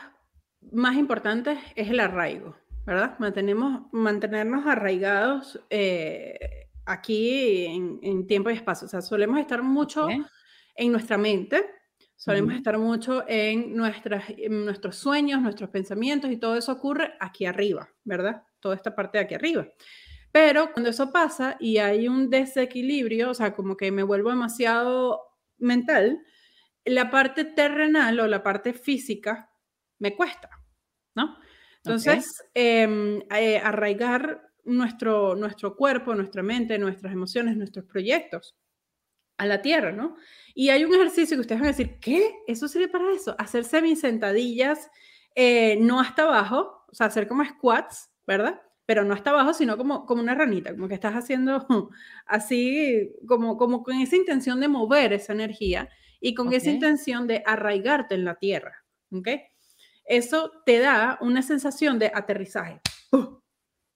más 0.70 0.96
importantes 0.96 1.58
es 1.74 1.90
el 1.90 1.98
arraigo, 1.98 2.54
¿verdad? 2.86 3.18
Mantenemos, 3.18 3.82
mantenernos 3.90 4.66
arraigados 4.66 5.60
aquí 6.86 7.66
en, 7.66 8.26
tiempo 8.26 8.50
y 8.50 8.54
espacio. 8.54 8.86
O 8.86 8.88
sea, 8.88 9.02
solemos 9.02 9.38
estar 9.38 9.62
mucho 9.62 10.08
en 10.74 10.92
nuestra 10.92 11.18
mente, 11.18 11.64
solemos 12.16 12.54
estar 12.54 12.78
mucho 12.78 13.24
en, 13.28 13.74
nuestras, 13.76 14.24
nuestros 14.48 14.96
sueños, 14.96 15.40
nuestros 15.42 15.70
pensamientos 15.70 16.30
y 16.30 16.36
todo 16.36 16.56
eso 16.56 16.72
ocurre 16.72 17.14
aquí 17.20 17.46
arriba, 17.46 17.88
¿verdad? 18.04 18.42
Toda 18.60 18.74
esta 18.74 18.94
parte 18.94 19.18
de 19.18 19.24
aquí 19.24 19.34
arriba. 19.34 19.66
Pero 20.32 20.72
cuando 20.72 20.90
eso 20.90 21.12
pasa 21.12 21.56
y 21.60 21.76
hay 21.78 22.08
un 22.08 22.30
desequilibrio, 22.30 23.30
o 23.30 23.34
sea, 23.34 23.52
como 23.52 23.76
que 23.76 23.92
me 23.92 24.02
vuelvo 24.02 24.30
demasiado 24.30 25.20
mental, 25.58 26.22
la 26.84 27.10
parte 27.10 27.44
terrenal 27.44 28.18
o 28.18 28.26
la 28.26 28.42
parte 28.42 28.72
física 28.72 29.50
me 29.98 30.16
cuesta, 30.16 30.48
¿no? 31.14 31.36
Entonces, 31.84 32.44
em, 32.54 33.20
eh, 33.30 33.58
arraigar 33.58 34.51
nuestro, 34.64 35.34
nuestro 35.34 35.76
cuerpo, 35.76 36.14
nuestra 36.14 36.42
mente, 36.42 36.78
nuestras 36.78 37.12
emociones, 37.12 37.56
nuestros 37.56 37.84
proyectos 37.84 38.56
a 39.38 39.46
la 39.46 39.62
tierra, 39.62 39.92
¿no? 39.92 40.16
Y 40.54 40.70
hay 40.70 40.84
un 40.84 40.94
ejercicio 40.94 41.36
que 41.36 41.40
ustedes 41.40 41.60
van 41.60 41.68
a 41.68 41.76
decir, 41.76 41.98
¿qué? 42.00 42.36
¿Eso 42.46 42.68
sirve 42.68 42.88
para 42.88 43.12
eso? 43.12 43.34
Hacer 43.38 43.64
semisentadillas, 43.64 44.90
eh, 45.34 45.76
no 45.80 46.00
hasta 46.00 46.22
abajo, 46.22 46.84
o 46.88 46.94
sea, 46.94 47.06
hacer 47.06 47.26
como 47.26 47.44
squats, 47.44 48.10
¿verdad? 48.26 48.60
pero 48.86 49.04
no 49.04 49.14
hasta 49.14 49.30
abajo, 49.30 49.54
sino 49.54 49.76
como, 49.76 50.06
como 50.06 50.22
una 50.22 50.34
ranita, 50.34 50.72
como 50.72 50.88
que 50.88 50.94
estás 50.94 51.14
haciendo 51.14 51.66
así, 52.26 53.10
como, 53.26 53.56
como 53.56 53.82
con 53.82 53.96
esa 54.00 54.16
intención 54.16 54.60
de 54.60 54.68
mover 54.68 55.12
esa 55.12 55.32
energía 55.32 55.88
y 56.20 56.34
con 56.34 56.52
esa 56.52 56.70
intención 56.70 57.26
de 57.26 57.42
arraigarte 57.46 58.14
en 58.14 58.24
la 58.24 58.34
tierra. 58.36 58.84
¿ok? 59.10 59.28
Eso 60.04 60.52
te 60.66 60.78
da 60.78 61.18
una 61.20 61.42
sensación 61.42 61.98
de 61.98 62.10
aterrizaje. 62.14 62.80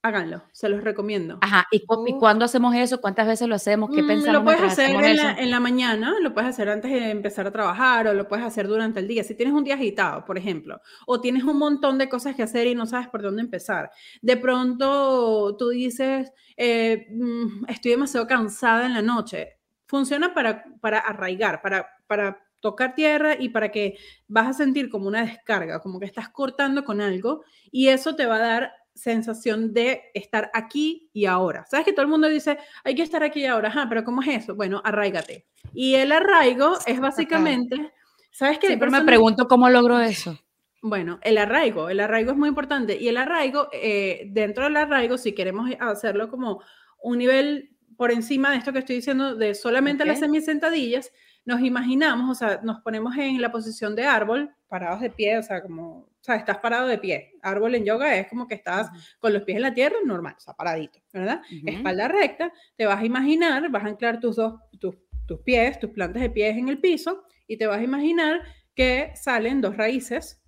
Háganlo, 0.07 0.45
se 0.53 0.69
los 0.69 0.85
recomiendo. 0.85 1.39
Ajá, 1.41 1.67
¿y, 1.73 1.85
cuándo 1.85 2.45
hacemos 2.45 2.77
eso? 2.77 3.01
¿Cuántas 3.01 3.27
veces 3.27 3.49
lo 3.49 3.57
hacemos? 3.57 3.91
¿Qué 3.93 4.05
mm, 4.05 4.07
pensamos? 4.07 4.35
Lo 4.35 4.45
puedes 4.45 4.63
hacer 4.63 4.91
en 4.91 5.17
la, 5.17 5.33
en 5.33 5.51
la, 5.51 5.59
mañana, 5.59 6.15
lo 6.23 6.33
puedes 6.33 6.49
hacer 6.49 6.69
antes 6.69 6.93
de 6.93 7.11
empezar 7.11 7.45
a 7.49 7.51
trabajar 7.51 8.07
o 8.07 8.15
lo 8.15 8.29
puedes 8.29 8.45
hacer 8.47 8.69
durante 8.69 9.01
el 9.01 9.09
día. 9.09 9.25
Si 9.25 9.35
tienes 9.35 9.53
un 9.53 9.65
día 9.65 9.75
agitado, 9.75 10.25
por 10.25 10.39
ejemplo, 10.39 10.81
o 11.09 11.21
tienes 11.21 11.43
un 11.43 11.59
montón 11.59 11.99
de 11.99 12.09
cosas 12.09 12.37
que 12.37 12.45
hacer 12.45 12.69
y 12.69 12.77
no 12.77 12.87
sabes 12.87 13.09
por 13.09 13.21
dónde 13.21 13.43
empezar. 13.43 13.91
De 14.23 14.37
pronto 14.37 15.57
tú 15.57 15.71
dices, 15.71 16.33
eh, 16.57 17.09
mm, 17.11 17.65
estoy 17.67 17.91
demasiado 17.91 18.29
cansada 18.29 18.87
en 18.87 18.95
la 18.95 19.03
noche. 19.03 19.59
Funciona 19.89 20.33
para, 20.33 20.67
para 20.81 21.01
arraigar, 21.01 21.63
para, 21.63 21.85
para 22.07 22.47
tocar 22.61 22.95
tierra 22.95 23.35
y 23.37 23.49
para 23.49 23.73
que 23.73 23.97
vas 24.29 24.47
a 24.47 24.53
sentir 24.53 24.89
como 24.89 25.09
una 25.09 25.25
descarga, 25.25 25.81
como 25.81 25.99
que 25.99 26.07
estás 26.07 26.29
cortando 26.29 26.85
con 26.85 27.01
algo 27.01 27.43
y 27.73 27.89
eso 27.89 28.15
te 28.15 28.27
va 28.27 28.37
a 28.37 28.39
dar 28.39 28.73
sensación 28.97 29.73
de 29.73 30.11
estar 30.15 30.51
aquí 30.53 31.11
y 31.13 31.27
ahora. 31.27 31.65
¿Sabes 31.71 31.87
que 31.87 31.93
todo 31.93 32.03
el 32.03 32.11
mundo 32.11 32.29
dice, 32.29 32.59
hay 32.83 32.95
que 32.95 33.03
estar 33.03 33.23
aquí 33.23 33.41
y 33.41 33.47
ahora? 33.47 33.69
Ajá, 33.69 33.87
pero 33.89 34.05
¿cómo 34.05 34.23
es 34.23 34.29
eso? 34.29 34.57
Bueno, 34.57 34.81
arraigate. 34.85 35.47
Y 35.73 35.95
el 35.95 36.11
arraigo 36.11 36.79
es 36.87 36.99
básicamente, 36.99 37.93
¿sabes? 38.31 38.59
Siempre 38.61 38.91
me 38.91 39.05
pregunto 39.05 39.47
cómo 39.47 39.69
logro 39.69 40.01
eso. 40.01 40.39
Bueno, 40.83 41.19
el 41.23 41.39
arraigo, 41.39 41.89
el 41.89 42.01
arraigo 42.01 42.33
es 42.33 42.39
muy 42.39 42.49
importante. 42.49 42.97
Y 42.97 43.09
el 43.09 43.17
arraigo, 43.17 43.69
eh, 43.73 44.27
dentro 44.31 44.65
del 44.65 44.77
arraigo, 44.77 45.19
si 45.19 45.33
queremos 45.33 45.71
hacerlo 45.81 46.31
como 46.31 46.63
un 47.03 47.19
nivel 47.19 47.77
por 47.97 48.11
encima 48.13 48.51
de 48.51 48.59
esto 48.59 48.73
que 48.73 48.81
estoy 48.81 48.97
diciendo, 48.97 49.37
de 49.37 49.55
solamente 49.55 50.05
las 50.05 50.21
semisentadillas, 50.21 51.13
nos 51.47 51.61
imaginamos, 51.61 52.29
o 52.29 52.35
sea, 52.35 52.61
nos 52.63 52.81
ponemos 52.81 53.17
en 53.17 53.41
la 53.41 53.53
posición 53.53 53.95
de 53.95 54.05
árbol, 54.05 54.53
parados 54.67 55.01
de 55.01 55.11
pie, 55.11 55.39
o 55.39 55.43
sea, 55.45 55.63
como, 55.63 55.99
o 56.01 56.11
sea, 56.21 56.35
estás 56.35 56.59
parado 56.59 56.89
de 56.89 56.99
pie. 56.99 57.35
Árbol 57.41 57.77
en 57.77 57.85
yoga 57.85 58.17
es 58.17 58.27
como 58.27 58.49
que 58.49 58.57
estás 58.57 58.91
con 59.21 59.33
los 59.33 59.45
pies 59.45 59.57
en 59.57 59.63
la 59.63 59.73
tierra, 59.73 59.97
normal, 60.05 60.35
o 60.37 60.41
sea, 60.41 60.55
paradito, 60.55 60.99
¿verdad? 61.13 61.41
Espalda 61.65 62.09
recta, 62.09 62.53
te 62.77 62.85
vas 62.85 63.01
a 63.01 63.07
imaginar, 63.07 63.71
vas 63.71 63.85
a 63.85 63.87
anclar 63.87 64.19
tus 64.19 64.35
dos, 64.35 64.61
tus, 64.81 64.97
tus 65.25 65.41
pies, 65.43 65.79
tus 65.79 65.91
plantas 65.91 66.21
de 66.21 66.31
pies 66.31 66.57
en 66.57 66.69
el 66.69 66.81
piso 66.81 67.23
y 67.47 67.57
te 67.57 67.69
vas 67.69 67.79
a 67.79 67.85
imaginar 67.85 68.43
que 68.75 69.13
salen 69.15 69.61
dos 69.61 69.77
raíces 69.77 70.43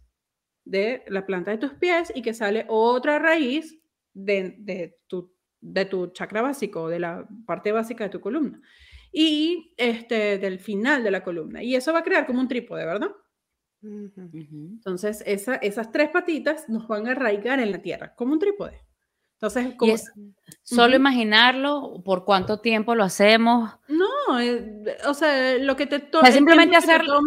de 0.65 1.05
la 1.07 1.25
planta 1.25 1.53
de 1.53 1.59
tus 1.59 1.75
pies 1.75 2.13
y 2.13 2.23
que 2.23 2.35
sale 2.35 2.67
otra 2.69 3.21
raíz 3.21 3.79
de, 4.15 4.57
de, 4.59 4.99
tu, 5.07 5.33
de 5.61 5.85
tu 5.85 6.09
chakra 6.09 6.43
básico, 6.43 6.89
de 6.89 6.99
la 6.99 7.25
parte 7.47 7.71
básica 7.71 8.03
de 8.03 8.11
tu 8.11 8.21
columna 8.21 8.61
y 9.13 9.75
este, 9.77 10.39
del 10.39 10.59
final 10.59 11.03
de 11.03 11.11
la 11.11 11.23
columna. 11.23 11.63
Y 11.63 11.75
eso 11.75 11.93
va 11.93 12.01
a 12.01 12.05
crear 12.05 12.27
como 12.27 12.41
un 12.41 12.49
trípode, 12.49 12.85
¿verdad? 12.85 13.11
Entonces, 13.83 15.23
esa, 15.27 15.57
esas 15.57 15.93
tres 15.93 16.11
patitas 16.11 16.69
nos 16.69 16.89
van 16.89 17.07
a 17.07 17.13
arraigar 17.13 17.61
en 17.61 17.71
la 17.71 17.79
tierra, 17.79 18.15
como 18.15 18.33
un 18.33 18.39
trípode. 18.39 18.83
Entonces, 19.35 19.75
como... 19.77 19.95
solo 20.65 20.97
imaginarlo, 20.97 22.03
¿por 22.05 22.25
cuánto 22.25 22.59
tiempo 22.61 22.97
lo 22.97 23.05
hacemos? 23.05 23.71
No, 23.87 24.41
eh, 24.41 24.85
o 25.07 25.15
sea, 25.15 25.57
lo 25.59 25.77
que 25.77 25.87
te 25.87 26.01
toma... 26.01 26.33
simplemente 26.33 26.77
hacerlo, 26.77 27.21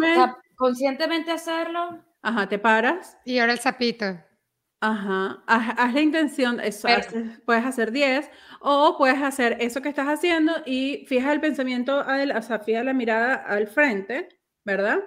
conscientemente 0.56 1.32
hacerlo. 1.32 2.04
Ajá, 2.22 2.50
te 2.50 2.60
paras. 2.60 3.18
Y 3.24 3.40
ahora 3.40 3.54
el 3.54 3.60
sapito. 3.60 4.06
Ajá, 4.84 5.44
haz, 5.46 5.94
la 5.94 6.02
intención, 6.02 6.60
eso, 6.60 6.88
puedes 7.46 7.64
hacer 7.64 7.92
10 7.92 8.28
o 8.62 8.96
puedes 8.98 9.22
hacer 9.22 9.58
eso 9.60 9.80
que 9.80 9.90
estás 9.90 10.08
haciendo 10.08 10.54
y 10.66 11.06
fija 11.08 11.32
el 11.32 11.40
pensamiento, 11.40 12.00
o 12.00 12.42
sea, 12.42 12.60
fija 12.60 12.84
la 12.84 12.92
mirada 12.92 13.36
al 13.36 13.68
frente, 13.68 14.28
¿verdad? 14.66 14.98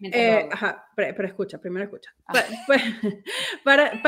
Eh, 0.00 0.48
ajá, 0.52 0.86
pero, 0.94 1.26
escucha, 1.26 1.58
primero 1.58 1.86
escucha. 1.86 2.14
Pues, 2.68 2.82
para, 3.64 4.00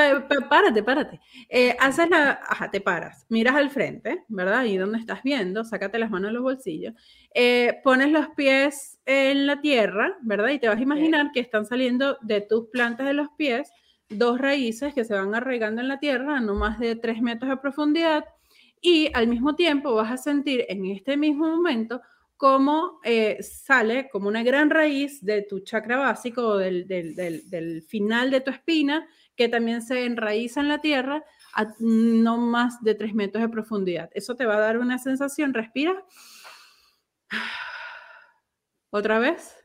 párate, 0.48 0.85
párate. 0.85 1.20
Eh, 1.48 1.76
haces 1.81 2.09
la, 2.09 2.38
ajá, 2.46 2.70
te 2.70 2.81
paras, 2.81 3.26
miras 3.28 3.57
al 3.57 3.70
frente, 3.70 4.24
¿verdad? 4.28 4.66
Y 4.66 4.76
donde 4.76 4.98
estás 4.98 5.24
viendo, 5.24 5.64
sácate 5.64 5.98
las 5.98 6.11
manos 6.11 6.28
en 6.28 6.35
los 6.35 6.44
bolsillos, 6.44 6.94
eh, 7.35 7.81
pones 7.83 8.12
los 8.12 8.28
pies 8.37 9.00
en 9.04 9.48
la 9.48 9.61
tierra, 9.61 10.16
¿verdad? 10.22 10.50
Y 10.50 10.61
te 10.61 10.68
vas 10.68 10.78
a 10.78 10.83
imaginar 10.83 11.33
que 11.33 11.40
están 11.40 11.66
saliendo 11.66 12.18
de 12.22 12.40
tus 12.40 12.68
plantas 12.68 13.09
de 13.09 13.14
los 13.14 13.31
pies 13.37 13.72
dos 14.08 14.38
raíces 14.38 14.94
que 14.94 15.04
se 15.04 15.14
van 15.14 15.34
arraigando 15.34 15.80
en 15.80 15.88
la 15.88 15.98
tierra 15.98 16.38
a 16.38 16.40
no 16.40 16.54
más 16.54 16.78
de 16.78 16.96
tres 16.96 17.20
metros 17.20 17.50
de 17.50 17.56
profundidad 17.58 18.24
y 18.80 19.10
al 19.14 19.26
mismo 19.26 19.54
tiempo 19.54 19.94
vas 19.94 20.12
a 20.12 20.16
sentir 20.16 20.64
en 20.68 20.86
este 20.86 21.16
mismo 21.16 21.46
momento 21.46 22.00
cómo 22.38 23.00
eh, 23.02 23.42
sale 23.42 24.08
como 24.10 24.28
una 24.28 24.44
gran 24.44 24.70
raíz 24.70 25.24
de 25.24 25.42
tu 25.42 25.60
chakra 25.60 25.96
básico, 25.96 26.56
del, 26.56 26.86
del, 26.86 27.82
final 27.82 28.30
de 28.30 28.40
tu 28.40 28.52
espina, 28.52 29.08
que 29.34 29.48
también 29.48 29.82
se 29.82 30.04
enraiza 30.06 30.60
en 30.60 30.68
la 30.68 30.80
tierra 30.80 31.24
a 31.52 31.66
no 31.80 32.38
más 32.38 32.80
de 32.82 32.94
tres 32.94 33.12
metros 33.12 33.42
de 33.42 33.48
profundidad. 33.48 34.08
Eso 34.14 34.36
te 34.36 34.46
va 34.46 34.56
a 34.56 34.60
dar 34.60 34.78
una 34.78 34.98
sensación, 34.98 35.52
respira. 35.52 36.04
Otra 38.90 39.18
vez. 39.18 39.56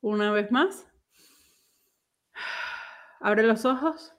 Una 0.00 0.32
vez 0.32 0.50
más. 0.50 0.91
Abre 3.22 3.44
los 3.44 3.64
ojos. 3.64 4.12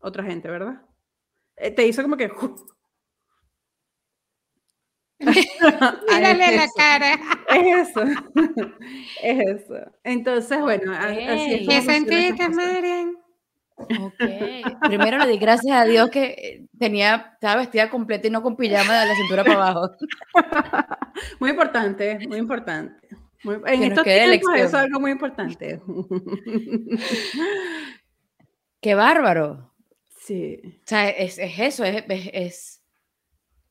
Otra 0.00 0.24
gente, 0.24 0.48
¿verdad? 0.48 0.82
Eh, 1.56 1.70
te 1.70 1.86
hizo 1.86 2.02
como 2.02 2.16
que... 2.16 2.28
Mírale 5.20 6.56
la 6.56 6.66
cara. 6.76 7.18
Es 7.48 7.88
eso. 7.88 8.02
Es 9.22 9.62
eso. 9.62 9.74
Entonces, 10.02 10.60
bueno, 10.60 10.92
así 10.92 11.20
es. 11.20 11.68
¿Qué 11.68 11.82
sentiste, 11.82 12.48
Marian? 12.48 13.16
Ok. 13.76 14.80
Primero 14.82 15.18
le 15.18 15.28
di 15.28 15.38
gracias 15.38 15.76
a 15.76 15.84
Dios 15.84 16.10
que 16.10 16.66
tenía, 16.78 17.30
estaba 17.34 17.56
vestida 17.60 17.90
completa 17.90 18.26
y 18.26 18.30
no 18.30 18.42
con 18.42 18.56
pijama 18.56 19.00
de 19.00 19.06
la 19.06 19.14
cintura 19.14 19.44
para 19.44 19.68
abajo. 19.68 19.90
Muy 21.38 21.50
importante, 21.50 22.18
muy 22.28 22.38
importante 22.38 23.08
en 23.44 23.82
estos 23.84 24.04
tiempos 24.04 24.54
es 24.56 24.74
algo 24.74 25.00
muy 25.00 25.12
importante. 25.12 25.80
Qué 28.80 28.94
bárbaro. 28.94 29.72
Sí. 30.20 30.60
O 30.64 30.86
sea, 30.86 31.08
es, 31.08 31.38
eso, 31.38 31.84
es, 31.84 32.82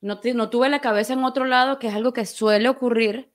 no, 0.02 0.20
no, 0.34 0.50
tuve 0.50 0.70
la 0.70 0.82
cabeza 0.82 1.14
en 1.14 1.24
otro 1.24 1.46
lado, 1.46 1.80
que 1.80 1.88
es 1.88 1.94
algo 1.94 2.14
que 2.14 2.26
suele 2.26 2.70
ocurrir. 2.70 3.32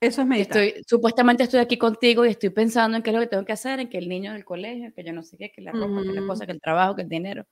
Eso 0.00 0.20
es 0.20 0.26
meditar. 0.26 0.62
Estoy, 0.62 0.82
supuestamente 0.86 1.44
estoy 1.44 1.60
aquí 1.60 1.78
contigo 1.78 2.26
y 2.26 2.30
estoy 2.30 2.50
pensando 2.50 2.96
en 2.96 3.02
qué 3.02 3.10
es 3.10 3.14
lo 3.14 3.20
que 3.20 3.28
tengo 3.28 3.44
que 3.44 3.52
hacer, 3.52 3.80
en 3.80 3.88
que 3.88 3.98
el 3.98 4.08
niño 4.08 4.32
del 4.32 4.44
colegio, 4.44 4.92
que 4.94 5.02
yo 5.02 5.12
no 5.12 5.22
sé 5.22 5.36
qué, 5.38 5.50
que 5.50 5.62
la 5.62 5.72
ropa, 5.72 6.02
que 6.02 6.12
la 6.12 6.26
cosa, 6.26 6.46
que 6.46 6.52
el 6.52 6.60
trabajo, 6.60 6.94
que 6.94 7.02
el 7.02 7.08
dinero. 7.08 7.46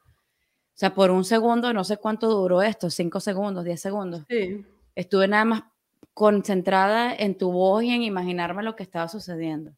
O 0.75 0.75
sea, 0.75 0.95
por 0.95 1.11
un 1.11 1.25
segundo, 1.25 1.73
no 1.73 1.85
sé 1.85 1.97
cuánto 1.97 2.29
duró 2.29 2.63
esto, 2.63 2.91
cinco 2.91 3.21
segundos, 3.21 3.65
diez 3.65 3.81
segundos. 3.81 4.25
Sí. 4.29 4.65
Estuve 4.95 5.29
nada 5.29 5.45
más 5.45 5.63
concentrada 6.15 7.15
en 7.15 7.37
tu 7.37 7.53
voz 7.53 7.83
y 7.83 7.91
en 7.91 8.03
imaginarme 8.03 8.63
lo 8.63 8.77
que 8.77 8.83
estaba 8.83 9.09
sucediendo. 9.09 9.73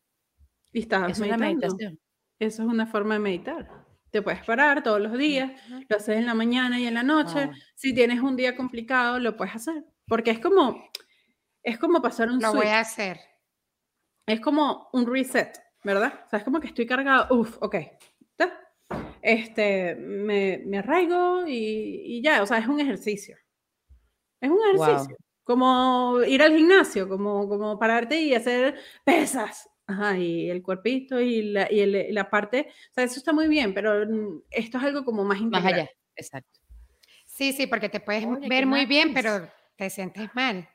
Y 0.73 0.81
estás 0.81 1.13
es 1.13 1.21
una 1.21 1.37
meditación. 1.37 1.99
Eso 2.39 2.63
es 2.63 2.69
una 2.69 2.87
forma 2.87 3.15
de 3.15 3.21
meditar. 3.21 3.87
Te 4.11 4.23
puedes 4.23 4.45
parar 4.45 4.83
todos 4.83 5.01
los 5.01 5.17
días, 5.19 5.53
lo 5.89 5.97
haces 5.97 6.17
en 6.17 6.27
la 6.27 6.35
mañana 6.35 6.79
y 6.79 6.87
en 6.87 6.95
la 6.95 7.03
noche. 7.03 7.51
Si 7.75 7.95
tienes 7.95 8.21
un 8.21 8.37
día 8.37 8.57
complicado, 8.57 9.19
lo 9.19 9.37
puedes 9.37 9.55
hacer. 9.57 9.85
Porque 10.07 10.31
es 10.31 10.39
como, 10.39 10.89
es 11.63 11.79
como 11.79 12.01
pasar 12.01 12.31
un 12.31 12.41
Lo 12.41 12.53
voy 12.53 12.67
a 12.67 12.81
hacer. 12.81 13.19
Es 14.27 14.41
como 14.41 14.89
un 14.93 15.07
reset, 15.07 15.59
¿verdad? 15.83 16.23
O 16.27 16.29
sea, 16.29 16.39
es 16.39 16.45
como 16.45 16.61
que 16.61 16.69
estoy 16.69 16.87
cargado, 16.87 17.27
uf, 17.35 17.59
ok, 17.61 17.77
este, 19.25 19.95
me, 19.95 20.63
me 20.67 20.79
arraigo 20.79 21.47
y, 21.47 22.19
y, 22.19 22.23
ya, 22.23 22.43
o 22.43 22.47
sea, 22.47 22.59
es 22.59 22.67
un 22.67 22.79
ejercicio. 22.79 23.39
Es 24.39 24.51
un 24.51 24.59
ejercicio. 24.61 25.17
Como 25.45 26.23
ir 26.27 26.43
al 26.43 26.57
gimnasio, 26.57 27.09
como, 27.09 27.49
como 27.49 27.79
pararte 27.79 28.21
y 28.21 28.35
hacer 28.35 28.75
pesas. 29.05 29.71
Ajá, 29.87 30.17
y 30.17 30.49
el 30.49 30.63
cuerpito 30.63 31.21
y 31.21 31.43
la, 31.43 31.71
y 31.71 31.85
la 32.13 32.31
parte, 32.31 32.69
o 32.71 32.95
sea, 32.95 33.05
eso 33.05 33.19
está 33.19 33.35
muy 33.35 33.49
bien, 33.49 33.75
pero 33.75 34.03
esto 34.51 34.79
es 34.79 34.85
algo 34.85 35.05
como 35.05 35.25
más 35.25 35.39
integral. 35.39 35.63
Más 35.63 35.73
allá, 35.75 35.91
exacto. 36.17 36.61
Sí, 37.27 37.53
sí, 37.53 37.67
porque 37.67 37.89
te 37.89 38.01
puedes 38.01 38.25
ver 38.49 38.65
muy 38.65 38.87
bien, 38.87 39.13
pero 39.13 39.47
te 39.77 39.91
sientes 39.91 40.33
mal. 40.35 40.69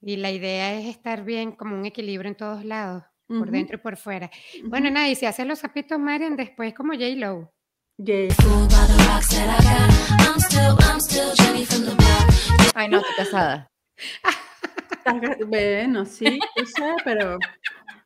Y 0.00 0.16
la 0.16 0.30
idea 0.30 0.78
es 0.78 0.86
estar 0.86 1.24
bien 1.24 1.52
como 1.52 1.74
un 1.74 1.86
equilibrio 1.86 2.28
en 2.28 2.36
todos 2.36 2.64
lados, 2.64 3.02
por 3.26 3.50
dentro 3.50 3.76
y 3.78 3.80
por 3.80 3.96
fuera. 3.96 4.30
Bueno, 4.64 4.90
nada, 4.90 5.08
y 5.08 5.14
si 5.14 5.24
haces 5.24 5.46
los 5.46 5.60
zapitos 5.60 5.98
Marian, 5.98 6.36
después 6.36 6.74
como 6.74 6.92
J-Lo. 6.92 7.53
J-Lo. 7.96 8.66
Ay, 12.74 12.88
no, 12.88 12.98
estoy 12.98 13.14
casada. 13.16 13.70
bueno, 15.46 16.04
sí, 16.04 16.40
yo 16.56 16.66
sé, 16.66 16.94
pero 17.04 17.38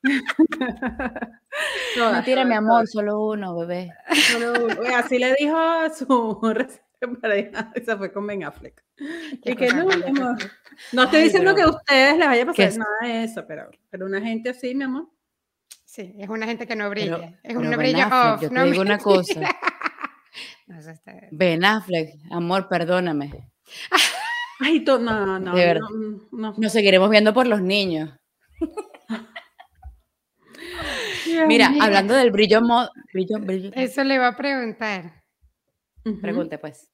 no 2.12 2.22
tira 2.22 2.44
mi 2.44 2.54
amor, 2.54 2.86
solo 2.86 3.28
uno, 3.28 3.56
bebé. 3.56 3.90
Solo 4.30 4.66
uno. 4.66 4.76
Así 4.94 5.18
le 5.18 5.34
dijo 5.38 5.56
a 5.56 5.88
su 5.88 6.38
pareja, 7.22 7.72
esa 7.74 7.96
fue 7.96 8.12
con 8.12 8.26
Ben 8.26 8.44
Affleck. 8.44 8.84
Y 9.42 9.56
que 9.56 9.68
no, 9.68 9.86
no 10.92 11.04
estoy 11.04 11.22
diciendo 11.22 11.54
que 11.54 11.62
a 11.62 11.70
ustedes 11.70 12.18
les 12.18 12.28
vaya 12.28 12.42
a 12.42 12.46
pasar 12.46 12.76
nada 12.76 12.90
de 13.00 13.24
eso, 13.24 13.46
pero, 13.46 13.70
pero 13.88 14.04
una 14.04 14.20
gente 14.20 14.50
así, 14.50 14.74
mi 14.74 14.84
amor. 14.84 15.08
Sí, 15.86 16.14
es 16.18 16.28
una 16.28 16.44
gente 16.44 16.66
que 16.66 16.76
no 16.76 16.90
brilla. 16.90 17.40
es 17.42 17.56
una 17.56 17.78
brilla 17.78 18.34
off. 18.34 18.42
Yo 18.42 18.50
te 18.50 18.64
digo 18.64 18.82
una 18.82 18.98
cosa. 18.98 19.40
Ben 21.30 21.64
Affleck, 21.64 22.14
amor, 22.30 22.68
perdóname. 22.68 23.50
Ay, 24.60 24.80
no, 24.80 24.98
no, 24.98 25.38
no, 25.38 25.54
no, 26.32 26.54
Nos 26.56 26.72
seguiremos 26.72 27.08
viendo 27.10 27.32
por 27.32 27.46
los 27.46 27.62
niños. 27.62 28.10
Mira, 31.46 31.72
hablando 31.80 32.14
del 32.14 32.30
brillo, 32.30 32.60
brillo, 33.12 33.38
brillo. 33.40 33.70
Eso 33.74 34.02
le 34.02 34.18
va 34.18 34.28
a 34.28 34.36
preguntar. 34.36 35.22
Pregunte, 36.20 36.58
pues. 36.58 36.90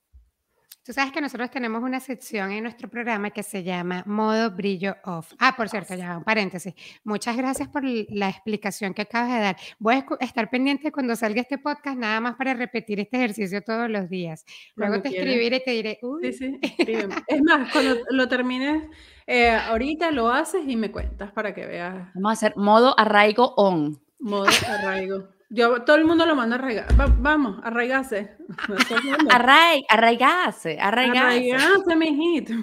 Tú 0.85 0.93
sabes 0.93 1.13
que 1.13 1.21
nosotros 1.23 1.51
tenemos 1.51 1.83
una 1.83 1.99
sección 1.99 2.53
en 2.53 2.63
nuestro 2.63 2.91
programa 2.91 3.31
que 3.31 3.43
se 3.43 3.63
llama 3.63 4.03
Modo 4.05 4.51
Brillo 4.51 4.97
Off. 5.05 5.33
Ah, 5.39 5.55
por 5.57 5.71
cierto, 5.71 5.95
ya 5.95 6.19
un 6.19 6.25
paréntesis. 6.25 6.75
Muchas 7.05 7.39
gracias 7.39 7.69
por 7.69 7.83
la 7.85 8.29
explicación 8.29 8.93
que 8.93 9.01
acabas 9.01 9.33
de 9.33 9.41
dar. 9.41 9.57
Voy 9.79 9.95
a 9.95 10.05
estar 10.21 10.51
pendiente 10.51 10.93
cuando 10.93 11.17
salga 11.17 11.41
este 11.41 11.57
podcast, 11.57 11.97
nada 11.97 12.21
más 12.21 12.37
para 12.37 12.53
repetir 12.53 13.01
este 13.01 13.17
ejercicio 13.17 13.63
todos 13.63 13.89
los 13.89 14.11
días. 14.11 14.45
Luego 14.77 15.01
te 15.01 15.09
escribiré 15.09 15.57
y 15.57 15.65
te 15.65 15.71
diré, 15.71 15.99
Uy. 16.03 16.31
Sí, 16.35 16.61
sí, 16.77 16.93
Es 17.29 17.43
más, 17.43 17.73
cuando 17.73 17.97
lo 18.11 18.29
termines, 18.29 18.87
eh, 19.27 19.53
ahorita 19.53 20.11
lo 20.11 20.29
haces 20.29 20.69
y 20.69 20.77
me 20.77 20.93
cuentas 20.93 21.33
para 21.33 21.55
que 21.55 21.65
veas. 21.65 22.13
Vamos 22.13 22.29
a 22.29 22.33
hacer 22.33 22.57
modo 22.59 22.95
arraigo 23.01 23.55
on. 23.57 23.99
Modo 24.19 24.51
arraigo. 24.69 25.34
Yo, 25.51 25.83
todo 25.83 25.97
el 25.97 26.05
mundo 26.05 26.27
lo 26.27 26.35
manda 26.35 26.57
a 26.57 26.59
arraigar. 26.59 26.87
vamos, 27.19 27.61
arraigarse. 27.63 28.37
Arraig, 29.31 29.85
arraigarse, 29.89 30.79
arraigarse. 30.81 31.53
Arraigarse, 31.53 31.97
mijito. 31.97 32.55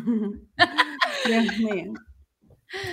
Dios 1.26 1.58
mío. 1.60 1.94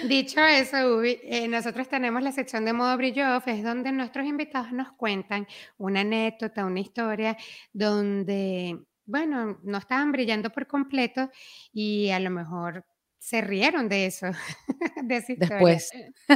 Dicho 0.09 0.45
eso, 0.45 0.97
Ubi, 0.97 1.21
eh, 1.23 1.47
nosotros 1.47 1.89
tenemos 1.89 2.23
la 2.23 2.33
sección 2.33 2.65
de 2.65 2.73
modo 2.73 2.97
brillo 2.97 3.37
off, 3.37 3.47
es 3.47 3.63
donde 3.63 3.93
nuestros 3.93 4.27
invitados 4.27 4.73
nos 4.73 4.93
cuentan 4.93 5.47
una 5.77 6.01
anécdota, 6.01 6.65
una 6.65 6.81
historia, 6.81 7.37
donde, 7.73 8.77
bueno, 9.07 9.61
no 9.63 9.79
estaban 9.79 10.11
brillando 10.11 10.51
por 10.51 10.67
completo 10.67 11.31
y 11.73 12.11
a 12.11 12.19
lo 12.19 12.31
mejor 12.31 12.85
se 13.19 13.41
rieron 13.41 13.89
de 13.89 14.07
eso. 14.07 14.27
de 15.05 15.25
después, 15.37 15.91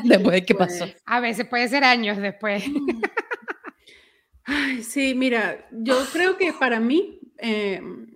después 0.05 0.35
de 0.35 0.45
qué 0.45 0.55
pasó. 0.55 0.87
A 1.05 1.21
veces 1.21 1.47
puede 1.47 1.69
ser 1.69 1.83
años 1.85 2.19
después. 2.19 2.65
Ay, 4.45 4.83
sí, 4.83 5.15
mira, 5.15 5.69
yo 5.71 5.97
creo 6.13 6.37
que 6.37 6.53
para 6.53 6.81
mí, 6.81 7.21
em, 7.39 8.07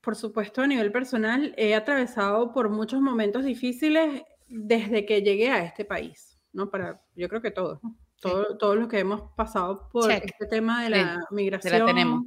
por 0.00 0.16
supuesto 0.16 0.62
a 0.62 0.66
nivel 0.66 0.92
personal, 0.92 1.54
he 1.56 1.74
atravesado 1.74 2.52
por 2.52 2.68
muchos 2.68 3.00
momentos 3.00 3.44
difíciles 3.44 4.22
desde 4.48 5.04
que 5.06 5.22
llegué 5.22 5.50
a 5.50 5.64
este 5.64 5.84
país, 5.84 6.38
¿no? 6.52 6.70
Para, 6.70 7.02
yo 7.16 7.28
creo 7.28 7.42
que 7.42 7.50
todos, 7.50 7.80
todos 8.20 8.76
los 8.76 8.88
que 8.88 9.00
hemos 9.00 9.22
pasado 9.36 9.88
por 9.90 10.10
este 10.10 10.46
tema 10.46 10.84
de 10.84 10.90
la 10.90 11.20
migración. 11.30 11.86
tenemos. 11.86 12.24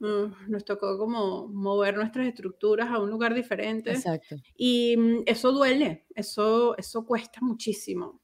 Mm, 0.00 0.50
nos 0.50 0.64
tocó 0.64 0.98
como 0.98 1.46
mover 1.48 1.96
nuestras 1.96 2.26
estructuras 2.26 2.88
a 2.90 2.98
un 2.98 3.10
lugar 3.10 3.34
diferente. 3.34 3.92
Exacto. 3.92 4.36
Y 4.56 4.96
mm, 4.96 5.22
eso 5.26 5.52
duele, 5.52 6.06
eso, 6.14 6.76
eso 6.76 7.06
cuesta 7.06 7.40
muchísimo. 7.40 8.20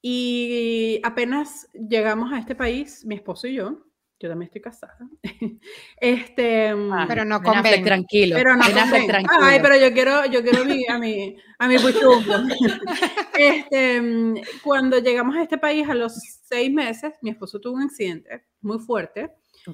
Y 0.00 1.00
apenas 1.04 1.68
llegamos 1.72 2.32
a 2.32 2.38
este 2.38 2.56
país, 2.56 3.04
mi 3.04 3.14
esposo 3.14 3.46
y 3.46 3.54
yo, 3.54 3.86
yo 4.22 4.28
también 4.28 4.46
estoy 4.46 4.60
casada. 4.60 4.96
este, 6.00 6.68
ah, 6.68 7.04
pero 7.08 7.24
no 7.24 7.42
con 7.42 7.60
ben. 7.60 7.82
tranquilo. 7.82 8.36
Pero 8.36 8.54
no 8.54 8.62
con 8.62 9.06
tranquilo. 9.06 9.40
Ay, 9.42 9.58
pero 9.60 9.76
yo 9.76 9.92
quiero, 9.92 10.26
yo 10.26 10.42
quiero 10.42 10.62
a 10.62 10.64
mi, 10.64 10.86
a 10.86 10.98
mi, 10.98 11.36
a 11.58 11.68
mi 11.68 11.74
este, 13.38 14.00
mm, 14.00 14.34
cuando 14.62 14.98
llegamos 14.98 15.36
a 15.36 15.42
este 15.42 15.58
país 15.58 15.88
a 15.88 15.94
los 15.94 16.14
seis 16.44 16.72
meses, 16.72 17.14
mi 17.20 17.30
esposo 17.30 17.60
tuvo 17.60 17.74
un 17.74 17.82
accidente 17.82 18.44
muy 18.60 18.78
fuerte. 18.78 19.32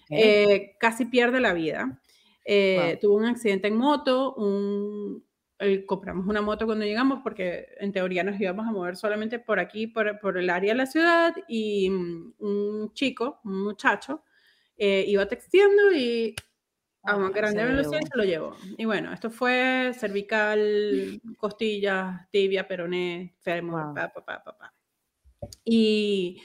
Eh, 0.09 0.77
casi 0.79 1.05
pierde 1.05 1.41
la 1.41 1.53
vida. 1.53 2.01
Eh, 2.45 2.99
tuvo 3.01 3.17
un 3.17 3.27
accidente 3.27 3.69
en 3.69 3.77
moto, 3.77 4.35
un, 4.35 5.23
compramos 5.87 6.27
una 6.27 6.41
moto 6.41 6.67
cuando 6.67 6.85
llegamos 6.85 7.21
porque 7.23 7.67
en 7.81 7.93
teoría 7.93 8.23
nos 8.23 8.41
íbamos 8.41 8.67
a 8.67 8.71
mover 8.71 8.97
solamente 8.97 9.39
por 9.39 9.59
aquí, 9.59 9.87
por, 9.87 10.19
por 10.21 10.39
el 10.39 10.51
área 10.51 10.73
de 10.73 10.79
la 10.79 10.87
ciudad 10.87 11.35
y 11.49 11.91
mm, 11.91 12.35
un 12.39 12.93
chico, 12.95 13.41
un 13.45 13.65
muchacho, 13.65 14.23
eh, 14.79 15.05
iba 15.09 15.27
texteando 15.27 15.93
y 15.93 16.35
a 17.03 17.17
una 17.17 17.31
grande 17.31 17.65
velocidad 17.65 18.01
se 18.01 18.17
lo 18.17 18.25
llevó. 18.25 18.57
Y 18.77 18.85
bueno, 18.85 19.13
esto 19.13 19.31
fue 19.31 19.93
cervical, 19.99 21.21
costillas, 21.39 22.29
tibia, 22.31 22.67
peroné, 22.67 23.35
fémur, 23.41 23.95
pa, 23.95 24.13
pa, 24.13 24.25
pa, 24.25 24.45
pa, 24.45 24.75
Y 25.65 26.41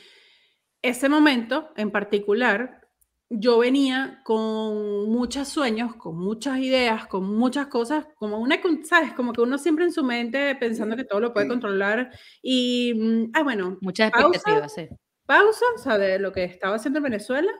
ese 0.82 1.10
momento 1.10 1.72
en 1.76 1.91
particular, 1.91 2.82
yo 3.30 3.60
venía 3.60 4.22
con 4.24 5.10
muchos 5.10 5.48
sueños, 5.48 5.96
con 5.96 6.17
muchas 6.17 6.60
ideas, 6.60 7.08
con 7.08 7.26
muchas 7.26 7.67
cosas, 7.67 8.06
como 8.15 8.39
una, 8.39 8.60
¿sabes? 8.84 9.13
Como 9.13 9.34
que 9.34 9.41
uno 9.41 9.58
siempre 9.58 9.86
en 9.86 9.91
su 9.91 10.04
mente 10.04 10.56
pensando 10.56 10.96
que 10.96 11.04
todo 11.04 11.19
lo 11.19 11.34
puede 11.34 11.48
controlar. 11.48 12.12
Y, 12.41 12.93
mm, 12.96 13.32
ah, 13.34 13.43
bueno. 13.43 13.78
Muchas 13.82 14.10
expectativas, 14.10 14.74
sí. 14.74 14.88
Pausa, 15.26 15.65
o 15.76 15.78
sea, 15.78 15.98
de 15.98 16.19
lo 16.19 16.32
que 16.32 16.43
estaba 16.43 16.76
haciendo 16.76 17.00
en 17.00 17.04
Venezuela 17.04 17.52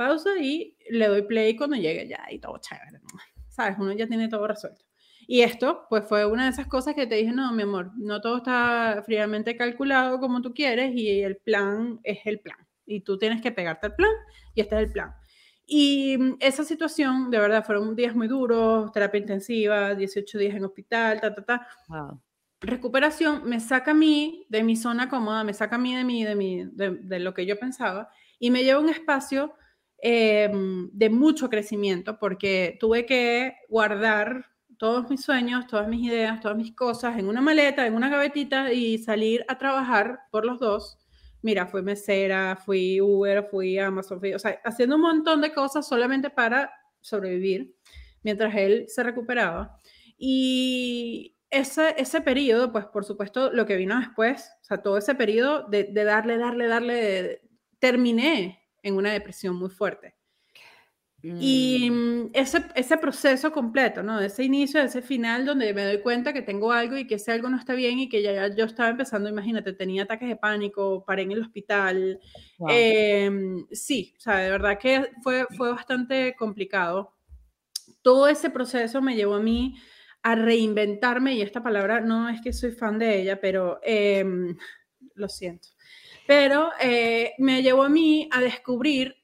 pausa 0.00 0.30
y 0.40 0.78
le 0.88 1.08
doy 1.08 1.20
play 1.20 1.54
cuando 1.54 1.76
llegue 1.76 2.08
ya 2.08 2.26
y 2.30 2.38
todo 2.38 2.56
chévere, 2.56 3.02
¿sabes? 3.50 3.76
Uno 3.78 3.92
ya 3.92 4.06
tiene 4.06 4.30
todo 4.30 4.46
resuelto. 4.46 4.82
Y 5.26 5.42
esto, 5.42 5.84
pues 5.90 6.06
fue 6.08 6.24
una 6.24 6.44
de 6.44 6.50
esas 6.52 6.66
cosas 6.68 6.94
que 6.94 7.06
te 7.06 7.16
dije, 7.16 7.32
no, 7.32 7.52
mi 7.52 7.64
amor, 7.64 7.92
no 7.98 8.22
todo 8.22 8.38
está 8.38 9.02
fríamente 9.04 9.58
calculado 9.58 10.18
como 10.18 10.40
tú 10.40 10.54
quieres 10.54 10.92
y 10.94 11.20
el 11.20 11.36
plan 11.36 12.00
es 12.02 12.20
el 12.24 12.40
plan. 12.40 12.56
Y 12.86 13.02
tú 13.02 13.18
tienes 13.18 13.42
que 13.42 13.52
pegarte 13.52 13.88
al 13.88 13.94
plan 13.94 14.10
y 14.54 14.62
este 14.62 14.76
es 14.76 14.82
el 14.84 14.92
plan. 14.92 15.12
Y 15.66 16.16
mm, 16.18 16.36
esa 16.40 16.64
situación, 16.64 17.30
de 17.30 17.38
verdad, 17.38 17.62
fueron 17.62 17.94
días 17.94 18.16
muy 18.16 18.26
duros, 18.26 18.90
terapia 18.92 19.20
intensiva, 19.20 19.94
18 19.94 20.38
días 20.38 20.54
en 20.56 20.64
hospital, 20.64 21.20
ta, 21.20 21.34
ta, 21.34 21.44
ta. 21.44 21.66
Recuperación 22.62 23.42
me 23.44 23.60
saca 23.60 23.90
a 23.90 23.94
mí 23.94 24.46
de 24.48 24.62
mi 24.62 24.76
zona 24.76 25.10
cómoda, 25.10 25.44
me 25.44 25.52
saca 25.52 25.76
a 25.76 25.78
mí 25.78 25.94
de 25.94 26.04
mí, 26.04 26.24
de, 26.24 26.34
mí, 26.34 26.64
de, 26.72 26.90
de 27.02 27.18
lo 27.18 27.34
que 27.34 27.44
yo 27.44 27.58
pensaba 27.58 28.08
y 28.38 28.50
me 28.50 28.64
lleva 28.64 28.80
a 28.80 28.82
un 28.82 28.88
espacio 28.88 29.54
Em, 30.02 30.88
de 30.92 31.10
mucho 31.10 31.50
crecimiento 31.50 32.18
porque 32.18 32.78
tuve 32.80 33.04
que 33.04 33.56
guardar 33.68 34.46
todos 34.78 35.10
mis 35.10 35.22
sueños, 35.22 35.66
todas 35.66 35.88
mis 35.88 36.06
ideas, 36.06 36.40
todas 36.40 36.56
mis 36.56 36.74
cosas 36.74 37.18
en 37.18 37.28
una 37.28 37.42
maleta, 37.42 37.86
en 37.86 37.94
una 37.94 38.08
gavetita 38.08 38.72
y 38.72 38.96
salir 38.96 39.44
a 39.46 39.58
trabajar 39.58 40.20
por 40.30 40.46
los 40.46 40.58
dos. 40.58 40.98
Mira, 41.42 41.66
fui 41.66 41.82
mesera, 41.82 42.56
fui 42.56 42.98
Uber, 42.98 43.46
fui 43.50 43.78
Amazon, 43.78 44.20
fui, 44.20 44.32
o 44.32 44.38
sea, 44.38 44.58
haciendo 44.64 44.96
un 44.96 45.02
montón 45.02 45.42
de 45.42 45.52
cosas 45.52 45.86
solamente 45.86 46.30
para 46.30 46.72
sobrevivir 47.02 47.74
mientras 48.22 48.54
él 48.54 48.86
se 48.88 49.02
recuperaba. 49.02 49.78
Y 50.16 51.36
ese, 51.50 51.94
ese 51.98 52.22
periodo, 52.22 52.72
pues 52.72 52.86
por 52.86 53.04
supuesto, 53.04 53.52
lo 53.52 53.66
que 53.66 53.76
vino 53.76 53.98
después, 53.98 54.50
o 54.62 54.64
sea, 54.64 54.78
todo 54.82 54.96
ese 54.96 55.14
periodo 55.14 55.68
de 55.68 55.92
darle, 55.92 56.38
darle, 56.38 56.68
darle, 56.68 57.42
terminé 57.78 58.59
en 58.82 58.96
una 58.96 59.12
depresión 59.12 59.56
muy 59.56 59.70
fuerte. 59.70 60.14
Y 61.22 61.90
mm. 61.90 61.94
Mm, 61.94 62.30
ese, 62.32 62.64
ese 62.74 62.96
proceso 62.96 63.52
completo, 63.52 64.02
¿no? 64.02 64.20
Ese 64.20 64.42
inicio, 64.44 64.80
ese 64.80 65.02
final 65.02 65.44
donde 65.44 65.74
me 65.74 65.84
doy 65.84 66.00
cuenta 66.00 66.32
que 66.32 66.40
tengo 66.40 66.72
algo 66.72 66.96
y 66.96 67.06
que 67.06 67.16
ese 67.16 67.32
algo 67.32 67.50
no 67.50 67.58
está 67.58 67.74
bien 67.74 67.98
y 67.98 68.08
que 68.08 68.22
ya 68.22 68.54
yo 68.54 68.64
estaba 68.64 68.88
empezando, 68.88 69.28
imagínate, 69.28 69.74
tenía 69.74 70.04
ataques 70.04 70.28
de 70.28 70.36
pánico, 70.36 71.04
paré 71.04 71.22
en 71.22 71.32
el 71.32 71.42
hospital. 71.42 72.18
Em, 72.68 73.66
sí, 73.70 74.14
o 74.16 74.20
sea, 74.20 74.38
de 74.38 74.50
verdad 74.50 74.78
que 74.78 75.10
fue, 75.22 75.46
fue 75.56 75.70
bastante 75.70 76.34
complicado. 76.38 77.12
Todo 78.02 78.28
ese 78.28 78.48
proceso 78.48 79.02
me 79.02 79.14
llevó 79.14 79.34
a 79.34 79.40
mí 79.40 79.76
a 80.22 80.34
reinventarme 80.34 81.34
y 81.34 81.42
esta 81.42 81.62
palabra 81.62 82.00
no 82.00 82.28
es 82.30 82.40
que 82.40 82.52
soy 82.52 82.72
fan 82.72 82.98
de 82.98 83.20
ella, 83.20 83.40
pero 83.40 83.78
em, 83.82 84.56
lo 85.14 85.28
siento 85.28 85.68
pero 86.30 86.70
eh, 86.80 87.34
me 87.38 87.60
llevó 87.60 87.82
a 87.82 87.88
mí 87.88 88.28
a 88.30 88.40
descubrir 88.40 89.16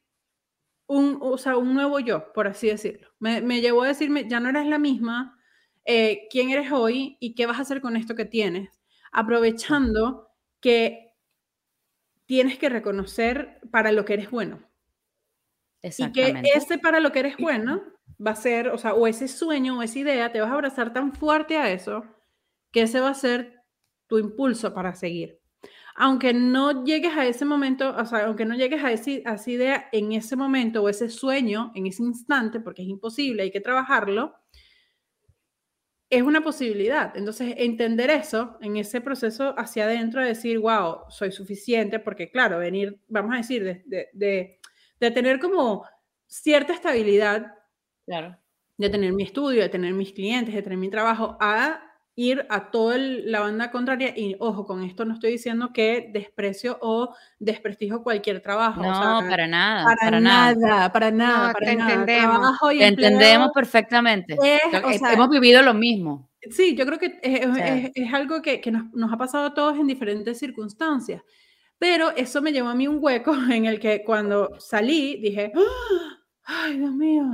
un, 0.88 1.18
o 1.20 1.38
sea, 1.38 1.56
un 1.56 1.72
nuevo 1.72 2.00
yo, 2.00 2.32
por 2.32 2.48
así 2.48 2.66
decirlo. 2.66 3.10
Me, 3.20 3.40
me 3.42 3.60
llevó 3.60 3.84
a 3.84 3.86
decirme, 3.86 4.28
ya 4.28 4.40
no 4.40 4.48
eres 4.48 4.66
la 4.66 4.80
misma, 4.80 5.38
eh, 5.84 6.26
quién 6.32 6.50
eres 6.50 6.72
hoy 6.72 7.16
y 7.20 7.36
qué 7.36 7.46
vas 7.46 7.60
a 7.60 7.62
hacer 7.62 7.80
con 7.80 7.96
esto 7.96 8.16
que 8.16 8.24
tienes, 8.24 8.70
aprovechando 9.12 10.32
que 10.60 11.12
tienes 12.24 12.58
que 12.58 12.70
reconocer 12.70 13.60
para 13.70 13.92
lo 13.92 14.04
que 14.04 14.14
eres 14.14 14.28
bueno. 14.32 14.68
Y 15.80 16.10
que 16.10 16.42
ese 16.56 16.76
para 16.76 16.98
lo 16.98 17.12
que 17.12 17.20
eres 17.20 17.36
bueno 17.36 17.84
va 18.18 18.32
a 18.32 18.34
ser, 18.34 18.70
o 18.70 18.78
sea, 18.78 18.94
o 18.94 19.06
ese 19.06 19.28
sueño 19.28 19.78
o 19.78 19.82
esa 19.84 20.00
idea, 20.00 20.32
te 20.32 20.40
vas 20.40 20.50
a 20.50 20.54
abrazar 20.54 20.92
tan 20.92 21.14
fuerte 21.14 21.56
a 21.56 21.70
eso, 21.70 22.04
que 22.72 22.82
ese 22.82 22.98
va 22.98 23.10
a 23.10 23.14
ser 23.14 23.62
tu 24.08 24.18
impulso 24.18 24.74
para 24.74 24.96
seguir. 24.96 25.45
Aunque 25.98 26.34
no 26.34 26.84
llegues 26.84 27.16
a 27.16 27.26
ese 27.26 27.44
momento, 27.44 27.94
o 27.96 28.04
sea, 28.04 28.26
aunque 28.26 28.44
no 28.44 28.54
llegues 28.54 28.84
a, 28.84 28.92
ese, 28.92 29.22
a 29.24 29.34
esa 29.34 29.50
idea 29.50 29.88
en 29.92 30.12
ese 30.12 30.36
momento 30.36 30.82
o 30.82 30.88
ese 30.90 31.08
sueño, 31.08 31.72
en 31.74 31.86
ese 31.86 32.02
instante, 32.02 32.60
porque 32.60 32.82
es 32.82 32.88
imposible, 32.88 33.44
hay 33.44 33.50
que 33.50 33.62
trabajarlo, 33.62 34.34
es 36.10 36.22
una 36.22 36.42
posibilidad. 36.42 37.16
Entonces, 37.16 37.54
entender 37.56 38.10
eso 38.10 38.58
en 38.60 38.76
ese 38.76 39.00
proceso 39.00 39.54
hacia 39.58 39.84
adentro, 39.84 40.20
de 40.20 40.28
decir, 40.28 40.58
wow, 40.58 40.98
soy 41.08 41.32
suficiente, 41.32 41.98
porque 41.98 42.30
claro, 42.30 42.58
venir, 42.58 43.00
vamos 43.08 43.34
a 43.34 43.38
decir, 43.38 43.64
de, 43.64 43.82
de, 44.12 44.60
de, 45.00 45.10
tener 45.10 45.40
como 45.40 45.84
cierta 46.26 46.74
estabilidad, 46.74 47.54
claro. 48.04 48.36
de 48.76 48.90
tener 48.90 49.12
mi 49.14 49.22
estudio, 49.22 49.62
de 49.62 49.70
tener 49.70 49.94
mis 49.94 50.12
clientes, 50.12 50.54
de 50.54 50.62
tener 50.62 50.78
mi 50.78 50.90
trabajo, 50.90 51.38
a 51.40 51.80
ir 52.16 52.46
a 52.48 52.70
toda 52.70 52.96
la 52.98 53.40
banda 53.40 53.70
contraria 53.70 54.14
y 54.16 54.36
ojo, 54.40 54.64
con 54.64 54.82
esto 54.82 55.04
no 55.04 55.14
estoy 55.14 55.32
diciendo 55.32 55.72
que 55.74 56.10
desprecio 56.12 56.78
o 56.80 57.14
desprestigio 57.38 58.02
cualquier 58.02 58.40
trabajo. 58.40 58.82
No, 58.82 59.20
para 59.28 59.46
nada. 59.46 59.84
Para, 60.00 60.18
nada, 60.18 60.92
para 60.92 61.10
nada, 61.10 61.52
para 61.52 61.74
nada. 61.74 61.92
Entendemos. 61.98 62.58
te 62.70 62.86
entendemos 62.86 63.50
perfectamente. 63.54 64.36
Hemos 65.12 65.28
vivido 65.28 65.62
lo 65.62 65.74
mismo. 65.74 66.30
Sí, 66.50 66.74
yo 66.74 66.86
creo 66.86 66.98
que 66.98 67.18
es, 67.22 67.90
es, 67.94 68.14
algo 68.14 68.40
que, 68.40 68.60
que 68.60 68.70
nos, 68.70 68.90
nos, 68.92 69.12
ha 69.12 69.18
pasado 69.18 69.46
a 69.46 69.54
todos 69.54 69.76
en 69.78 69.86
diferentes 69.86 70.38
circunstancias. 70.38 71.22
Pero 71.78 72.10
eso 72.16 72.40
me 72.40 72.52
llevó 72.52 72.68
a 72.68 72.74
mí 72.74 72.88
un 72.88 72.98
hueco 73.00 73.34
en 73.50 73.66
el 73.66 73.78
que 73.78 74.04
cuando 74.04 74.58
salí 74.58 75.20
dije, 75.20 75.52
¡Ah! 75.54 76.18
ay 76.46 76.78
Dios 76.78 76.94
mío, 76.94 77.24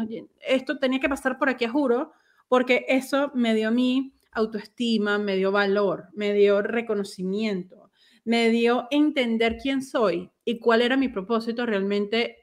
esto 0.40 0.78
tenía 0.78 0.98
que 0.98 1.08
pasar 1.08 1.38
por 1.38 1.48
aquí, 1.48 1.66
juro, 1.66 2.12
porque 2.48 2.84
eso 2.88 3.30
me 3.34 3.54
dio 3.54 3.68
a 3.68 3.70
mí 3.70 4.14
autoestima, 4.32 5.18
me 5.18 5.36
dio 5.36 5.52
valor, 5.52 6.08
me 6.14 6.32
dio 6.32 6.62
reconocimiento, 6.62 7.90
me 8.24 8.50
dio 8.50 8.88
entender 8.90 9.58
quién 9.62 9.82
soy 9.82 10.30
y 10.44 10.58
cuál 10.58 10.82
era 10.82 10.96
mi 10.96 11.08
propósito 11.08 11.66
realmente, 11.66 12.38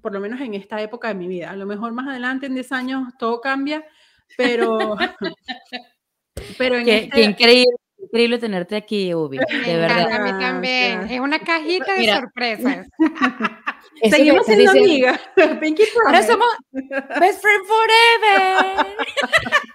por 0.00 0.12
lo 0.12 0.20
menos 0.20 0.40
en 0.40 0.54
esta 0.54 0.80
época 0.82 1.08
de 1.08 1.14
mi 1.14 1.28
vida. 1.28 1.50
A 1.50 1.56
lo 1.56 1.66
mejor 1.66 1.92
más 1.92 2.08
adelante, 2.08 2.46
en 2.46 2.54
10 2.54 2.72
años, 2.72 3.08
todo 3.18 3.40
cambia, 3.40 3.84
pero... 4.36 4.96
pero 6.58 6.76
en 6.76 6.84
qué, 6.84 6.96
este 7.04 7.22
increíble. 7.22 7.76
Increíble 8.00 8.38
tenerte 8.38 8.76
aquí, 8.76 9.12
Ubi, 9.12 9.38
de 9.38 9.76
verdad. 9.76 10.10
A 10.12 10.20
mí 10.20 10.30
también. 10.40 11.02
Es 11.10 11.18
una 11.20 11.40
cajita 11.40 11.94
de 11.94 12.14
sorpresas. 12.14 12.88
Seguimos 14.10 14.46
siendo 14.46 14.70
amigas. 14.70 15.20
Pinky 15.60 15.82
Ahora 16.06 16.22
somos 16.22 16.46
best 16.72 17.42
friend 17.42 17.64
forever. 17.66 18.86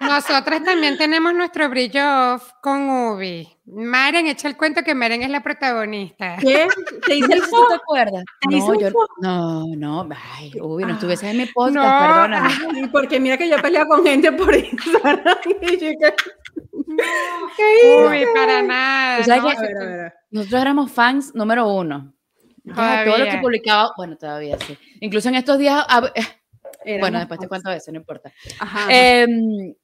Nosotras 0.00 0.64
también 0.64 0.96
tenemos 0.96 1.34
nuestro 1.34 1.68
brillo 1.68 2.34
off 2.34 2.50
con 2.62 2.88
Ubi. 2.88 3.48
Maren, 3.66 4.26
echa 4.26 4.48
el 4.48 4.56
cuento 4.56 4.82
que 4.82 4.94
Maren 4.94 5.22
es 5.22 5.30
la 5.30 5.42
protagonista. 5.42 6.36
¿Qué? 6.40 6.68
¿Te 7.06 7.16
hice 7.16 7.32
el 7.34 7.40
¿Tú 7.42 7.66
te 7.68 7.74
acuerdas? 7.74 8.24
No, 8.50 8.78
yo, 8.78 8.90
no, 9.20 9.66
no, 9.76 10.08
ay, 10.36 10.52
Ubi, 10.60 10.84
no 10.84 10.94
estuvieses 10.94 11.30
en 11.30 11.38
mi 11.38 11.46
podcast, 11.46 11.76
no, 11.76 11.82
perdóname. 11.82 12.88
porque 12.88 13.18
mira 13.20 13.38
que 13.38 13.48
yo 13.48 13.60
peleo 13.60 13.86
con 13.86 14.04
gente 14.04 14.32
por 14.32 14.54
Instagram 14.54 15.20
no, 16.86 18.06
Ubi, 18.06 18.24
para 18.34 18.62
nada. 18.62 20.14
Nosotros 20.30 20.60
éramos 20.60 20.90
fans 20.90 21.34
número 21.34 21.66
uno 21.68 22.13
todo 22.64 23.18
lo 23.18 23.24
que 23.24 23.38
publicaba, 23.38 23.92
bueno, 23.96 24.16
todavía 24.16 24.58
sí. 24.58 24.76
Incluso 25.00 25.28
en 25.28 25.36
estos 25.36 25.58
días, 25.58 25.84
bueno, 27.00 27.18
después 27.18 27.40
te 27.40 27.48
cuento 27.48 27.70
eso, 27.70 27.92
no 27.92 27.98
importa. 27.98 28.32
Em, 28.88 29.74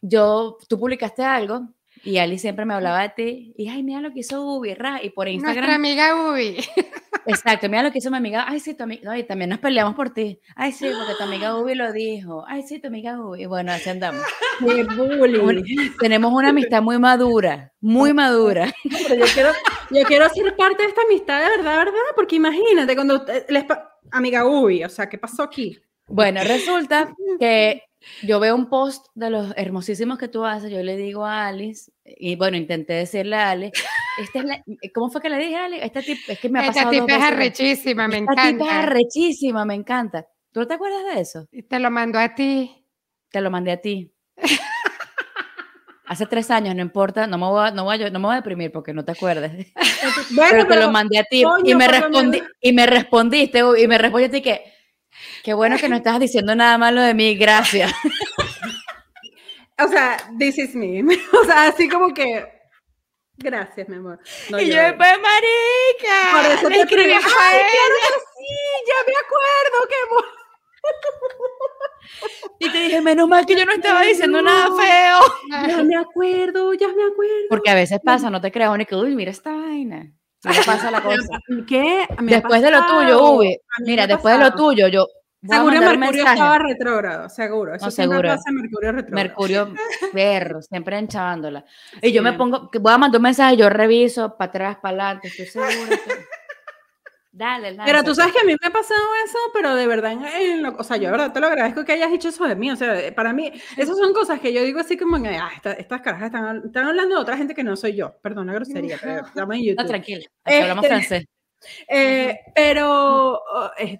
yo, 0.00 0.56
tú 0.68 0.78
publicaste 0.78 1.22
algo 1.22 1.68
y 2.02 2.18
Ali 2.18 2.38
siempre 2.38 2.64
me 2.64 2.74
hablaba 2.74 3.02
de 3.02 3.08
ti 3.10 3.54
y, 3.56 3.68
ay, 3.68 3.82
mira 3.82 4.00
lo 4.00 4.12
que 4.12 4.20
hizo 4.20 4.42
Ubi, 4.42 4.76
y 5.02 5.10
por 5.10 5.28
Instagram. 5.28 5.56
Nuestra 5.56 5.74
amiga 5.74 6.30
Ubi. 6.30 6.56
Exacto, 7.26 7.68
mira 7.68 7.82
lo 7.82 7.92
que 7.92 7.98
hizo 7.98 8.10
mi 8.10 8.16
amiga, 8.16 8.44
ay, 8.48 8.60
sí, 8.60 8.74
tu 8.74 8.84
amiga, 8.84 9.14
no, 9.14 9.24
también 9.24 9.50
nos 9.50 9.58
peleamos 9.58 9.94
por 9.94 10.10
ti. 10.10 10.40
Ay, 10.56 10.72
sí, 10.72 10.88
porque 10.96 11.14
tu 11.16 11.22
amiga 11.24 11.56
Ubi 11.56 11.74
lo 11.74 11.92
dijo. 11.92 12.44
Ay, 12.46 12.62
sí, 12.62 12.78
tu 12.78 12.88
amiga 12.88 13.20
Ubi. 13.20 13.42
Y 13.42 13.46
bueno, 13.46 13.72
así 13.72 13.90
andamos. 13.90 14.22
Qué 14.58 14.84
bullying. 14.84 15.92
Tenemos 15.98 16.32
una 16.32 16.50
amistad 16.50 16.82
muy 16.82 16.98
madura, 16.98 17.72
muy 17.80 18.12
madura. 18.12 18.72
Pero 19.08 19.14
yo 19.14 19.32
quiero, 19.32 19.50
yo 19.90 20.02
quiero 20.04 20.28
ser 20.28 20.56
parte 20.56 20.82
de 20.82 20.88
esta 20.88 21.02
amistad 21.02 21.42
de 21.42 21.56
verdad, 21.56 21.78
¿verdad? 21.78 22.00
Porque 22.14 22.36
imagínate, 22.36 22.94
cuando, 22.94 23.24
les, 23.48 23.64
amiga 24.10 24.46
Ubi, 24.46 24.84
o 24.84 24.88
sea, 24.88 25.08
¿qué 25.08 25.18
pasó 25.18 25.42
aquí? 25.42 25.78
Bueno, 26.06 26.40
resulta 26.42 27.14
que 27.38 27.82
yo 28.22 28.40
veo 28.40 28.54
un 28.54 28.68
post 28.68 29.06
de 29.14 29.30
los 29.30 29.52
hermosísimos 29.56 30.18
que 30.18 30.28
tú 30.28 30.44
haces, 30.44 30.70
yo 30.70 30.82
le 30.82 30.96
digo 30.96 31.24
a 31.24 31.46
Alice, 31.46 31.90
y 32.04 32.36
bueno, 32.36 32.56
intenté 32.56 32.94
decirle 32.94 33.36
a 33.36 33.50
Alice, 33.50 33.80
esta 34.18 34.38
es 34.40 34.44
la, 34.44 34.64
¿cómo 34.94 35.10
fue 35.10 35.20
que 35.20 35.28
le 35.28 35.38
dije 35.38 35.56
a 35.56 35.66
Alice? 35.66 35.84
Esta 35.84 36.02
tip, 36.02 36.18
es 36.28 36.38
que 36.38 36.48
me 36.48 36.60
ha 36.60 36.62
Esta 36.62 36.84
pasado 36.84 36.90
tipa 36.90 37.16
es 37.16 37.22
arrechísima, 37.22 38.08
me 38.08 38.18
encanta. 38.18 38.42
Esta 38.42 38.52
tipa 38.52 38.64
es 38.64 38.84
arrechísima, 38.84 39.64
me 39.64 39.74
encanta. 39.74 40.26
¿Tú 40.52 40.60
no 40.60 40.66
te 40.66 40.74
acuerdas 40.74 41.14
de 41.14 41.20
eso? 41.20 41.48
Te 41.68 41.78
lo 41.78 41.90
mandó 41.90 42.18
a 42.18 42.34
ti. 42.34 42.84
Te 43.30 43.40
lo 43.40 43.50
mandé 43.50 43.72
a 43.72 43.80
ti. 43.80 44.12
Hace 46.06 46.26
tres 46.26 46.50
años, 46.50 46.74
no 46.74 46.82
importa, 46.82 47.28
no 47.28 47.38
me 47.38 47.46
voy 47.46 47.68
a, 47.68 47.70
no 47.70 47.84
voy 47.84 48.02
a, 48.02 48.10
no 48.10 48.18
me 48.18 48.26
voy 48.26 48.32
a 48.32 48.38
deprimir 48.38 48.72
porque 48.72 48.92
no 48.92 49.04
te 49.04 49.12
acuerdas. 49.12 49.52
Bueno, 50.30 50.50
pero, 50.50 50.66
te 50.66 50.76
lo 50.76 50.90
mandé 50.90 51.18
a 51.18 51.24
ti 51.24 51.44
y 51.64 51.74
me 51.74 51.86
respondí, 51.86 52.42
y 52.60 52.72
me 52.72 52.86
respondiste, 52.86 53.62
y 53.78 53.86
me 53.86 53.98
respondiste 53.98 54.40
que 54.40 54.72
Qué 55.42 55.54
bueno 55.54 55.76
que 55.78 55.88
no 55.88 55.96
estás 55.96 56.20
diciendo 56.20 56.54
nada 56.54 56.78
malo 56.78 57.02
de 57.02 57.14
mí, 57.14 57.34
gracias. 57.34 57.92
o 59.78 59.88
sea, 59.88 60.16
this 60.38 60.58
is 60.58 60.74
me. 60.74 61.00
O 61.32 61.44
sea, 61.44 61.68
así 61.68 61.88
como 61.88 62.12
que. 62.12 62.46
Gracias, 63.36 63.88
mi 63.88 63.96
amor. 63.96 64.20
y 64.48 64.68
yo 64.68 64.76
después, 64.76 65.10
marica. 65.18 66.32
Por 66.32 66.44
eso 66.52 66.68
te 66.68 66.80
escribí. 66.80 67.12
Ay, 67.12 67.20
claro 67.22 67.94
sí, 68.36 68.56
ya 68.86 68.94
me 69.06 69.14
acuerdo 69.24 69.88
que. 69.88 69.96
Y 72.58 72.70
te 72.70 72.78
dije, 72.82 73.00
menos 73.00 73.28
mal 73.28 73.46
que 73.46 73.56
yo 73.56 73.64
no 73.64 73.72
estaba 73.72 74.02
diciendo 74.02 74.42
nada 74.42 74.66
feo. 74.76 75.20
Ya 75.68 75.82
me 75.82 75.96
acuerdo, 75.96 76.74
ya 76.74 76.88
me 76.88 77.04
acuerdo. 77.04 77.46
Porque 77.48 77.70
a 77.70 77.74
veces 77.74 78.00
pasa, 78.04 78.28
no 78.30 78.40
te 78.40 78.52
creas, 78.52 78.76
que 78.86 78.96
uy, 78.96 79.14
mira 79.14 79.30
esta 79.30 79.52
vaina. 79.52 80.12
Mira 80.44 80.62
pasa 80.64 80.90
la 80.90 81.00
cosa. 81.02 81.40
¿Qué? 81.66 82.06
después 82.22 82.62
de 82.62 82.70
lo 82.70 82.86
tuyo, 82.86 83.24
Ubi, 83.32 83.58
mira, 83.84 84.06
después 84.06 84.38
de 84.38 84.44
lo 84.44 84.52
tuyo, 84.54 84.88
yo 84.88 85.06
Seguro 85.42 85.80
Mercurio 85.80 86.26
estaba 86.26 86.58
retrógrado, 86.58 87.28
seguro. 87.30 87.74
Eso 87.74 87.90
seguro. 87.90 88.28
pasa 88.28 88.52
Mercurio 88.52 88.92
retrógrado. 88.92 89.14
Mercurio 89.14 89.74
perro, 90.12 90.60
siempre 90.60 90.98
enchávándola. 90.98 91.64
Y 92.02 92.12
yo 92.12 92.22
me 92.22 92.34
pongo, 92.34 92.70
voy 92.78 92.92
a 92.92 92.98
mandar 92.98 93.18
un 93.18 93.22
mensaje, 93.22 93.56
yo 93.56 93.70
reviso 93.70 94.36
para 94.36 94.50
atrás, 94.50 94.76
para 94.82 95.04
adelante, 95.04 95.28
estoy 95.28 95.46
segura. 95.46 95.96
Dale, 97.32 97.74
dale. 97.74 97.90
Pero 97.90 98.02
tú 98.02 98.14
sabes 98.14 98.32
que 98.32 98.40
a 98.40 98.44
mí 98.44 98.56
me 98.60 98.66
ha 98.66 98.72
pasado 98.72 99.00
eso, 99.24 99.38
pero 99.54 99.76
de 99.76 99.86
verdad, 99.86 100.16
o 100.76 100.82
sea, 100.82 100.96
yo 100.96 101.04
de 101.04 101.10
verdad 101.12 101.32
te 101.32 101.38
lo 101.38 101.46
agradezco 101.46 101.84
que 101.84 101.92
hayas 101.92 102.10
dicho 102.10 102.28
eso 102.28 102.44
de 102.44 102.56
mí. 102.56 102.70
O 102.70 102.76
sea, 102.76 103.14
para 103.14 103.32
mí, 103.32 103.52
esas 103.76 103.96
son 103.96 104.12
cosas 104.12 104.40
que 104.40 104.52
yo 104.52 104.62
digo 104.64 104.80
así 104.80 104.96
como, 104.96 105.16
ah, 105.16 105.52
estas 105.78 106.00
carajas 106.00 106.26
están, 106.26 106.62
están, 106.66 106.88
hablando 106.88 107.14
de 107.14 107.20
otra 107.20 107.36
gente 107.36 107.54
que 107.54 107.62
no 107.62 107.76
soy 107.76 107.94
yo. 107.94 108.16
Perdón 108.20 108.48
la 108.48 108.54
grosería, 108.54 108.98
pero 109.00 109.26
estamos 109.26 109.54
en 109.54 109.62
YouTube. 109.62 109.82
No, 109.82 109.86
tranquila, 109.86 110.26
hablamos 110.44 110.84
este, 110.84 110.88
francés. 110.88 111.24
Eh, 111.88 112.38
pero, 112.54 113.38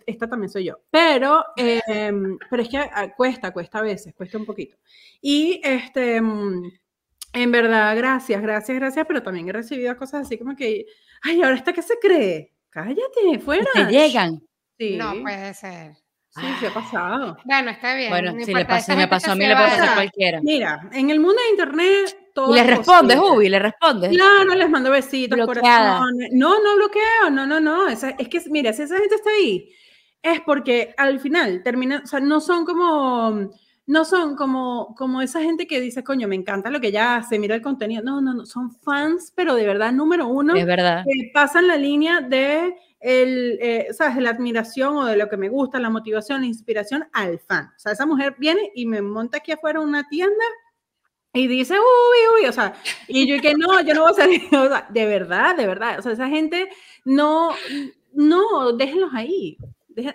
esta 0.07 0.27
también 0.27 0.49
soy 0.49 0.65
yo, 0.65 0.81
pero, 0.91 1.45
em, 1.57 2.39
pero 2.49 2.63
es 2.63 2.69
que 2.71 2.79
ah, 2.79 3.13
cuesta, 3.15 3.53
cuesta 3.53 3.81
a 3.81 3.83
veces, 3.83 4.15
cuesta 4.15 4.39
un 4.39 4.47
poquito. 4.47 4.79
Y 5.21 5.61
este, 5.63 6.23
mm, 6.23 6.73
en 7.35 7.53
verdad, 7.53 7.95
gracias, 7.97 8.41
gracias, 8.41 8.79
gracias, 8.79 9.07
pero 9.07 9.23
también 9.23 9.49
he 9.49 9.53
recibido 9.53 9.95
cosas 9.97 10.27
así 10.27 10.39
como 10.39 10.57
que, 10.57 10.87
ay, 11.23 11.43
ahora 11.43 11.57
está 11.57 11.75
que 11.75 11.83
se 11.83 11.99
cree, 12.01 12.55
cállate, 12.71 13.39
fuera. 13.41 13.67
Te 13.75 13.85
llegan. 13.87 14.41
Sí. 14.79 14.97
No 14.97 15.21
puede 15.21 15.53
ser. 15.55 15.93
Sí, 16.31 16.47
se 16.61 16.69
ha 16.69 16.75
pasado. 16.75 17.37
Bueno, 17.45 17.71
está 17.71 17.95
bien. 17.97 18.11
Bueno, 18.11 18.33
si 18.45 18.55
le 18.55 18.65
pasó, 18.65 18.95
me 18.95 19.09
pasó 19.09 19.33
a 19.33 19.35
mí, 19.35 19.47
le 19.47 19.55
puede 19.55 19.69
pasar 19.69 19.89
a 19.89 19.95
cualquiera. 19.95 20.41
Mira, 20.43 20.89
en 20.93 21.11
el 21.11 21.19
mundo 21.19 21.37
de 21.43 21.51
internet 21.51 22.17
todo. 22.33 22.53
Y 22.53 22.55
le 22.55 22.65
respondes, 22.65 23.19
Ubi, 23.19 23.49
le 23.49 23.59
respondes. 23.59 24.11
Claro, 24.11 24.55
les 24.55 24.71
mando 24.71 24.91
besitos, 24.91 25.39
corazones. 25.45 26.31
No, 26.33 26.63
no 26.63 26.77
bloqueo, 26.77 27.31
no, 27.33 27.47
no, 27.47 27.59
no. 27.59 27.89
es 27.89 28.01
que, 28.01 28.41
mira, 28.49 28.73
si 28.73 28.83
esa 28.83 28.99
gente 28.99 29.17
está 29.17 29.31
ahí, 29.31 29.75
es 30.23 30.41
porque 30.43 30.95
al 30.97 31.19
final 31.19 31.63
termina, 31.65 32.03
o 32.05 32.07
sea, 32.07 32.21
no 32.21 32.41
son 32.41 32.65
como 32.65 33.51
no 33.91 34.05
son 34.05 34.37
como, 34.37 34.95
como 34.97 35.21
esa 35.21 35.41
gente 35.43 35.67
que 35.67 35.81
dice, 35.81 36.05
coño, 36.05 36.29
me 36.29 36.37
encanta 36.37 36.71
lo 36.71 36.81
que 36.81 36.87
ella 36.89 37.17
hace, 37.17 37.41
mira 37.41 37.57
el 37.57 37.61
contenido. 37.61 38.05
No, 38.05 38.21
no, 38.21 38.33
no, 38.33 38.47
son 38.47 38.71
fans, 38.71 39.33
pero 39.35 39.57
de 39.57 39.67
verdad, 39.67 39.91
número 39.91 40.29
uno. 40.29 40.55
Es 40.55 40.65
verdad. 40.65 41.03
Que 41.05 41.33
pasan 41.35 41.67
la 41.67 41.77
línea 41.77 42.21
de 42.21 42.77
el, 43.01 43.59
eh, 43.61 43.89
¿sabes? 43.91 44.19
la 44.19 44.31
admiración 44.31 44.97
o 44.97 45.07
de 45.07 45.17
lo 45.17 45.29
que 45.29 45.37
me 45.37 45.49
gusta, 45.49 45.81
la 45.81 45.91
motivación, 45.91 46.43
la 46.43 46.47
inspiración 46.47 47.09
al 47.13 47.41
fan. 47.41 47.73
O 47.77 47.79
sea, 47.81 47.91
esa 47.91 48.07
mujer 48.07 48.37
viene 48.39 48.71
y 48.77 48.87
me 48.87 49.03
monta 49.03 49.39
aquí 49.39 49.51
afuera 49.51 49.81
una 49.81 50.09
tienda 50.09 50.45
y 51.33 51.49
dice, 51.49 51.75
uy, 51.75 52.43
uy, 52.45 52.49
o 52.49 52.53
sea, 52.53 52.75
y 53.09 53.27
yo 53.27 53.43
que 53.43 53.55
no, 53.55 53.81
yo 53.81 53.95
no 53.95 54.03
voy 54.03 54.13
a 54.13 54.15
salir, 54.15 54.43
o 54.55 54.69
sea, 54.69 54.87
de 54.89 55.07
verdad, 55.07 55.57
de 55.57 55.67
verdad, 55.67 55.99
o 55.99 56.03
sea, 56.03 56.13
esa 56.13 56.29
gente 56.29 56.69
no, 57.05 57.51
no, 58.13 58.73
déjenlos 58.73 59.11
ahí. 59.15 59.59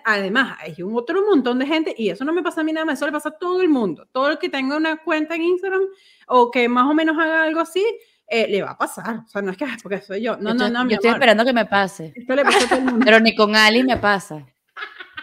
Además, 0.04 0.58
hay 0.60 0.82
un 0.82 0.96
otro 0.96 1.24
montón 1.26 1.58
de 1.58 1.66
gente, 1.66 1.94
y 1.96 2.10
eso 2.10 2.24
no 2.24 2.32
me 2.32 2.42
pasa 2.42 2.60
a 2.60 2.64
mí 2.64 2.72
nada 2.72 2.86
más, 2.86 2.98
eso 2.98 3.06
le 3.06 3.12
pasa 3.12 3.30
a 3.30 3.38
todo 3.38 3.60
el 3.60 3.68
mundo. 3.68 4.08
Todo 4.12 4.30
el 4.30 4.38
que 4.38 4.48
tenga 4.48 4.76
una 4.76 4.96
cuenta 4.96 5.34
en 5.34 5.42
Instagram 5.42 5.82
o 6.28 6.50
que 6.50 6.68
más 6.68 6.86
o 6.86 6.94
menos 6.94 7.16
haga 7.18 7.42
algo 7.42 7.60
así, 7.60 7.84
eh, 8.28 8.48
le 8.48 8.62
va 8.62 8.72
a 8.72 8.78
pasar. 8.78 9.20
O 9.24 9.28
sea, 9.28 9.42
no 9.42 9.52
es 9.52 9.56
que 9.56 9.66
porque 9.82 10.00
soy 10.00 10.22
yo. 10.22 10.36
No, 10.36 10.54
no, 10.54 10.68
no. 10.68 10.88
Yo 10.88 10.96
estoy 10.96 11.10
esperando 11.10 11.44
que 11.44 11.52
me 11.52 11.66
pase. 11.66 12.12
Esto 12.14 12.34
le 12.34 12.44
pasa 12.44 12.64
a 12.64 12.68
todo 12.68 12.78
el 12.78 12.84
mundo. 12.84 13.04
Pero 13.04 13.20
ni 13.20 13.34
con 13.36 13.54
Ali 13.54 13.84
me 13.84 13.96
pasa. 13.96 14.44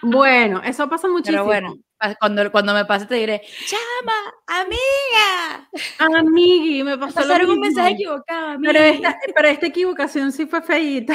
Bueno, 0.01 0.61
eso 0.63 0.87
pasa 0.89 1.07
muchísimo. 1.07 1.45
Pero 1.45 1.45
bueno, 1.45 1.75
cuando, 2.19 2.51
cuando 2.51 2.73
me 2.73 2.85
pase 2.85 3.05
te 3.05 3.15
diré, 3.15 3.41
llama, 3.67 4.13
amiga. 4.47 5.69
Amigui, 6.19 6.83
me 6.83 6.97
pasó 6.97 7.15
Pasaron 7.15 7.51
un 7.51 7.59
mensaje 7.59 7.91
equivocado. 7.91 8.57
Pero 8.61 8.79
esta, 8.79 9.17
pero 9.33 9.47
esta 9.47 9.67
equivocación 9.67 10.31
sí 10.31 10.45
fue 10.45 10.61
feíta. 10.61 11.13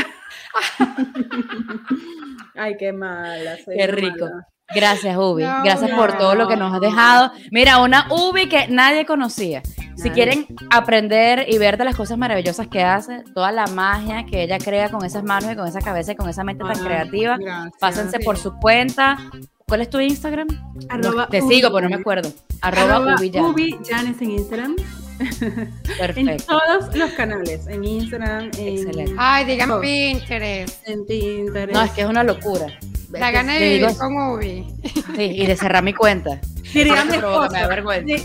Ay, 2.59 2.77
qué 2.77 2.93
mala. 2.93 3.57
Qué 3.65 3.87
rico. 3.87 4.27
Gracias, 4.75 5.17
Ubi. 5.17 5.43
Gracias 5.43 5.91
por 5.93 6.19
todo 6.19 6.35
lo 6.35 6.47
que 6.47 6.57
nos 6.57 6.75
has 6.75 6.81
dejado. 6.81 7.33
Mira, 7.51 7.79
una 7.79 8.07
Ubi 8.11 8.49
que 8.49 8.69
nadie 8.69 9.07
conocía. 9.07 9.63
Si 9.97 10.11
quieren 10.11 10.47
aprender 10.71 11.47
y 11.49 11.59
ver 11.59 11.77
de 11.77 11.85
las 11.85 11.97
cosas 11.97 12.19
maravillosas 12.19 12.69
que 12.69 12.85
hace, 12.85 13.25
toda 13.35 13.51
la 13.51 13.67
magia 13.67 14.27
que 14.27 14.43
ella 14.43 14.59
crea 14.59 14.91
con 14.91 15.05
esas 15.05 15.25
manos 15.25 15.53
y 15.53 15.57
con 15.57 15.67
esa 15.67 15.81
cabeza 15.81 16.13
y 16.13 16.17
con 16.17 16.29
esa 16.29 16.45
mente 16.45 16.65
tan 16.65 16.79
creativa, 16.85 17.39
pásense 17.81 18.21
por 18.21 18.37
su 18.37 18.55
cuenta. 18.59 19.19
¿Cuál 19.67 19.81
es 19.81 19.91
tu 19.91 20.01
Instagram? 20.01 20.47
te 21.31 21.43
sigo, 21.43 21.71
pero 21.73 21.89
no 21.89 21.97
me 21.97 22.01
acuerdo. 22.01 22.31
Arroba, 22.61 23.17
Ubi 23.17 23.77
Janes 23.89 24.21
en 24.23 24.31
Instagram. 24.31 24.77
Perfecto. 25.99 26.31
En 26.31 26.37
todos 26.39 26.97
los 26.97 27.11
canales, 27.13 27.67
en 27.67 27.85
Instagram, 27.85 28.51
en... 28.57 28.79
Excelente. 28.79 29.15
Ay, 29.19 29.45
dígame 29.45 29.81
Pinterest. 29.81 30.89
En 30.89 31.05
Pinterest. 31.07 31.73
No, 31.73 31.83
es 31.83 31.91
que 31.93 32.03
es 32.03 32.07
una 32.07 32.23
locura. 32.25 32.67
La 33.11 33.31
gana 33.31 33.55
de 33.55 33.79
vivir 33.79 33.97
con 33.97 34.17
Ubi. 34.17 34.67
Sí, 35.17 35.23
y 35.23 35.47
de 35.47 35.57
cerrar 35.57 35.83
mi 35.83 35.95
cuenta. 35.95 36.41
Diría 36.73 37.01
a 37.01 37.05
mi 37.07 37.17
esposo, 37.17 37.55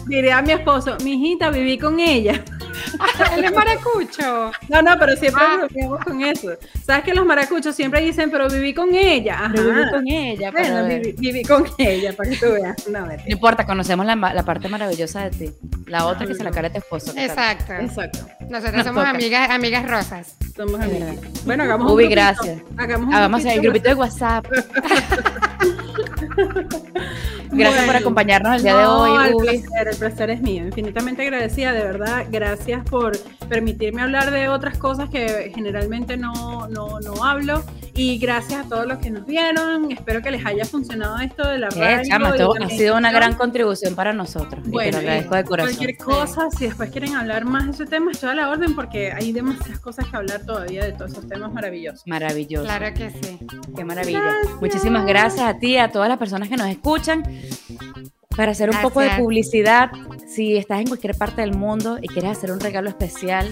diría 0.07 0.37
a 0.37 0.41
mi 0.41 0.51
esposo, 0.51 0.97
mi 1.03 1.13
hijita, 1.13 1.49
viví 1.49 1.77
con 1.77 1.99
ella. 1.99 2.43
Él 3.37 3.45
es 3.45 3.51
maracucho. 3.51 4.51
No, 4.69 4.81
no, 4.81 4.97
pero 4.99 5.15
siempre 5.15 5.43
ah. 5.43 5.67
con 6.03 6.21
eso. 6.21 6.53
Sabes 6.85 7.03
que 7.03 7.13
los 7.13 7.25
maracuchos 7.25 7.75
siempre 7.75 8.01
dicen, 8.01 8.29
pero 8.31 8.49
viví 8.49 8.73
con 8.73 8.93
ella. 8.93 9.45
Ajá. 9.45 9.53
viví 9.53 9.89
con 9.91 10.07
ella. 10.07 10.51
Bueno, 10.51 10.85
viví, 11.17 11.43
con 11.43 11.65
ella, 11.77 12.13
para 12.13 12.29
que 12.29 12.37
tú 12.37 12.51
veas. 12.51 12.87
No, 12.87 13.05
no 13.05 13.13
importa, 13.27 13.65
conocemos 13.65 14.05
la, 14.05 14.15
la, 14.15 14.43
parte 14.43 14.67
maravillosa 14.67 15.29
de 15.29 15.31
ti. 15.31 15.53
La 15.87 16.05
otra 16.05 16.25
que 16.25 16.35
se 16.35 16.43
la 16.43 16.51
cara 16.51 16.69
de 16.69 16.75
tu 16.75 16.79
esposo. 16.79 17.13
Exacto. 17.17 17.73
Exacto. 17.73 18.19
Nosotros 18.49 18.83
somos 18.83 19.05
amigas, 19.05 19.49
amigas 19.49 19.87
rosas. 19.87 20.35
Somos 20.55 20.79
amigas. 20.79 21.15
Bueno, 21.45 21.63
hagamos 21.63 21.91
Ubi, 21.91 22.05
un 22.05 22.09
gracias. 22.11 22.61
Hagamos, 22.77 23.13
hagamos 23.13 23.45
el 23.45 23.61
grupito 23.61 23.89
de 23.89 23.95
WhatsApp. 23.95 24.45
Gracias 27.51 27.85
por 27.85 27.95
acompañarnos 27.95 28.55
el 28.55 28.63
día 28.63 28.77
de 28.77 28.85
hoy. 28.85 29.27
El 29.27 29.35
placer, 29.35 29.87
el 29.87 29.97
placer, 29.97 30.29
es 30.29 30.41
mío. 30.41 30.65
Infinitamente 30.65 31.21
agradecida, 31.21 31.71
de 31.71 31.83
verdad. 31.83 32.25
Gracias 32.29 32.83
por 32.89 33.17
permitirme 33.47 34.01
hablar 34.01 34.31
de 34.31 34.49
otras 34.49 34.77
cosas 34.77 35.09
que 35.09 35.51
generalmente 35.53 36.17
no, 36.17 36.67
no, 36.67 36.99
no 36.99 37.23
hablo. 37.23 37.63
Y 37.95 38.17
gracias 38.17 38.65
a 38.65 38.69
todos 38.69 38.87
los 38.87 38.97
que 38.97 39.11
nos 39.11 39.25
vieron. 39.25 39.91
Espero 39.91 40.21
que 40.23 40.31
les 40.31 40.43
haya 40.43 40.65
funcionado 40.65 41.19
esto 41.19 41.47
de 41.47 41.59
la 41.59 41.69
radio. 41.69 42.09
Chama, 42.09 42.33
ha 42.61 42.69
sido 42.69 42.97
una 42.97 43.11
gran 43.11 43.35
contribución 43.35 43.93
para 43.93 44.13
nosotros. 44.13 44.67
Bueno, 44.67 44.89
y 44.89 44.91
te 44.91 44.91
lo 44.91 44.97
agradezco 44.97 45.35
de 45.35 45.43
corazón. 45.43 45.75
Cualquier 45.75 45.97
cosa, 45.97 46.49
si 46.49 46.65
después 46.65 46.89
quieren 46.89 47.15
hablar 47.15 47.45
más 47.45 47.65
de 47.65 47.71
ese 47.71 47.85
tema, 47.85 48.11
estoy 48.11 48.31
a 48.31 48.33
la 48.33 48.49
orden 48.49 48.73
porque 48.75 49.11
hay 49.11 49.31
demasiadas 49.31 49.79
cosas 49.79 50.07
que 50.07 50.17
hablar 50.17 50.43
todavía 50.43 50.85
de 50.85 50.93
todos 50.93 51.11
esos 51.11 51.27
temas 51.27 51.53
maravillosos. 51.53 52.01
Maravilloso. 52.07 52.65
Claro 52.65 52.93
que 52.95 53.11
sí. 53.11 53.39
Qué 53.75 53.85
maravilla. 53.85 54.21
Muchísimas 54.59 55.05
gracias 55.05 55.45
a 55.45 55.59
ti, 55.59 55.77
a 55.77 55.91
todas 55.91 56.09
las 56.09 56.17
personas 56.17 56.49
que 56.49 56.57
nos 56.57 56.67
escuchan. 56.67 57.23
Para 58.35 58.53
hacer 58.53 58.71
un 58.71 58.81
poco 58.81 59.01
de 59.01 59.11
publicidad, 59.19 59.91
si 60.27 60.57
estás 60.57 60.79
en 60.79 60.87
cualquier 60.87 61.15
parte 61.15 61.41
del 61.41 61.53
mundo 61.55 61.99
y 62.01 62.07
quieres 62.07 62.31
hacer 62.31 62.51
un 62.51 62.59
regalo 62.59 62.89
especial 62.89 63.47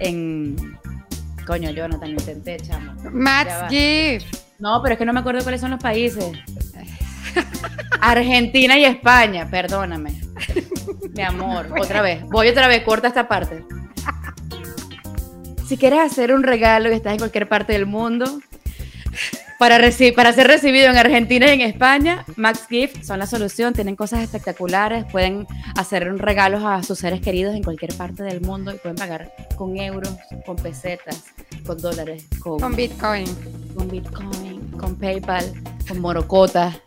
en... 0.00 0.56
Coño, 1.46 1.70
Jonathan, 1.70 2.12
lo 2.12 2.20
intenté, 2.20 2.56
chamo. 2.58 2.94
Matt's 3.12 3.68
Gift. 3.70 4.36
No, 4.58 4.80
pero 4.82 4.94
es 4.94 4.98
que 4.98 5.04
no 5.04 5.12
me 5.12 5.20
acuerdo 5.20 5.42
cuáles 5.42 5.60
son 5.60 5.70
los 5.70 5.80
países. 5.80 6.24
Argentina 8.00 8.78
y 8.78 8.84
España, 8.84 9.48
perdóname. 9.50 10.14
Mi 11.14 11.22
amor, 11.22 11.72
otra 11.80 12.02
vez. 12.02 12.22
Voy 12.24 12.48
otra 12.48 12.68
vez, 12.68 12.82
corta 12.82 13.08
esta 13.08 13.28
parte. 13.28 13.64
Si 15.66 15.76
quieres 15.76 16.00
hacer 16.00 16.32
un 16.32 16.42
regalo 16.42 16.90
y 16.90 16.94
estás 16.94 17.12
en 17.12 17.18
cualquier 17.18 17.48
parte 17.48 17.72
del 17.72 17.86
mundo, 17.86 18.40
para, 19.58 19.78
para 20.14 20.32
ser 20.32 20.46
recibido 20.46 20.90
en 20.90 20.96
Argentina 20.96 21.46
y 21.46 21.50
en 21.50 21.60
España, 21.62 22.24
Max 22.36 22.66
Gift 22.68 23.04
son 23.04 23.18
la 23.18 23.26
solución. 23.26 23.72
Tienen 23.72 23.96
cosas 23.96 24.20
espectaculares. 24.20 25.04
Pueden 25.10 25.46
hacer 25.76 26.04
regalos 26.18 26.62
a 26.64 26.82
sus 26.82 26.98
seres 26.98 27.20
queridos 27.20 27.54
en 27.54 27.62
cualquier 27.62 27.94
parte 27.94 28.22
del 28.22 28.40
mundo 28.40 28.74
y 28.74 28.78
pueden 28.78 28.96
pagar 28.96 29.32
con 29.56 29.76
euros, 29.76 30.14
con 30.44 30.56
pesetas, 30.56 31.24
con 31.64 31.78
dólares, 31.78 32.26
con, 32.40 32.76
Bitcoin. 32.76 33.26
Con 33.74 33.88
Bitcoin, 33.88 34.70
con 34.78 34.96
PayPal, 34.96 35.44
con 35.88 36.00
Morocota. 36.00 36.78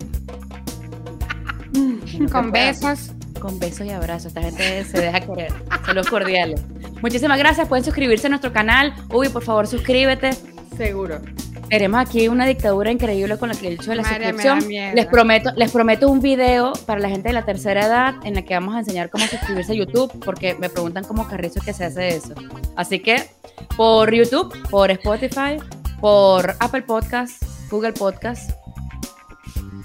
con 2.32 2.52
besos. 2.52 3.12
Con 3.40 3.58
besos 3.58 3.88
y 3.88 3.92
abrazos. 3.92 4.28
Esta 4.28 4.42
gente 4.42 4.84
se 4.84 5.00
deja 5.00 5.22
querer. 5.22 5.54
Saludos 5.86 6.08
cordiales. 6.08 6.62
Muchísimas 7.02 7.40
gracias. 7.40 7.68
Pueden 7.68 7.86
suscribirse 7.86 8.28
a 8.28 8.30
nuestro 8.30 8.52
canal. 8.52 8.94
Uy, 9.10 9.30
por 9.30 9.44
favor, 9.44 9.66
suscríbete. 9.66 10.32
Seguro. 10.78 11.22
Tenemos 11.70 12.00
aquí 12.00 12.28
una 12.28 12.48
dictadura 12.48 12.92
increíble 12.92 13.38
con 13.38 13.50
la 13.50 13.56
que 13.56 13.68
el 13.68 13.74
hecho 13.74 13.92
de 13.92 13.98
la 13.98 14.04
suscripción. 14.04 14.68
Les 14.68 15.06
prometo, 15.06 15.52
les 15.56 15.72
prometo 15.72 16.10
un 16.10 16.20
video 16.20 16.74
para 16.86 17.00
la 17.00 17.10
gente 17.10 17.30
de 17.30 17.34
la 17.34 17.46
tercera 17.46 17.86
edad 17.86 18.16
en 18.24 18.34
la 18.34 18.42
que 18.42 18.56
vamos 18.56 18.76
a 18.76 18.80
enseñar 18.80 19.10
cómo 19.10 19.26
suscribirse 19.28 19.74
a 19.74 19.76
YouTube, 19.76 20.12
porque 20.26 20.56
me 20.56 20.70
preguntan 20.70 21.04
cómo 21.04 21.28
carrizo 21.28 21.62
que 21.62 21.74
se 21.74 21.86
hace 21.86 22.10
eso. 22.10 22.34
Así 22.76 23.00
que 23.00 23.30
por 23.78 24.12
YouTube, 24.14 24.52
por 24.70 24.90
Spotify, 24.90 25.58
por 26.02 26.56
Apple 26.60 26.82
Podcast, 26.82 27.44
Google 27.70 27.94
Podcast. 27.94 28.52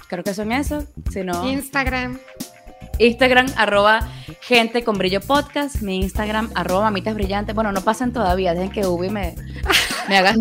Creo 0.07 0.23
que 0.23 0.33
son 0.33 0.51
esos. 0.51 0.85
Si 1.11 1.23
no, 1.23 1.47
Instagram. 1.47 2.17
Instagram, 2.97 3.47
arroba 3.57 4.07
gente 4.41 4.83
con 4.83 4.97
brillo 4.97 5.21
podcast. 5.21 5.81
Mi 5.81 5.97
Instagram, 5.97 6.49
arroba 6.55 6.85
mamitas 6.85 7.13
brillantes. 7.13 7.53
Bueno, 7.53 7.71
no 7.71 7.81
pasen 7.81 8.11
todavía, 8.11 8.53
dejen 8.53 8.71
que 8.71 8.87
Ubi 8.87 9.09
me, 9.09 9.35
me 10.07 10.17
haga 10.17 10.35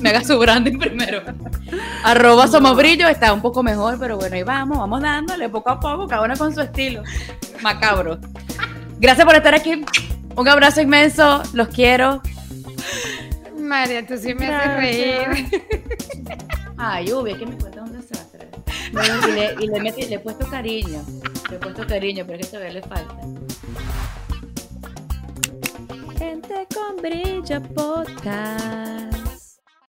me 0.00 0.10
haga 0.10 0.24
su 0.24 0.38
branding 0.38 0.78
primero. 0.78 1.22
Arroba 2.04 2.48
Somos 2.48 2.76
Brillo 2.76 3.08
está 3.08 3.32
un 3.32 3.40
poco 3.40 3.62
mejor, 3.62 3.98
pero 3.98 4.16
bueno, 4.16 4.36
ahí 4.36 4.42
vamos, 4.42 4.78
vamos 4.78 5.02
dándole 5.02 5.48
poco 5.48 5.70
a 5.70 5.80
poco, 5.80 6.06
cada 6.06 6.22
uno 6.22 6.36
con 6.36 6.54
su 6.54 6.60
estilo. 6.60 7.02
Macabro. 7.62 8.18
Gracias 8.98 9.26
por 9.26 9.34
estar 9.34 9.54
aquí. 9.54 9.84
Un 10.36 10.48
abrazo 10.48 10.80
inmenso, 10.80 11.42
los 11.52 11.68
quiero. 11.68 12.22
María, 13.58 14.06
tú 14.06 14.16
sí 14.16 14.34
me 14.34 14.46
haces 14.46 14.76
reír. 14.76 15.60
Ay, 16.76 17.12
Ubi, 17.12 17.32
es 17.32 17.38
que 17.38 17.46
me 17.46 17.56
cuenta 17.56 17.82
un 17.82 17.92
desastre. 17.92 18.48
y 18.90 19.32
le, 19.32 19.54
y 19.60 19.68
le, 19.68 19.80
metí, 19.80 20.06
le 20.06 20.16
he 20.16 20.18
puesto 20.18 20.48
cariño. 20.48 21.02
Le 21.50 21.56
he 21.56 21.58
puesto 21.58 21.86
cariño, 21.86 22.24
pero 22.26 22.40
es 22.40 22.46
que 22.46 22.56
todavía 22.56 22.72
le 22.72 22.82
falta. 22.82 23.16
Gente 26.18 26.66
con 26.74 26.96
brillo 27.02 27.62
podcast. 27.74 29.19